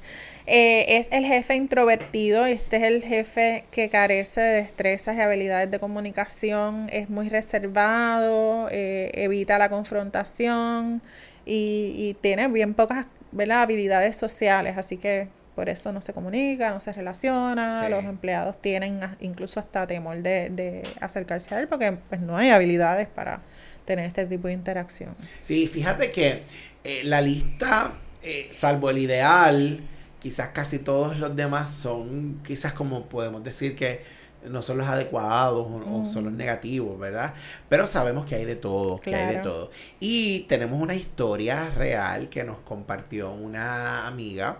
Eh, 0.48 0.98
es 0.98 1.08
el 1.14 1.24
jefe 1.26 1.56
introvertido, 1.56 2.46
este 2.46 2.76
es 2.78 2.84
el 2.84 3.02
jefe 3.04 3.64
que 3.72 3.88
carece 3.90 4.42
de 4.42 4.64
destrezas 4.64 5.16
y 5.16 5.22
habilidades 5.22 5.72
de 5.72 5.80
comunicación, 5.80 6.88
es 6.92 7.10
muy 7.10 7.30
reservado, 7.30 8.68
eh, 8.72 9.12
evita 9.14 9.58
la 9.60 9.70
confrontación 9.70 11.02
y, 11.46 11.94
y 11.96 12.18
tiene 12.20 12.48
bien 12.50 12.74
pocas 12.74 13.06
¿verdad? 13.32 13.62
habilidades 13.62 14.18
sociales, 14.18 14.76
así 14.78 14.98
que 14.98 15.30
por 15.60 15.68
eso 15.68 15.92
no 15.92 16.00
se 16.00 16.14
comunica, 16.14 16.72
no 16.72 16.80
se 16.80 16.94
relaciona, 16.94 17.84
Sí. 17.84 17.90
los 17.92 18.06
empleados 18.06 18.62
tienen 18.62 19.02
incluso 19.20 19.60
hasta 19.60 19.86
temor 19.86 20.16
de, 20.24 20.50
de 20.50 20.84
acercarse 21.02 21.54
a 21.54 21.60
él 21.60 21.68
porque 21.68 21.98
pues 22.08 22.22
no 22.22 22.38
hay 22.38 22.50
habilidades 22.52 23.08
para 23.08 23.42
tener 23.84 24.06
este 24.06 24.26
tipo 24.26 24.48
de 24.48 24.54
interacción. 24.54 25.18
Sí, 25.42 25.68
fíjate 25.68 26.12
que 26.12 26.44
eh, 26.86 27.02
la 27.04 27.20
lista, 27.20 27.92
eh, 28.24 28.48
salvo 28.54 28.90
el 28.90 29.00
ideal, 29.00 29.82
quizás 30.22 30.48
casi 30.54 30.80
todos 30.80 31.18
los 31.18 31.36
demás 31.36 31.70
son, 31.74 32.40
quizás 32.48 32.72
como 32.72 33.08
podemos 33.08 33.44
decir 33.44 33.76
que 33.76 34.02
no 34.46 34.62
son 34.62 34.78
los 34.78 34.88
adecuados 34.88 35.68
o, 35.68 36.04
o 36.04 36.06
son 36.06 36.24
los 36.24 36.34
negativos, 36.34 36.98
¿verdad? 36.98 37.34
Pero 37.68 37.86
sabemos 37.86 38.26
que 38.26 38.36
hay 38.36 38.46
de 38.46 38.56
todo, 38.56 39.02
que 39.02 39.14
hay 39.14 39.36
de 39.36 39.42
todo. 39.42 39.72
Y 40.00 40.46
tenemos 40.48 40.82
una 40.82 40.96
historia 40.96 41.70
real 41.72 42.30
que 42.30 42.46
nos 42.46 42.60
compartió 42.60 43.34
una 43.34 44.08
amiga 44.08 44.60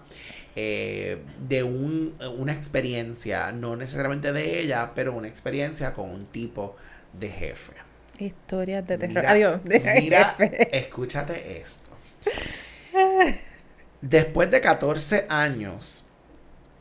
eh, 0.62 1.24
de 1.48 1.64
un, 1.64 2.16
una 2.38 2.52
experiencia, 2.52 3.52
no 3.54 3.78
necesariamente 3.78 4.34
de 4.34 4.60
ella, 4.60 4.92
pero 4.94 5.14
una 5.16 5.30
experiencia 5.30 5.94
con 5.94 6.10
un 6.10 6.26
tipo 6.26 6.76
de 7.14 7.30
jefe. 7.30 7.74
Historias 8.18 8.86
de 8.86 8.98
terror. 8.98 9.14
Mira, 9.16 9.32
Adiós. 9.32 9.64
de 9.64 9.80
mira, 10.02 10.36
jefe. 10.38 10.78
escúchate 10.78 11.62
esto. 11.62 11.90
Después 14.02 14.52
de 14.52 14.60
14 14.60 15.28
años 15.30 16.06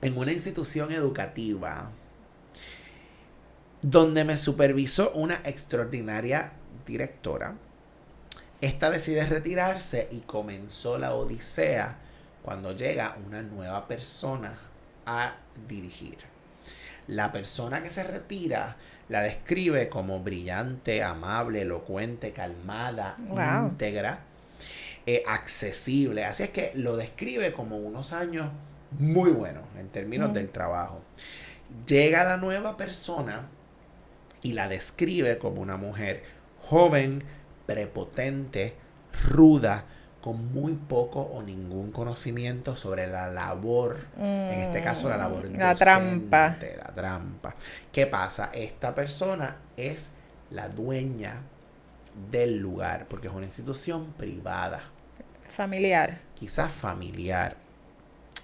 en 0.02 0.18
una 0.18 0.32
institución 0.32 0.90
educativa 0.90 1.92
donde 3.80 4.24
me 4.24 4.36
supervisó 4.36 5.12
una 5.12 5.40
extraordinaria 5.44 6.52
directora, 6.84 7.56
esta 8.60 8.90
decide 8.90 9.24
retirarse 9.24 10.08
y 10.10 10.20
comenzó 10.22 10.98
la 10.98 11.14
odisea 11.14 11.98
cuando 12.48 12.74
llega 12.74 13.14
una 13.26 13.42
nueva 13.42 13.86
persona 13.86 14.54
a 15.04 15.34
dirigir. 15.68 16.16
La 17.06 17.30
persona 17.30 17.82
que 17.82 17.90
se 17.90 18.02
retira 18.04 18.76
la 19.10 19.20
describe 19.20 19.90
como 19.90 20.20
brillante, 20.22 21.02
amable, 21.02 21.60
elocuente, 21.60 22.32
calmada, 22.32 23.16
Wow. 23.28 23.68
íntegra, 23.68 24.20
eh, 25.04 25.24
accesible. 25.28 26.24
Así 26.24 26.44
es 26.44 26.48
que 26.48 26.72
lo 26.74 26.96
describe 26.96 27.52
como 27.52 27.76
unos 27.76 28.14
años 28.14 28.50
muy 28.98 29.30
buenos 29.30 29.64
en 29.78 29.90
términos 29.90 30.30
Mm. 30.30 30.32
del 30.32 30.48
trabajo. 30.48 31.02
Llega 31.86 32.24
la 32.24 32.38
nueva 32.38 32.78
persona 32.78 33.46
y 34.40 34.54
la 34.54 34.68
describe 34.68 35.36
como 35.36 35.60
una 35.60 35.76
mujer 35.76 36.22
joven, 36.62 37.24
prepotente, 37.66 38.74
ruda, 39.28 39.84
con 40.20 40.52
muy 40.52 40.72
poco 40.74 41.20
o 41.20 41.42
ningún 41.42 41.92
conocimiento 41.92 42.74
sobre 42.76 43.06
la 43.06 43.28
labor, 43.30 43.98
en 44.18 44.60
este 44.60 44.82
caso 44.82 45.08
la 45.08 45.16
labor 45.16 45.48
Mm, 45.48 45.58
La 45.58 45.74
trampa. 45.74 46.56
La 46.76 46.92
trampa. 46.94 47.54
¿Qué 47.92 48.06
pasa? 48.06 48.50
Esta 48.52 48.94
persona 48.94 49.56
es 49.76 50.10
la 50.50 50.68
dueña 50.68 51.42
del 52.30 52.56
lugar, 52.58 53.06
porque 53.08 53.28
es 53.28 53.34
una 53.34 53.46
institución 53.46 54.12
privada, 54.14 54.80
Familiar. 55.48 56.18
quizás 56.34 56.70
familiar. 56.72 57.56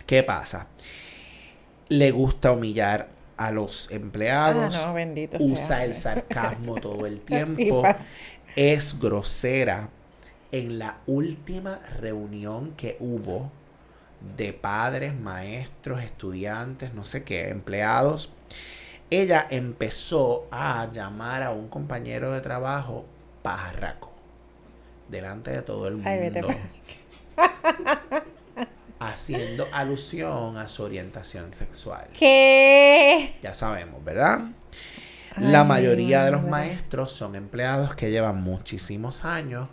¿Qué 0.06 0.22
pasa? 0.22 0.68
Le 1.88 2.10
gusta 2.12 2.52
humillar 2.52 3.08
a 3.36 3.50
los 3.50 3.88
Ah, 3.90 3.94
empleados, 3.96 4.74
no, 4.76 4.94
bendito 4.94 5.38
sea. 5.40 5.48
usa 5.52 5.84
el 5.84 5.94
sarcasmo 5.94 6.76
todo 6.76 7.04
el 7.06 7.20
tiempo, 7.24 7.82
es 8.54 8.98
grosera. 9.00 9.88
En 10.54 10.78
la 10.78 10.98
última 11.08 11.80
reunión 11.98 12.74
que 12.76 12.96
hubo 13.00 13.50
de 14.36 14.52
padres, 14.52 15.12
maestros, 15.12 16.00
estudiantes, 16.00 16.94
no 16.94 17.04
sé 17.04 17.24
qué, 17.24 17.48
empleados, 17.48 18.30
ella 19.10 19.48
empezó 19.50 20.46
a 20.52 20.88
llamar 20.92 21.42
a 21.42 21.50
un 21.50 21.66
compañero 21.66 22.30
de 22.30 22.40
trabajo 22.40 23.04
párraco 23.42 24.12
delante 25.08 25.50
de 25.50 25.62
todo 25.62 25.88
el 25.88 25.96
mundo. 25.96 26.48
haciendo 29.00 29.66
alusión 29.72 30.56
a 30.56 30.68
su 30.68 30.84
orientación 30.84 31.52
sexual. 31.52 32.06
¿Qué? 32.16 33.38
Ya 33.42 33.54
sabemos, 33.54 34.04
¿verdad? 34.04 34.42
Ay, 35.34 35.48
La 35.48 35.64
mayoría 35.64 36.24
de 36.24 36.30
los 36.30 36.44
maestros 36.44 37.10
son 37.10 37.34
empleados 37.34 37.96
que 37.96 38.12
llevan 38.12 38.40
muchísimos 38.40 39.24
años 39.24 39.66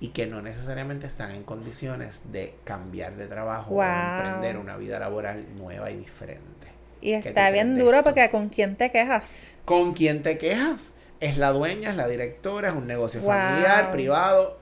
y 0.00 0.08
que 0.08 0.26
no 0.26 0.42
necesariamente 0.42 1.06
están 1.06 1.32
en 1.32 1.42
condiciones 1.42 2.20
de 2.32 2.54
cambiar 2.64 3.16
de 3.16 3.26
trabajo 3.26 3.70
Wow. 3.74 3.80
o 3.82 3.84
emprender 3.84 4.56
una 4.58 4.76
vida 4.76 4.98
laboral 4.98 5.44
nueva 5.56 5.90
y 5.90 5.96
diferente. 5.96 6.68
Y 7.00 7.12
¿Qué 7.12 7.22
tú 7.22 7.28
está 7.28 7.50
bien 7.50 7.78
duro 7.78 8.02
porque 8.04 8.28
¿con 8.30 8.48
quién 8.48 8.76
te 8.76 8.90
quejas? 8.90 9.44
¿Con 9.64 9.94
quién 9.94 10.22
te 10.22 10.38
quejas? 10.38 10.92
Es 11.20 11.36
la 11.36 11.50
dueña, 11.50 11.90
es 11.90 11.96
la 11.96 12.06
directora, 12.08 12.68
es 12.68 12.74
un 12.74 12.86
negocio 12.86 13.20
Wow. 13.20 13.30
familiar, 13.32 13.90
privado. 13.90 14.58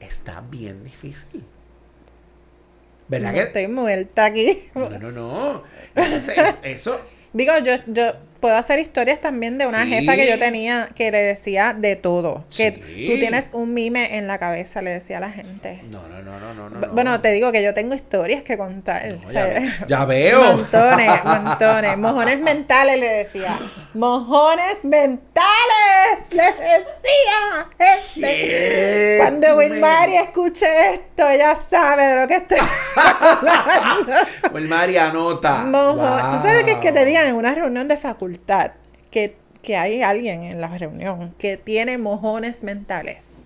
Está 0.00 0.40
bien 0.40 0.82
difícil. 0.84 1.44
¿Verdad 3.08 3.28
No, 3.30 3.34
que? 3.34 3.42
Estoy 3.42 3.68
muerta 3.68 4.24
aquí. 4.26 4.58
No, 4.74 4.88
no, 4.98 5.10
no. 5.12 5.62
Entonces, 5.94 6.38
es- 6.38 6.58
eso 6.62 7.00
Digo, 7.32 7.52
yo, 7.58 7.74
yo 7.86 8.12
puedo 8.40 8.56
hacer 8.56 8.78
historias 8.78 9.20
también 9.20 9.58
de 9.58 9.66
una 9.66 9.84
Sí. 9.84 9.90
jefa 9.90 10.14
que 10.16 10.26
yo 10.28 10.38
tenía 10.38 10.88
que 10.94 11.10
le 11.10 11.18
decía 11.18 11.74
de 11.76 11.96
todo. 11.96 12.44
Que 12.56 12.72
Sí. 12.72 13.06
tú 13.12 13.18
tienes 13.18 13.48
un 13.52 13.74
mime 13.74 14.16
en 14.18 14.26
la 14.26 14.38
cabeza, 14.38 14.82
le 14.82 14.90
decía 14.90 15.18
a 15.18 15.20
la 15.20 15.30
gente. 15.30 15.80
No, 15.90 16.02
no, 16.08 16.22
no, 16.22 16.38
no, 16.40 16.54
no, 16.54 16.70
no. 16.70 16.80
B- 16.80 16.86
no. 16.88 16.92
Bueno, 16.94 17.20
te 17.20 17.30
digo 17.32 17.52
que 17.52 17.62
yo 17.62 17.74
tengo 17.74 17.94
historias 17.94 18.42
que 18.42 18.56
contar. 18.56 19.06
No, 19.06 19.16
o 19.16 19.20
ya, 19.22 19.28
sea, 19.30 19.44
ve- 19.44 19.70
ya 19.86 20.04
veo. 20.04 20.40
Montones, 20.42 21.10
montones. 21.24 21.96
Mojones 21.98 22.38
mentales 22.40 22.98
le 22.98 23.06
decía. 23.08 23.56
Mojones 23.94 24.84
mentales, 24.84 26.20
les 26.30 26.56
decía. 26.58 27.68
Este. 27.78 29.16
Cuando 29.18 29.56
Wilmary 29.56 30.16
escuche 30.16 30.66
esto, 30.94 31.28
ella 31.28 31.54
sabe 31.68 32.02
de 32.04 32.20
lo 32.22 32.28
que 32.28 32.36
estoy 32.36 32.58
hablando. 32.96 34.12
Wilmary 34.52 34.96
anota. 34.96 35.64
Mojo- 35.64 36.30
Tú 36.30 36.38
sabes 36.38 36.64
que 36.64 36.72
es 36.72 36.78
que 36.78 36.92
te 36.92 37.04
digan 37.04 37.26
en 37.26 37.34
una 37.34 37.54
reunión 37.54 37.88
de 37.88 37.96
facultad 37.96 38.29
que, 39.10 39.36
que 39.62 39.76
hay 39.76 40.02
alguien 40.02 40.42
en 40.44 40.60
la 40.60 40.68
reunión 40.78 41.34
que 41.38 41.56
tiene 41.56 41.98
mojones 41.98 42.62
mentales. 42.62 43.44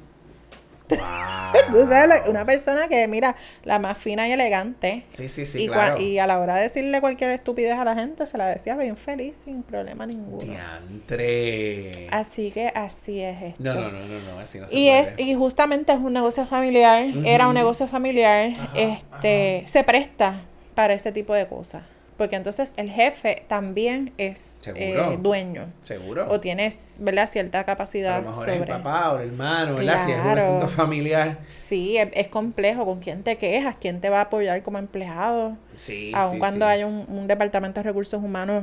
Wow. 0.90 0.98
Tú 1.70 1.86
sabes, 1.86 2.28
una 2.28 2.44
persona 2.44 2.88
que, 2.88 3.08
mira, 3.08 3.34
la 3.64 3.78
más 3.78 3.96
fina 3.96 4.28
y 4.28 4.32
elegante. 4.32 5.06
Sí, 5.10 5.30
sí, 5.30 5.46
sí, 5.46 5.62
y, 5.64 5.68
cua- 5.68 5.72
claro. 5.72 6.00
y 6.00 6.18
a 6.18 6.26
la 6.26 6.38
hora 6.38 6.56
de 6.56 6.62
decirle 6.64 7.00
cualquier 7.00 7.30
estupidez 7.30 7.72
a 7.78 7.84
la 7.84 7.94
gente, 7.94 8.26
se 8.26 8.36
la 8.36 8.48
decía 8.50 8.76
bien 8.76 8.96
feliz, 8.98 9.38
sin 9.44 9.62
problema 9.62 10.04
ninguno. 10.04 10.44
Diantre. 10.44 11.90
Así 12.10 12.50
que 12.50 12.68
así 12.74 13.20
es 13.22 13.40
esto. 13.42 13.62
No, 13.62 13.74
no, 13.74 13.90
no, 13.90 13.98
no, 14.06 14.20
no, 14.34 14.38
así 14.38 14.58
no 14.58 14.68
se 14.68 14.74
Y 14.76 14.88
puede. 14.88 15.00
es, 15.00 15.14
y 15.18 15.34
justamente 15.34 15.92
es 15.92 15.98
un 15.98 16.12
negocio 16.12 16.44
familiar, 16.44 17.06
era 17.24 17.48
un 17.48 17.54
negocio 17.54 17.86
familiar, 17.88 18.52
Ajá, 18.58 18.72
este, 18.76 19.62
se 19.66 19.84
presta 19.84 20.42
para 20.74 20.92
este 20.92 21.12
tipo 21.12 21.32
de 21.34 21.46
cosas. 21.48 21.82
Porque 22.16 22.36
entonces 22.36 22.74
el 22.76 22.90
jefe 22.90 23.44
también 23.48 24.12
es 24.18 24.60
eh, 24.76 25.18
dueño. 25.20 25.72
¿Seguro? 25.82 26.26
O 26.30 26.38
tienes, 26.38 26.98
¿verdad? 27.00 27.26
Cierta 27.28 27.58
a 27.60 27.64
capacidad 27.64 28.22
lo 28.22 28.28
mejor 28.30 28.44
sobre. 28.44 28.54
es 28.54 28.60
el 28.62 28.68
papá 28.68 29.12
o 29.12 29.18
el 29.18 29.28
hermano, 29.30 29.74
¿verdad? 29.74 30.04
Si 30.04 30.12
es 30.12 30.18
un 30.18 30.22
Claro. 30.22 30.42
asunto 30.42 30.68
familiar. 30.68 31.38
Sí, 31.48 31.96
es, 31.98 32.08
es 32.14 32.28
complejo. 32.28 32.84
¿Con 32.86 33.00
quién 33.00 33.24
te 33.24 33.36
quejas? 33.36 33.76
¿Quién 33.80 34.00
te 34.00 34.10
va 34.10 34.18
a 34.18 34.22
apoyar 34.22 34.62
como 34.62 34.78
empleado? 34.78 35.56
Sí, 35.74 36.12
Aun 36.14 36.34
sí, 36.34 36.38
cuando 36.38 36.66
sí. 36.66 36.70
hay 36.72 36.84
un, 36.84 37.04
un 37.08 37.26
departamento 37.26 37.80
de 37.80 37.84
recursos 37.84 38.22
humanos, 38.22 38.62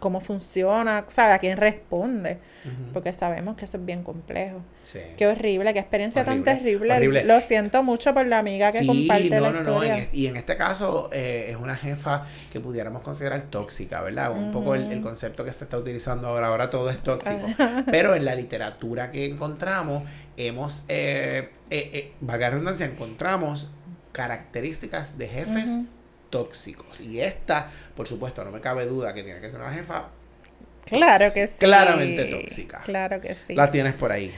¿cómo 0.00 0.20
funciona? 0.20 1.04
¿Sabe? 1.08 1.32
¿A 1.34 1.38
quién 1.38 1.56
responde? 1.58 2.38
Porque 2.92 3.12
sabemos 3.12 3.56
que 3.56 3.64
eso 3.64 3.76
es 3.76 3.84
bien 3.84 4.02
complejo. 4.02 4.60
Sí. 4.82 4.98
Qué 5.16 5.26
horrible, 5.26 5.72
qué 5.72 5.78
experiencia 5.78 6.22
Horrible, 6.22 6.44
tan 6.44 6.56
terrible. 6.58 6.94
horrible. 6.94 7.24
Lo 7.24 7.40
siento 7.40 7.82
mucho 7.82 8.12
por 8.12 8.26
la 8.26 8.38
amiga 8.40 8.72
que 8.72 8.80
Sí, 8.80 8.86
comparte 8.86 9.30
no, 9.30 9.40
la 9.40 9.52
no, 9.52 9.62
no. 9.62 9.82
en 9.84 10.08
y 10.12 10.26
en 10.26 10.36
este 10.36 10.56
caso 10.56 11.08
eh, 11.12 11.46
es 11.50 11.56
una 11.56 11.76
jefa 11.76 12.24
que 12.52 12.58
pudiéramos 12.60 13.02
considerar 13.04 13.42
tóxica, 13.42 14.00
¿verdad? 14.02 14.32
Un 14.32 14.50
poco 14.52 14.74
el, 14.74 14.90
el 14.90 15.00
concepto 15.00 15.44
que 15.44 15.52
se 15.52 15.64
está 15.64 15.78
utilizando 15.78 16.26
ahora. 16.28 16.48
Ahora 16.48 16.70
todo 16.70 16.90
es 16.90 17.00
tóxico. 17.02 17.46
Pero 17.90 18.14
en 18.16 18.24
la 18.24 18.34
literatura 18.34 19.10
que 19.12 19.26
encontramos, 19.26 20.02
hemos, 20.36 20.82
eh, 20.88 21.50
eh, 21.70 21.90
eh, 21.92 22.12
valga 22.20 22.50
redundancia, 22.50 22.86
encontramos 22.86 23.68
características 24.12 25.18
de 25.18 25.28
jefes 25.28 25.70
Ujú. 25.70 25.86
Tóxicos. 26.30 27.00
Y 27.00 27.20
esta, 27.20 27.70
por 27.96 28.06
supuesto, 28.06 28.44
no 28.44 28.50
me 28.50 28.60
cabe 28.60 28.86
duda 28.86 29.12
que 29.14 29.22
tiene 29.22 29.40
que 29.40 29.50
ser 29.50 29.60
una 29.60 29.72
jefa 29.72 30.08
Claro 30.84 31.26
que 31.34 31.46
sí. 31.48 31.56
Claramente 31.58 32.24
tóxica. 32.26 32.80
Claro 32.84 33.20
que 33.20 33.34
sí. 33.34 33.54
La 33.54 33.70
tienes 33.72 33.94
por 33.94 34.12
ahí. 34.12 34.32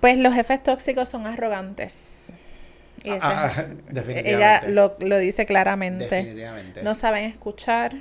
Pues 0.00 0.16
los 0.18 0.34
jefes 0.34 0.62
tóxicos 0.62 1.08
son 1.08 1.26
arrogantes. 1.26 2.32
Y 3.04 3.10
ese- 3.10 3.20
Ah, 3.22 3.52
ah, 3.56 3.62
definitivamente. 3.90 4.30
ella 4.32 4.62
lo, 4.68 4.96
lo 4.98 5.18
dice 5.18 5.46
claramente. 5.46 6.06
Definitivamente. 6.06 6.82
No 6.82 6.94
saben 6.96 7.30
escuchar. 7.30 7.94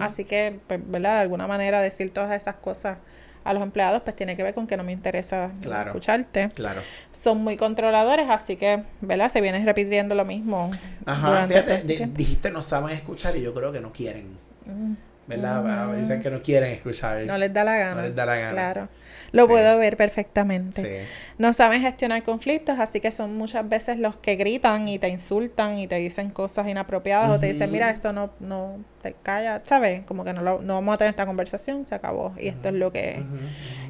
Así 0.00 0.24
que, 0.24 0.58
pues, 0.66 0.80
¿verdad? 0.84 1.14
De 1.16 1.20
alguna 1.20 1.46
manera 1.46 1.80
decir 1.80 2.12
todas 2.12 2.32
esas 2.36 2.56
cosas 2.56 2.98
a 3.44 3.52
los 3.52 3.62
empleados, 3.62 4.02
pues 4.02 4.16
tiene 4.16 4.34
que 4.36 4.42
ver 4.42 4.54
con 4.54 4.66
que 4.66 4.76
no 4.76 4.82
me 4.84 4.92
interesa 4.92 5.50
Claro. 5.60 5.90
escucharte. 5.90 6.48
Claro. 6.54 6.80
Son 7.12 7.42
muy 7.44 7.56
controladores, 7.56 8.26
así 8.30 8.56
que, 8.56 8.82
¿verdad? 9.02 9.28
Se 9.28 9.40
viene 9.40 9.62
repitiendo 9.64 10.14
lo 10.14 10.24
mismo. 10.24 10.70
Ajá, 11.06 11.46
fíjate, 11.46 11.74
este 11.74 12.06
dijiste 12.14 12.50
no 12.50 12.62
saben 12.62 12.96
escuchar 12.96 13.36
y 13.36 13.42
yo 13.42 13.52
creo 13.54 13.70
que 13.72 13.80
no 13.80 13.92
quieren. 13.92 14.38
Mm. 14.66 14.94
¿Verdad? 15.26 15.92
Dicen 15.94 16.20
que 16.22 16.30
no 16.30 16.42
quieren 16.42 16.72
escuchar. 16.72 17.24
No 17.24 17.38
les 17.38 17.52
da 17.52 17.64
la 17.64 17.76
gana. 17.78 17.94
No 17.94 18.02
les 18.02 18.14
da 18.14 18.26
la 18.26 18.36
gana. 18.36 18.52
Claro. 18.52 18.88
Lo 19.32 19.44
Sí. 19.44 19.48
puedo 19.48 19.78
ver 19.78 19.96
perfectamente. 19.96 20.82
Sí. 20.82 21.08
No 21.38 21.52
saben 21.52 21.80
gestionar 21.82 22.22
conflictos, 22.22 22.78
así 22.78 23.00
que 23.00 23.10
son 23.10 23.36
muchas 23.36 23.68
veces 23.68 23.96
los 23.98 24.16
que 24.16 24.36
gritan 24.36 24.86
y 24.88 24.98
te 24.98 25.08
insultan 25.08 25.78
y 25.78 25.86
te 25.88 25.96
dicen 25.96 26.30
cosas 26.30 26.68
inapropiadas 26.68 27.30
o 27.30 27.40
te 27.40 27.46
dicen, 27.46 27.72
mira, 27.72 27.90
esto 27.90 28.12
no, 28.12 28.30
no 28.38 28.78
te 29.02 29.14
calla, 29.22 29.60
¿sabes? 29.64 30.02
Como 30.04 30.24
que 30.24 30.32
no, 30.34 30.42
lo- 30.42 30.60
no 30.62 30.74
vamos 30.74 30.94
a 30.94 30.98
tener 30.98 31.10
esta 31.10 31.26
conversación, 31.26 31.86
se 31.86 31.94
acabó. 31.94 32.32
Y 32.38 32.48
esto 32.48 32.68
es 32.68 32.74
lo 32.74 32.92
que 32.92 33.10
es. 33.12 33.18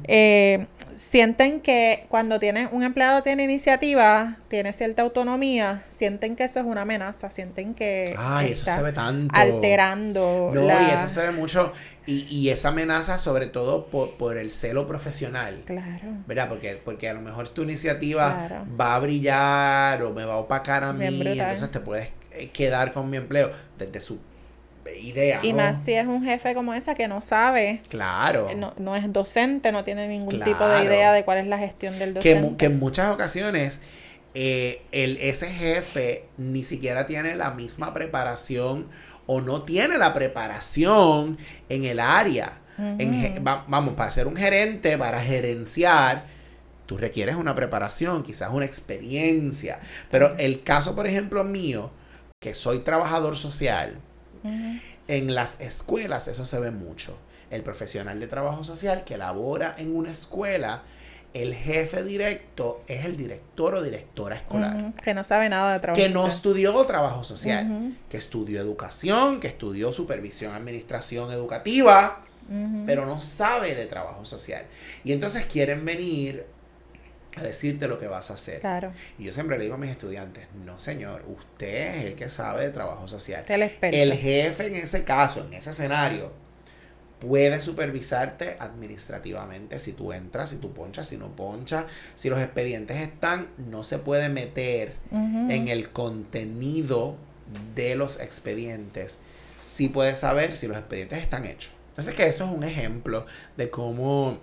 Eh, 0.07 0.67
sienten 0.95 1.59
que 1.59 2.05
cuando 2.07 2.39
tiene, 2.39 2.69
un 2.71 2.81
empleado 2.83 3.21
tiene 3.21 3.43
iniciativa, 3.43 4.37
tiene 4.47 4.71
cierta 4.71 5.01
autonomía, 5.01 5.83
sienten 5.89 6.35
que 6.37 6.45
eso 6.45 6.59
es 6.59 6.65
una 6.65 6.83
amenaza, 6.83 7.29
sienten 7.31 7.73
que 7.73 8.15
Ay, 8.17 8.51
eso 8.51 8.61
está 8.61 8.77
se 8.77 8.83
ve 8.83 8.93
tanto. 8.93 9.35
alterando 9.35 10.51
No, 10.53 10.61
la... 10.61 10.89
y 10.89 10.95
eso 10.95 11.09
se 11.09 11.21
ve 11.21 11.31
mucho. 11.31 11.73
Y, 12.07 12.21
y 12.29 12.49
esa 12.49 12.69
amenaza, 12.69 13.17
sobre 13.17 13.47
todo 13.47 13.87
por, 13.87 14.11
por 14.17 14.37
el 14.37 14.51
celo 14.51 14.87
profesional. 14.87 15.63
Claro. 15.65 16.07
¿Verdad? 16.27 16.47
Porque, 16.47 16.79
porque 16.83 17.09
a 17.09 17.13
lo 17.13 17.21
mejor 17.21 17.49
tu 17.49 17.63
iniciativa 17.63 18.45
Claro. 18.47 18.65
va 18.79 18.95
a 18.95 18.99
brillar 18.99 20.01
o 20.03 20.13
me 20.13 20.23
va 20.23 20.35
a 20.35 20.37
opacar 20.37 20.83
a 20.83 20.91
Bien 20.93 21.11
mí. 21.13 21.19
brutal. 21.19 21.39
Entonces 21.39 21.71
te 21.71 21.79
puedes 21.79 22.11
eh, 22.33 22.49
quedar 22.53 22.93
con 22.93 23.09
mi 23.09 23.17
empleo 23.17 23.51
desde 23.77 23.99
su 24.01 24.19
idea. 24.93 25.39
Y 25.43 25.51
¿no? 25.51 25.57
más 25.57 25.83
si 25.83 25.93
es 25.93 26.05
un 26.07 26.23
jefe 26.23 26.53
como 26.53 26.73
esa 26.73 26.93
que 26.95 27.07
no 27.07 27.21
sabe 27.21 27.81
Claro. 27.89 28.47
no, 28.55 28.73
no 28.77 28.95
es 28.95 29.11
docente, 29.11 29.71
no 29.71 29.83
tiene 29.83 30.07
ningún 30.07 30.41
tipo 30.41 30.67
de 30.67 30.83
idea 30.83 31.11
de 31.13 31.23
cuál 31.25 31.39
es 31.39 31.47
la 31.47 31.57
gestión 31.57 31.97
del 31.99 32.13
docente. 32.13 32.55
que 32.57 32.65
en 32.65 32.79
muchas 32.79 33.11
ocasiones 33.13 33.81
eh, 34.33 34.81
el, 34.91 35.17
ese 35.17 35.47
jefe 35.49 36.25
ni 36.37 36.63
siquiera 36.63 37.07
tiene 37.07 37.35
la 37.35 37.51
misma 37.51 37.93
preparación 37.93 38.87
o 39.27 39.41
no 39.41 39.63
tiene 39.63 39.97
la 39.97 40.13
preparación 40.13 41.37
en 41.69 41.85
el 41.85 41.99
área. 41.99 42.59
En 42.77 43.41
va- 43.47 43.63
vamos, 43.69 43.93
para 43.93 44.11
ser 44.11 44.27
un 44.27 44.35
gerente, 44.35 44.97
para 44.97 45.21
gerenciar, 45.21 46.25
tú 46.85 46.97
requieres 46.97 47.35
una 47.35 47.55
preparación, 47.55 48.21
quizás 48.21 48.49
una 48.51 48.65
experiencia. 48.65 49.79
Pero 50.11 50.35
el 50.37 50.61
caso, 50.63 50.93
por 50.95 51.07
ejemplo, 51.07 51.43
mío, 51.45 51.89
que 52.41 52.53
soy 52.53 52.79
trabajador 52.79 53.37
social, 53.37 53.95
En 55.07 55.35
las 55.35 55.59
escuelas 55.61 56.27
eso 56.27 56.45
se 56.45 56.59
ve 56.59 56.71
mucho. 56.71 57.17
El 57.51 57.61
profesional 57.61 58.19
de 58.19 58.27
trabajo 58.27 58.63
social 58.63 59.03
que 59.03 59.17
labora 59.17 59.75
en 59.77 59.95
una 59.95 60.11
escuela, 60.11 60.83
el 61.33 61.53
jefe 61.53 62.01
directo 62.03 62.81
es 62.87 63.05
el 63.05 63.17
director 63.17 63.75
o 63.75 63.81
directora 63.81 64.35
escolar. 64.35 64.93
Que 65.03 65.13
no 65.13 65.23
sabe 65.23 65.49
nada 65.49 65.73
de 65.73 65.79
trabajo 65.79 66.01
Que 66.01 66.09
no 66.09 66.21
social. 66.21 66.35
estudió 66.35 66.85
trabajo 66.85 67.23
social, 67.23 67.95
que 68.09 68.17
estudió 68.17 68.61
educación, 68.61 69.39
que 69.39 69.47
estudió 69.47 69.93
supervisión, 69.93 70.55
administración 70.55 71.31
educativa, 71.31 72.21
pero 72.85 73.05
no 73.05 73.19
sabe 73.21 73.75
de 73.75 73.85
trabajo 73.85 74.23
social. 74.25 74.65
Y 75.03 75.11
entonces 75.11 75.45
quieren 75.45 75.83
venir 75.85 76.45
a 77.37 77.43
decirte 77.43 77.87
lo 77.87 77.99
que 77.99 78.07
vas 78.07 78.31
a 78.31 78.35
hacer. 78.35 78.59
Claro, 78.59 78.91
Y 79.17 79.25
yo 79.25 79.33
siempre 79.33 79.57
le 79.57 79.63
digo 79.63 79.75
a 79.75 79.77
mis 79.77 79.89
estudiantes, 79.89 80.45
no 80.65 80.79
señor, 80.79 81.23
usted 81.27 81.95
es 81.97 82.03
el 82.05 82.15
que 82.15 82.29
sabe 82.29 82.63
de 82.63 82.71
trabajo 82.71 83.07
social. 83.07 83.43
el. 83.89 83.95
El 83.95 84.13
jefe 84.13 84.67
en 84.67 84.75
ese 84.75 85.03
caso, 85.03 85.45
en 85.45 85.53
ese 85.53 85.71
escenario, 85.71 86.31
puede 87.19 87.61
supervisarte 87.61 88.57
administrativamente 88.59 89.79
si 89.79 89.93
tú 89.93 90.13
entras, 90.13 90.49
si 90.49 90.57
tú 90.57 90.73
ponchas, 90.73 91.07
si 91.07 91.17
no 91.17 91.35
ponchas, 91.35 91.85
si 92.13 92.29
los 92.29 92.39
expedientes 92.39 92.97
están, 92.97 93.47
no 93.57 93.83
se 93.83 93.99
puede 93.99 94.29
meter 94.29 94.95
en 95.11 95.67
el 95.67 95.89
contenido 95.89 97.17
de 97.75 97.95
los 97.95 98.19
expedientes. 98.19 99.19
Sí 99.59 99.89
puede 99.89 100.15
saber 100.15 100.55
si 100.55 100.67
los 100.67 100.77
expedientes 100.77 101.19
están 101.19 101.45
hechos. 101.45 101.71
Entonces 101.89 102.13
que 102.13 102.27
eso 102.27 102.43
es 102.43 102.51
un 102.51 102.63
ejemplo 102.63 103.25
de 103.55 103.69
cómo 103.69 104.37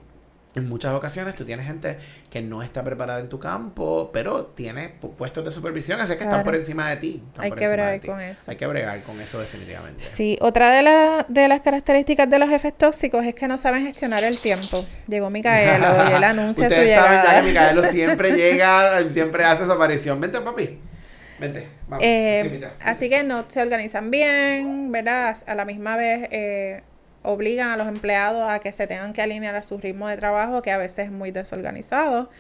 en 0.55 0.69
muchas 0.69 0.93
ocasiones 0.93 1.35
tú 1.35 1.45
tienes 1.47 1.67
gente 1.67 1.99
que 2.29 2.43
no 2.43 2.63
está 2.63 2.85
preparada 2.85 3.21
en 3.21 3.29
tu 3.31 3.39
campo, 3.39 4.11
pero 4.13 4.47
tiene 4.47 5.01
pu- 5.01 5.15
puestos 5.15 5.45
de 5.45 5.51
supervisión, 5.51 6.01
así 6.01 6.15
que 6.17 6.25
están 6.25 6.43
por 6.45 6.55
encima 6.55 6.91
de 6.91 6.97
ti. 6.97 7.23
Hay 7.39 7.51
que 7.53 7.67
bregar 7.69 8.01
con 8.05 8.21
eso. 8.21 8.51
Hay 8.51 8.57
que 8.59 8.67
bregar 8.67 9.01
con 9.03 9.19
eso 9.21 9.41
definitivamente. 9.41 10.05
Sí, 10.05 10.37
otra 10.43 10.71
de, 10.73 10.83
la- 10.83 11.25
de 11.29 11.49
las 11.49 11.63
características 11.63 12.29
de 12.29 12.39
los 12.39 12.51
jefes 12.51 12.77
tóxicos 12.77 13.25
es 13.25 13.35
que 13.35 13.49
no 13.49 13.57
saben 13.57 13.87
gestionar 13.87 14.23
el 14.25 14.39
tiempo. 14.39 14.85
Llegó 15.09 15.31
Micaelo 15.31 15.87
y 16.11 16.15
él 16.15 16.25
anuncia 16.25 16.69
su 16.69 16.75
Ustedes 16.75 16.95
saben 16.95 17.21
ya 17.25 17.41
que 17.41 17.49
Micaelo 17.49 17.85
siempre 17.85 18.33
llega, 18.33 19.11
siempre 19.11 19.45
hace 19.45 19.65
su 19.65 19.73
aparición. 19.73 20.21
Vente, 20.21 20.41
papi. 20.41 20.79
Vente, 21.41 21.67
vamos. 21.89 22.05
Eh, 22.07 22.61
así 22.85 23.09
que 23.09 23.25
no 23.25 23.47
se 23.49 23.61
organizan 23.63 24.11
bien, 24.11 24.93
¿verdad? 24.93 25.37
A 25.47 25.55
la 25.55 25.65
misma 25.65 25.97
vez 25.97 26.29
eh, 26.31 26.83
obligan 27.23 27.68
a 27.70 27.77
los 27.77 27.89
empleados 27.89 28.49
a 28.49 28.59
que 28.59 28.73
se 28.73 28.87
tengan 28.87 29.12
que 29.12 29.23
alinear 29.23 29.55
a 29.55 29.62
su 29.62 29.79
ritmo 29.79 30.09
de 30.09 30.16
trabajo, 30.16 30.61
que 30.62 30.70
a 30.70 30.79
veces 30.79 31.07
es 31.07 31.11
muy 31.12 31.31
desorganizado, 31.31 32.31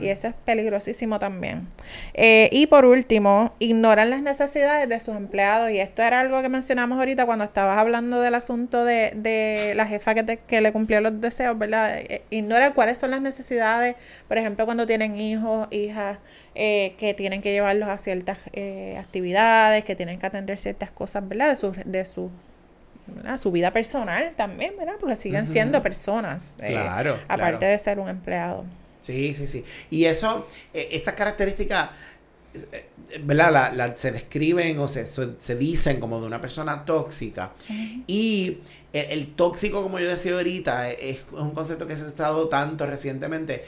y 0.00 0.08
eso 0.08 0.28
es 0.28 0.34
peligrosísimo 0.44 1.18
también. 1.18 1.66
Eh, 2.14 2.48
y 2.52 2.66
por 2.68 2.84
último, 2.84 3.54
ignoran 3.58 4.10
las 4.10 4.22
necesidades 4.22 4.88
de 4.88 5.00
sus 5.00 5.16
empleados, 5.16 5.70
y 5.70 5.80
esto 5.80 6.02
era 6.02 6.20
algo 6.20 6.40
que 6.42 6.48
mencionamos 6.48 6.98
ahorita 6.98 7.26
cuando 7.26 7.44
estabas 7.44 7.78
hablando 7.78 8.20
del 8.20 8.34
asunto 8.34 8.84
de, 8.84 9.12
de 9.16 9.72
la 9.74 9.86
jefa 9.86 10.14
que, 10.14 10.22
te- 10.22 10.36
que 10.38 10.60
le 10.60 10.72
cumplió 10.72 11.00
los 11.00 11.20
deseos, 11.20 11.58
¿verdad? 11.58 11.98
Eh, 11.98 12.22
ignoran 12.30 12.72
cuáles 12.72 12.98
son 12.98 13.10
las 13.10 13.20
necesidades, 13.20 13.96
por 14.28 14.38
ejemplo, 14.38 14.64
cuando 14.66 14.86
tienen 14.86 15.16
hijos, 15.16 15.68
hijas, 15.70 16.18
eh, 16.54 16.94
que 16.98 17.14
tienen 17.14 17.40
que 17.40 17.52
llevarlos 17.52 17.88
a 17.88 17.98
ciertas 17.98 18.38
eh, 18.52 18.96
actividades, 18.98 19.84
que 19.84 19.94
tienen 19.94 20.18
que 20.18 20.26
atender 20.26 20.58
ciertas 20.58 20.90
cosas, 20.90 21.28
¿verdad? 21.28 21.50
De 21.50 21.56
su, 21.56 21.72
de 21.84 22.04
su, 22.04 22.30
¿verdad? 23.14 23.38
su 23.38 23.50
vida 23.52 23.72
personal 23.72 24.32
también, 24.36 24.74
¿verdad? 24.78 24.94
Porque 25.00 25.16
siguen 25.16 25.46
siendo 25.46 25.82
personas, 25.82 26.54
eh, 26.60 26.70
Claro, 26.72 27.14
aparte 27.28 27.58
claro. 27.58 27.72
de 27.72 27.78
ser 27.78 27.98
un 28.00 28.08
empleado. 28.08 28.64
Sí, 29.02 29.32
sí, 29.34 29.46
sí. 29.46 29.64
Y 29.90 30.04
eso, 30.04 30.46
eh, 30.74 30.88
esa 30.92 31.14
característica, 31.14 31.90
eh, 32.72 32.88
¿verdad? 33.22 33.52
La, 33.52 33.72
la- 33.72 33.94
se 33.94 34.10
describen 34.12 34.78
o 34.78 34.88
se, 34.88 35.06
se, 35.06 35.30
se 35.38 35.54
dicen 35.56 36.00
como 36.00 36.20
de 36.20 36.26
una 36.26 36.40
persona 36.40 36.84
tóxica. 36.84 37.52
Y 38.06 38.58
el, 38.92 39.10
el 39.10 39.34
tóxico, 39.34 39.82
como 39.82 39.98
yo 39.98 40.08
decía 40.08 40.34
ahorita, 40.34 40.90
es, 40.90 40.98
es 41.18 41.32
un 41.32 41.52
concepto 41.52 41.86
que 41.86 41.96
se 41.96 42.04
ha 42.04 42.08
estado 42.08 42.48
tanto 42.48 42.86
recientemente, 42.86 43.64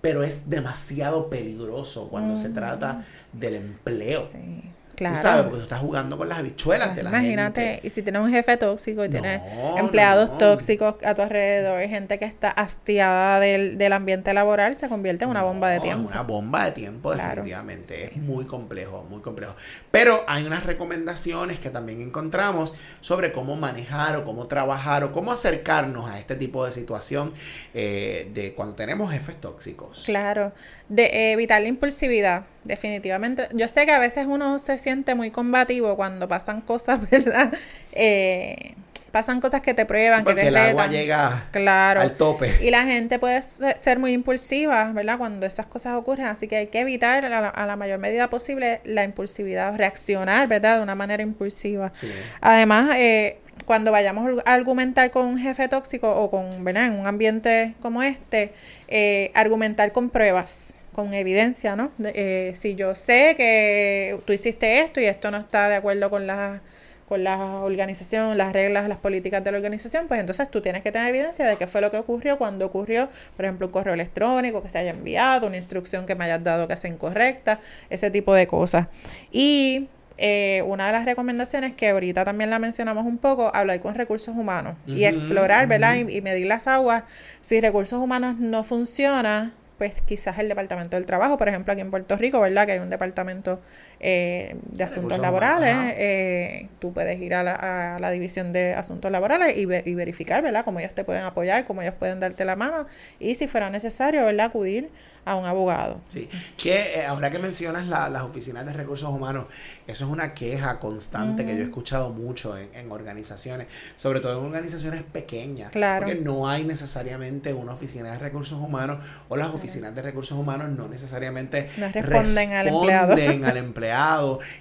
pero 0.00 0.22
es 0.22 0.48
demasiado 0.48 1.28
peligroso 1.28 2.08
cuando 2.08 2.36
se 2.36 2.50
trata 2.50 3.04
del 3.32 3.56
empleo. 3.56 4.28
Sí, 4.30 4.62
Tú 4.98 5.04
claro. 5.04 5.16
sabes, 5.22 5.42
porque 5.44 5.58
tú 5.58 5.62
estás 5.62 5.80
jugando 5.80 6.18
con 6.18 6.28
las 6.28 6.38
habichuelas 6.38 6.94
de 6.96 7.02
la 7.04 7.10
Imagínate, 7.10 7.60
gente. 7.74 7.86
y 7.86 7.90
si 7.90 8.02
tienes 8.02 8.20
un 8.20 8.30
jefe 8.30 8.56
tóxico 8.56 9.04
y 9.04 9.08
tienes 9.08 9.40
No, 9.54 9.78
empleados 9.78 10.30
no. 10.30 10.38
tóxicos 10.38 10.96
a 11.04 11.14
tu 11.14 11.22
alrededor, 11.22 11.80
gente 11.88 12.18
que 12.18 12.24
está 12.24 12.50
hastiada 12.50 13.38
del, 13.40 13.78
del 13.78 13.92
ambiente 13.92 14.34
laboral, 14.34 14.74
se 14.74 14.88
convierte 14.88 15.24
en 15.24 15.30
una 15.30 15.42
bomba 15.44 15.70
de 15.70 15.80
tiempo. 15.80 16.08
Una 16.10 16.22
bomba 16.22 16.64
de 16.64 16.72
tiempo, 16.72 17.12
Claro, 17.12 17.28
definitivamente. 17.42 17.84
sí. 17.94 18.08
Es 18.12 18.16
muy 18.16 18.44
complejo, 18.44 19.06
muy 19.08 19.20
complejo. 19.20 19.54
Pero 19.90 20.24
hay 20.26 20.44
unas 20.44 20.64
recomendaciones 20.64 21.58
que 21.58 21.70
también 21.70 22.00
encontramos 22.00 22.74
sobre 23.00 23.32
cómo 23.32 23.56
manejar 23.56 24.16
o 24.16 24.24
cómo 24.24 24.46
trabajar 24.48 25.04
o 25.04 25.12
cómo 25.12 25.30
acercarnos 25.32 26.10
a 26.10 26.18
este 26.18 26.34
tipo 26.36 26.64
de 26.64 26.72
situación 26.72 27.32
eh, 27.74 28.30
de 28.34 28.54
cuando 28.54 28.74
tenemos 28.74 29.12
jefes 29.12 29.40
tóxicos. 29.40 30.02
Claro, 30.06 30.52
de 30.88 31.32
evitar 31.32 31.60
la 31.62 31.68
impulsividad, 31.68 32.44
definitivamente. 32.64 33.48
Yo 33.54 33.68
sé 33.68 33.86
que 33.86 33.92
a 33.92 33.98
veces 33.98 34.26
uno 34.28 34.58
se 34.58 34.78
siente 34.88 35.14
muy 35.14 35.30
combativo 35.30 35.96
cuando 35.96 36.26
pasan 36.28 36.62
cosas, 36.62 36.98
¿verdad? 37.10 37.52
Eh, 37.92 38.74
pasan 39.10 39.40
cosas 39.40 39.60
que 39.60 39.74
te 39.74 39.84
prueban, 39.84 40.24
que 40.24 40.34
te 40.34 40.48
el 40.48 40.56
agua 40.56 40.84
retan. 40.84 40.90
llega 40.90 41.44
Claro. 41.50 42.00
al 42.00 42.12
tope. 42.16 42.54
Y 42.62 42.70
la 42.70 42.84
gente 42.84 43.18
puede 43.18 43.40
se- 43.42 43.76
ser 43.76 43.98
muy 43.98 44.12
impulsiva, 44.12 44.92
¿verdad? 44.92 45.18
Cuando 45.18 45.44
esas 45.46 45.66
cosas 45.66 45.94
ocurren. 45.94 46.26
Así 46.26 46.46
que 46.48 46.56
hay 46.56 46.66
que 46.68 46.80
evitar 46.80 47.24
a 47.24 47.28
la, 47.28 47.48
a 47.48 47.66
la 47.66 47.76
mayor 47.76 47.98
medida 47.98 48.30
posible 48.30 48.80
la 48.84 49.04
impulsividad, 49.04 49.76
reaccionar, 49.76 50.46
¿verdad? 50.48 50.76
De 50.78 50.82
una 50.82 50.94
manera 50.94 51.22
impulsiva. 51.22 51.90
Sí. 51.94 52.10
Además, 52.40 52.96
eh, 52.96 53.38
cuando 53.66 53.92
vayamos 53.92 54.42
a 54.46 54.52
argumentar 54.54 55.10
con 55.10 55.26
un 55.26 55.38
jefe 55.38 55.68
tóxico 55.68 56.10
o 56.14 56.30
con, 56.30 56.64
¿verdad? 56.64 56.86
En 56.86 56.94
un 56.98 57.06
ambiente 57.06 57.74
como 57.82 58.02
este, 58.02 58.52
eh, 58.88 59.30
argumentar 59.34 59.92
con 59.92 60.08
pruebas, 60.10 60.74
con 60.98 61.14
evidencia, 61.14 61.76
¿no? 61.76 61.92
De- 61.96 62.10
eh, 62.16 62.54
si 62.56 62.74
yo 62.74 62.96
sé 62.96 63.36
que 63.36 64.18
tú 64.24 64.32
hiciste 64.32 64.80
esto 64.80 64.98
y 65.00 65.04
esto 65.04 65.30
no 65.30 65.36
está 65.36 65.68
de 65.68 65.76
acuerdo 65.76 66.10
con 66.10 66.26
las 66.26 66.60
con 67.08 67.22
la 67.22 67.38
organización, 67.60 68.36
las 68.36 68.52
reglas, 68.52 68.88
las 68.88 68.98
políticas 68.98 69.44
de 69.44 69.52
la 69.52 69.58
organización, 69.58 70.08
pues 70.08 70.18
entonces 70.18 70.50
tú 70.50 70.60
tienes 70.60 70.82
que 70.82 70.90
tener 70.90 71.08
evidencia 71.08 71.46
de 71.46 71.54
qué 71.56 71.68
fue 71.68 71.80
lo 71.80 71.92
que 71.92 71.98
ocurrió, 71.98 72.36
cuando 72.36 72.66
ocurrió, 72.66 73.08
por 73.36 73.44
ejemplo, 73.44 73.68
un 73.68 73.72
correo 73.72 73.94
electrónico 73.94 74.60
que 74.60 74.68
se 74.68 74.78
haya 74.78 74.90
enviado, 74.90 75.46
una 75.46 75.56
instrucción 75.56 76.04
que 76.04 76.16
me 76.16 76.24
hayas 76.24 76.42
dado 76.42 76.66
que 76.66 76.76
sea 76.76 76.90
incorrecta, 76.90 77.60
ese 77.90 78.10
tipo 78.10 78.34
de 78.34 78.46
cosas. 78.48 78.88
Y 79.30 79.88
eh, 80.18 80.62
una 80.66 80.86
de 80.88 80.92
las 80.92 81.04
recomendaciones 81.04 81.74
que 81.74 81.88
ahorita 81.90 82.24
también 82.24 82.50
la 82.50 82.58
mencionamos 82.58 83.06
un 83.06 83.18
poco, 83.18 83.52
hablar 83.54 83.78
con 83.80 83.94
recursos 83.94 84.34
humanos 84.36 84.74
y 84.88 85.04
explorar, 85.04 85.66
¿verdad? 85.68 85.94
y, 85.94 86.16
y, 86.16 86.20
medir 86.22 86.46
las 86.46 86.66
aguas. 86.66 87.04
Si 87.40 87.60
recursos 87.60 88.00
humanos 88.02 88.36
no 88.38 88.64
funciona, 88.64 89.52
pues 89.78 90.02
quizás 90.02 90.38
el 90.38 90.48
Departamento 90.48 90.96
del 90.96 91.06
Trabajo, 91.06 91.38
por 91.38 91.48
ejemplo, 91.48 91.72
aquí 91.72 91.80
en 91.80 91.90
Puerto 91.90 92.16
Rico, 92.16 92.40
¿verdad? 92.40 92.66
Que 92.66 92.72
hay 92.72 92.78
un 92.80 92.90
departamento 92.90 93.60
eh, 94.00 94.56
de 94.62 94.84
asuntos 94.84 95.18
laborales, 95.18 95.74
eh, 95.96 96.68
tú 96.78 96.92
puedes 96.92 97.20
ir 97.20 97.34
a 97.34 97.42
la, 97.42 97.96
a 97.96 97.98
la, 97.98 98.10
división 98.10 98.52
de 98.52 98.74
asuntos 98.74 99.10
laborales 99.10 99.56
y, 99.56 99.62
y, 99.62 99.94
verificar, 99.94 100.42
¿verdad? 100.42 100.64
Cómo 100.64 100.78
ellos 100.78 100.94
te 100.94 101.04
pueden 101.04 101.24
apoyar, 101.24 101.66
cómo 101.66 101.82
ellos 101.82 101.94
pueden 101.98 102.20
darte 102.20 102.44
la 102.44 102.54
mano 102.54 102.86
y 103.18 103.34
si 103.34 103.48
fuera 103.48 103.70
necesario, 103.70 104.24
¿verdad? 104.24 104.46
Acudir 104.46 104.90
a 105.28 105.36
un 105.36 105.44
abogado. 105.44 106.00
Sí, 106.08 106.28
que 106.56 107.00
eh, 107.00 107.06
ahora 107.06 107.30
que 107.30 107.38
mencionas 107.38 107.86
la, 107.86 108.08
las 108.08 108.22
oficinas 108.22 108.64
de 108.64 108.72
recursos 108.72 109.10
humanos, 109.10 109.46
eso 109.86 110.04
es 110.06 110.10
una 110.10 110.32
queja 110.32 110.78
constante 110.78 111.44
que 111.44 111.54
yo 111.54 111.62
he 111.62 111.66
escuchado 111.66 112.10
mucho 112.10 112.56
en, 112.56 112.70
en, 112.74 112.90
organizaciones, 112.90 113.66
sobre 113.94 114.20
todo 114.20 114.38
en 114.38 114.46
organizaciones 114.46 115.02
pequeñas, 115.02 115.70
claro. 115.70 116.06
porque 116.06 116.20
no 116.20 116.48
hay 116.48 116.64
necesariamente 116.64 117.52
una 117.52 117.72
oficina 117.72 118.12
de 118.12 118.18
recursos 118.18 118.58
humanos 118.58 119.04
o 119.28 119.36
las 119.36 119.48
oficinas 119.48 119.94
de 119.94 120.00
recursos 120.00 120.38
humanos 120.38 120.70
no 120.70 120.88
necesariamente 120.88 121.68
no 121.76 121.88
responden, 121.88 122.04
responden 122.04 122.52
al 122.54 122.68
empleado. 122.68 123.12
al 123.12 123.56
empleado. 123.58 123.87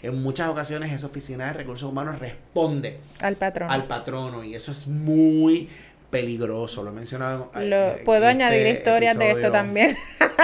En 0.03 0.21
muchas 0.21 0.49
ocasiones 0.49 0.91
esa 0.91 1.07
oficina 1.07 1.47
de 1.47 1.53
recursos 1.53 1.89
humanos 1.89 2.19
responde 2.19 2.99
al 3.21 3.35
patrono. 3.35 3.71
Al 3.71 3.85
patrono 3.85 4.43
y 4.43 4.55
eso 4.55 4.71
es 4.71 4.87
muy 4.87 5.69
peligroso, 6.09 6.83
lo 6.83 6.91
he 6.91 6.93
mencionado. 6.93 7.51
Lo, 7.55 8.03
puedo 8.03 8.29
este 8.29 8.43
añadir 8.43 8.67
historias 8.67 9.15
episodio. 9.15 9.35
de 9.35 9.41
esto 9.41 9.51
también. 9.51 9.95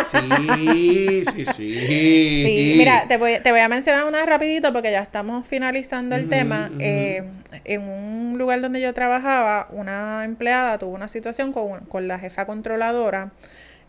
Sí, 0.04 1.24
sí, 1.34 1.46
sí. 1.56 1.74
Sí, 2.44 2.76
mira, 2.78 3.06
te 3.08 3.18
voy, 3.18 3.40
te 3.42 3.52
voy 3.52 3.62
a 3.62 3.70
mencionar 3.70 4.06
una 4.06 4.26
rapidito 4.26 4.74
porque 4.74 4.92
ya 4.92 5.02
estamos 5.02 5.48
finalizando 5.48 6.16
el 6.16 6.24
uh 6.24 6.26
-huh, 6.26 6.30
tema. 6.30 6.70
Uh 6.72 6.76
-huh. 6.76 6.82
eh, 6.82 7.24
en 7.66 7.82
un 7.82 8.38
lugar 8.38 8.62
donde 8.62 8.82
yo 8.82 8.94
trabajaba, 8.94 9.68
una 9.72 10.26
empleada 10.26 10.78
tuvo 10.78 10.94
una 10.94 11.08
situación 11.08 11.54
con, 11.54 11.82
con 11.86 12.08
la 12.08 12.20
jefa 12.20 12.46
controladora. 12.46 13.32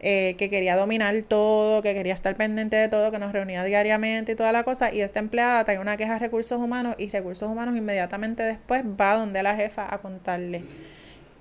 Eh, 0.06 0.34
que 0.36 0.50
quería 0.50 0.76
dominar 0.76 1.14
todo, 1.22 1.80
que 1.80 1.94
quería 1.94 2.12
estar 2.12 2.36
pendiente 2.36 2.76
de 2.76 2.88
todo, 2.88 3.10
que 3.10 3.18
nos 3.18 3.32
reunía 3.32 3.64
diariamente 3.64 4.32
y 4.32 4.34
toda 4.34 4.52
la 4.52 4.62
cosa. 4.62 4.92
Y 4.92 5.00
esta 5.00 5.18
empleada 5.18 5.64
trae 5.64 5.78
una 5.78 5.96
queja 5.96 6.16
a 6.16 6.18
recursos 6.18 6.60
humanos 6.60 6.94
y 6.98 7.08
recursos 7.08 7.48
humanos 7.48 7.74
inmediatamente 7.74 8.42
después 8.42 8.84
va 8.84 9.14
donde 9.16 9.42
la 9.42 9.56
jefa 9.56 9.86
a 9.88 9.96
contarle 10.02 10.62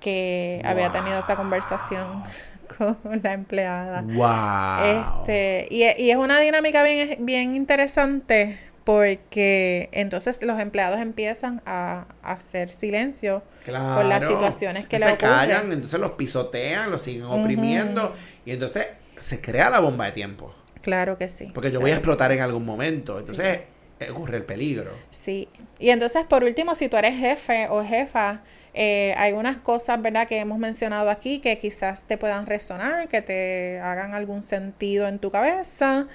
que 0.00 0.60
wow. 0.62 0.70
había 0.70 0.90
tenido 0.92 1.18
esa 1.18 1.36
conversación 1.36 2.22
con 2.78 3.20
la 3.22 3.34
empleada. 3.34 4.00
Wow. 4.00 5.20
Este, 5.20 5.68
y, 5.70 5.82
y, 6.02 6.10
es 6.10 6.16
una 6.16 6.40
dinámica 6.40 6.82
bien, 6.82 7.18
bien 7.20 7.56
interesante 7.56 8.58
porque 8.84 9.88
entonces 9.92 10.40
los 10.42 10.60
empleados 10.60 11.00
empiezan 11.00 11.62
a, 11.66 12.06
a 12.22 12.32
hacer 12.32 12.70
silencio 12.70 13.42
claro. 13.64 13.96
con 13.96 14.08
las 14.08 14.26
situaciones 14.26 14.86
que 14.86 14.98
se 14.98 15.04
le 15.06 15.12
ocurren. 15.12 15.30
callan, 15.30 15.72
entonces 15.72 15.98
los 15.98 16.12
pisotean, 16.12 16.90
los 16.90 17.00
siguen 17.00 17.24
oprimiendo 17.24 18.04
uh 18.04 18.10
-huh. 18.10 18.44
y 18.46 18.52
entonces 18.52 18.86
se 19.16 19.40
crea 19.40 19.70
la 19.70 19.80
bomba 19.80 20.06
de 20.06 20.12
tiempo. 20.12 20.54
Claro 20.84 21.16
que 21.16 21.30
sí. 21.30 21.50
Porque 21.54 21.68
yo 21.68 21.72
claro 21.72 21.82
voy 21.82 21.90
a 21.92 21.94
explotar 21.94 22.30
sí. 22.30 22.36
en 22.36 22.42
algún 22.42 22.66
momento. 22.66 23.18
Entonces 23.18 23.60
sí. 23.98 24.06
ocurre 24.10 24.36
el 24.36 24.44
peligro. 24.44 24.92
Sí. 25.10 25.48
Y 25.78 25.90
entonces, 25.90 26.24
por 26.26 26.44
último, 26.44 26.74
si 26.74 26.88
tú 26.88 26.98
eres 26.98 27.18
jefe 27.18 27.68
o 27.70 27.82
jefa, 27.82 28.42
eh, 28.74 29.14
hay 29.16 29.32
unas 29.32 29.56
cosas, 29.56 30.02
¿verdad?, 30.02 30.28
que 30.28 30.38
hemos 30.38 30.58
mencionado 30.58 31.08
aquí 31.08 31.38
que 31.38 31.56
quizás 31.56 32.04
te 32.04 32.18
puedan 32.18 32.44
resonar, 32.44 33.08
que 33.08 33.22
te 33.22 33.80
hagan 33.80 34.12
algún 34.12 34.42
sentido 34.42 35.08
en 35.08 35.18
tu 35.20 35.30
cabeza. 35.30 36.06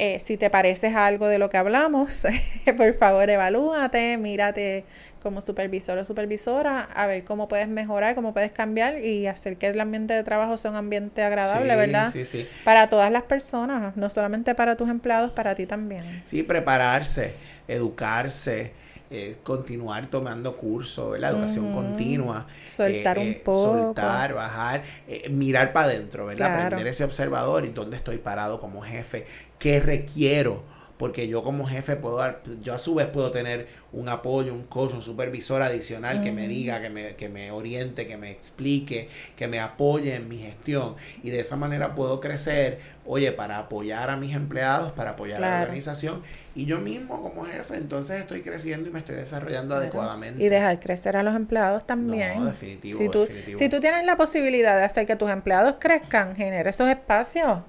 Eh, 0.00 0.20
si 0.20 0.36
te 0.36 0.48
pareces 0.48 0.94
a 0.94 1.06
algo 1.06 1.26
de 1.26 1.38
lo 1.38 1.50
que 1.50 1.56
hablamos, 1.56 2.24
por 2.76 2.94
favor, 2.94 3.28
evalúate, 3.28 4.16
mírate 4.16 4.84
como 5.20 5.40
supervisor 5.40 5.98
o 5.98 6.04
supervisora, 6.04 6.82
a 6.94 7.08
ver 7.08 7.24
cómo 7.24 7.48
puedes 7.48 7.66
mejorar, 7.66 8.14
cómo 8.14 8.32
puedes 8.32 8.52
cambiar 8.52 9.00
y 9.04 9.26
hacer 9.26 9.56
que 9.56 9.66
el 9.66 9.80
ambiente 9.80 10.14
de 10.14 10.22
trabajo 10.22 10.56
sea 10.56 10.70
un 10.70 10.76
ambiente 10.76 11.24
agradable, 11.24 11.72
sí, 11.72 11.76
¿verdad? 11.76 12.10
Sí, 12.12 12.24
sí. 12.24 12.48
Para 12.64 12.88
todas 12.88 13.10
las 13.10 13.24
personas, 13.24 13.96
no 13.96 14.08
solamente 14.08 14.54
para 14.54 14.76
tus 14.76 14.88
empleados, 14.88 15.32
para 15.32 15.56
ti 15.56 15.66
también. 15.66 16.22
Sí, 16.26 16.44
prepararse, 16.44 17.34
educarse. 17.66 18.72
Eh, 19.10 19.38
continuar 19.42 20.10
tomando 20.10 20.54
cursos, 20.54 21.18
la 21.18 21.30
educación 21.30 21.64
uh 21.64 21.70
-huh. 21.70 21.74
continua, 21.74 22.46
soltar 22.66 23.16
eh, 23.16 23.20
un 23.22 23.42
poco, 23.42 23.72
soltar, 23.72 24.34
bajar, 24.34 24.82
eh, 25.06 25.30
mirar 25.30 25.72
para 25.72 25.86
adentro, 25.86 26.26
¿verdad? 26.26 26.46
Claro. 26.48 26.66
Aprender 26.66 26.88
ese 26.88 27.04
observador 27.04 27.64
y 27.64 27.70
dónde 27.70 27.96
estoy 27.96 28.18
parado 28.18 28.60
como 28.60 28.82
jefe, 28.82 29.24
qué 29.58 29.80
requiero, 29.80 30.62
porque 30.98 31.28
yo 31.28 31.42
como 31.42 31.66
jefe 31.66 31.96
puedo 31.96 32.16
dar, 32.16 32.42
yo 32.62 32.74
a 32.74 32.78
su 32.78 32.94
vez 32.94 33.06
puedo 33.06 33.30
tener 33.30 33.68
un 33.92 34.08
apoyo, 34.08 34.52
un 34.52 34.64
coach, 34.64 34.92
un 34.92 35.02
supervisor 35.02 35.62
adicional 35.62 36.22
que 36.22 36.32
me 36.32 36.48
diga, 36.48 36.82
que 36.82 36.90
me, 36.90 37.14
que 37.14 37.28
me 37.28 37.50
oriente, 37.52 38.04
que 38.04 38.16
me 38.16 38.30
explique, 38.30 39.08
que 39.36 39.48
me 39.48 39.60
apoye 39.60 40.16
en 40.16 40.28
mi 40.28 40.38
gestión 40.38 40.96
y 41.22 41.30
de 41.30 41.40
esa 41.40 41.56
manera 41.56 41.94
puedo 41.94 42.20
crecer, 42.20 42.80
oye, 43.06 43.32
para 43.32 43.58
apoyar 43.58 44.10
a 44.10 44.16
mis 44.16 44.34
empleados, 44.34 44.92
para 44.92 45.10
apoyar 45.10 45.38
claro. 45.38 45.54
a 45.54 45.58
la 45.58 45.62
organización 45.62 46.22
y 46.54 46.66
yo 46.66 46.78
mismo 46.80 47.22
como 47.22 47.44
jefe, 47.46 47.76
entonces 47.76 48.20
estoy 48.20 48.42
creciendo 48.42 48.88
y 48.88 48.92
me 48.92 48.98
estoy 48.98 49.14
desarrollando 49.14 49.76
claro. 49.76 49.82
adecuadamente. 49.82 50.42
Y 50.42 50.48
dejar 50.48 50.80
crecer 50.80 51.16
a 51.16 51.22
los 51.22 51.36
empleados 51.36 51.86
también. 51.86 52.40
No, 52.40 52.46
definitivo, 52.46 52.98
si 52.98 53.08
tú, 53.08 53.20
definitivo. 53.20 53.58
Si 53.58 53.68
tú 53.68 53.80
tienes 53.80 54.04
la 54.04 54.16
posibilidad 54.16 54.76
de 54.76 54.82
hacer 54.82 55.06
que 55.06 55.14
tus 55.14 55.30
empleados 55.30 55.76
crezcan, 55.78 56.34
genera 56.34 56.70
esos 56.70 56.88
espacios. 56.88 57.60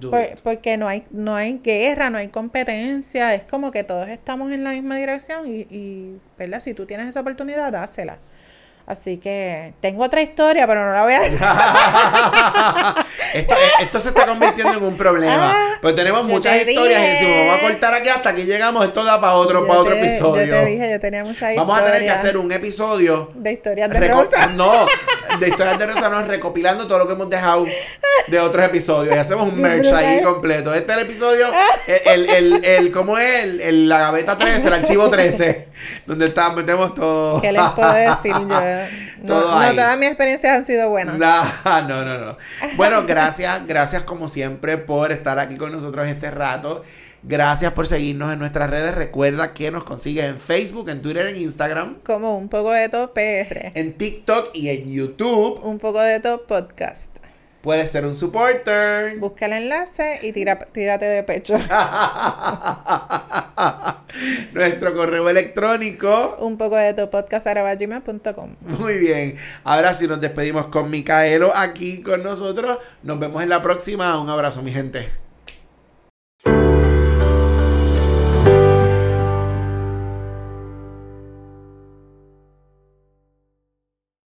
Por, 0.00 0.34
porque 0.42 0.76
no 0.76 0.88
hay, 0.88 1.04
no 1.10 1.34
hay 1.34 1.60
guerra, 1.62 2.10
no 2.10 2.18
hay 2.18 2.28
competencia, 2.28 3.34
es 3.34 3.44
como 3.44 3.70
que 3.70 3.84
todos 3.84 4.08
estamos 4.08 4.52
en 4.52 4.64
la 4.64 4.70
misma 4.70 4.96
dirección 4.96 5.46
y, 5.46 5.66
y 5.70 6.20
¿verdad? 6.38 6.60
Si 6.60 6.74
tú 6.74 6.86
tienes 6.86 7.08
esa 7.08 7.20
oportunidad, 7.20 7.72
dásela. 7.72 8.18
Así 8.86 9.18
que 9.18 9.74
tengo 9.80 10.04
otra 10.04 10.22
historia, 10.22 10.64
pero 10.66 10.86
no 10.86 10.92
la 10.92 11.02
voy 11.02 11.14
a 11.14 11.20
esto, 13.34 13.54
eh, 13.54 13.82
esto, 13.82 14.00
se 14.00 14.08
está 14.08 14.26
convirtiendo 14.26 14.74
en 14.74 14.84
un 14.84 14.96
problema. 14.96 15.52
Ah, 15.52 15.78
pues 15.80 15.94
tenemos 15.94 16.24
muchas 16.24 16.56
historias 16.56 17.02
dije. 17.02 17.24
y 17.24 17.28
me 17.28 17.46
vamos 17.46 17.62
a 17.62 17.66
cortar 17.66 17.94
aquí 17.94 18.08
hasta 18.08 18.34
que 18.34 18.44
llegamos, 18.44 18.84
esto 18.84 19.04
da 19.04 19.20
para 19.20 19.34
otro, 19.34 19.60
yo 19.60 19.66
para 19.66 19.80
otro 19.80 19.94
episodio. 19.94 20.44
Yo 20.44 20.52
te 20.52 20.66
dije, 20.66 20.90
yo 20.90 21.00
tenía 21.00 21.24
muchas 21.24 21.56
Vamos 21.56 21.78
a 21.78 21.84
tener 21.84 22.02
que 22.02 22.10
hacer 22.10 22.36
un 22.36 22.50
episodio 22.52 23.30
de 23.34 23.52
historias 23.52 23.90
de 23.90 24.08
Rosa. 24.08 24.46
No, 24.48 24.86
de 25.38 25.48
historias 25.48 25.78
de 25.78 25.86
Rosa, 25.86 26.08
no, 26.08 26.22
recopilando 26.22 26.86
todo 26.86 26.98
lo 26.98 27.06
que 27.06 27.12
hemos 27.12 27.28
dejado 27.28 27.64
de 28.28 28.40
otros 28.40 28.64
episodios. 28.64 29.14
Y 29.14 29.18
hacemos 29.18 29.48
un 29.48 29.60
merch 29.60 29.92
ahí 29.92 30.22
completo. 30.22 30.74
Este 30.74 30.92
es 30.92 30.98
el 30.98 31.04
episodio, 31.04 31.48
el, 32.06 32.28
el, 32.28 32.54
el, 32.54 32.64
el 32.64 32.92
¿cómo 32.92 33.18
es? 33.18 33.44
El, 33.44 33.60
el, 33.60 33.88
la 33.88 33.98
gaveta 33.98 34.38
13, 34.38 34.66
el 34.66 34.72
archivo 34.72 35.10
13, 35.10 35.68
donde 36.06 36.26
está, 36.26 36.50
metemos 36.52 36.94
todo. 36.94 37.40
¿Qué 37.40 37.52
les 37.52 37.62
puedo 37.70 37.92
decir 37.92 38.32
yo? 38.32 38.46
No, 39.26 39.60
no, 39.60 39.74
todas 39.74 39.98
mis 39.98 40.08
experiencias 40.08 40.56
han 40.56 40.66
sido 40.66 40.88
buenas. 40.90 41.18
No, 41.18 41.42
no, 41.88 42.04
no, 42.04 42.18
no. 42.18 42.38
Bueno, 42.76 43.04
gracias, 43.06 43.15
gracias 43.66 44.02
como 44.04 44.28
siempre 44.28 44.78
por 44.78 45.12
estar 45.12 45.38
aquí 45.38 45.56
con 45.56 45.72
nosotros 45.72 46.06
este 46.06 46.30
rato. 46.30 46.82
Gracias 47.22 47.72
por 47.72 47.88
seguirnos 47.88 48.32
en 48.32 48.38
nuestras 48.38 48.70
redes. 48.70 48.94
Recuerda 48.94 49.52
que 49.52 49.72
nos 49.72 49.82
consigues 49.82 50.26
en 50.26 50.38
Facebook, 50.38 50.88
en 50.90 51.02
Twitter, 51.02 51.26
en 51.26 51.36
Instagram. 51.36 51.96
Como 52.04 52.38
un 52.38 52.48
poco 52.48 52.70
de 52.70 52.88
todo 52.88 53.12
PR. 53.12 53.72
En 53.74 53.94
TikTok 53.94 54.50
y 54.54 54.68
en 54.68 54.86
YouTube. 54.86 55.58
Un 55.64 55.78
poco 55.78 56.00
de 56.00 56.20
todo 56.20 56.46
podcast. 56.46 57.15
Puedes 57.66 57.90
ser 57.90 58.06
un 58.06 58.14
supporter. 58.14 59.18
Busca 59.18 59.46
el 59.46 59.54
enlace 59.54 60.20
y 60.22 60.30
tira, 60.30 60.56
tírate 60.56 61.04
de 61.04 61.24
pecho. 61.24 61.54
Nuestro 64.54 64.94
correo 64.94 65.28
electrónico. 65.28 66.36
Un 66.38 66.58
poco 66.58 66.76
de 66.76 66.94
tu 66.94 67.10
podcast 67.10 67.48
Muy 68.60 68.98
bien. 68.98 69.34
Ahora 69.64 69.94
sí 69.94 70.06
nos 70.06 70.20
despedimos 70.20 70.66
con 70.66 70.88
Micaelo 70.88 71.50
aquí 71.56 72.04
con 72.04 72.22
nosotros. 72.22 72.78
Nos 73.02 73.18
vemos 73.18 73.42
en 73.42 73.48
la 73.48 73.60
próxima. 73.60 74.22
Un 74.22 74.30
abrazo, 74.30 74.62
mi 74.62 74.70
gente. 74.70 75.25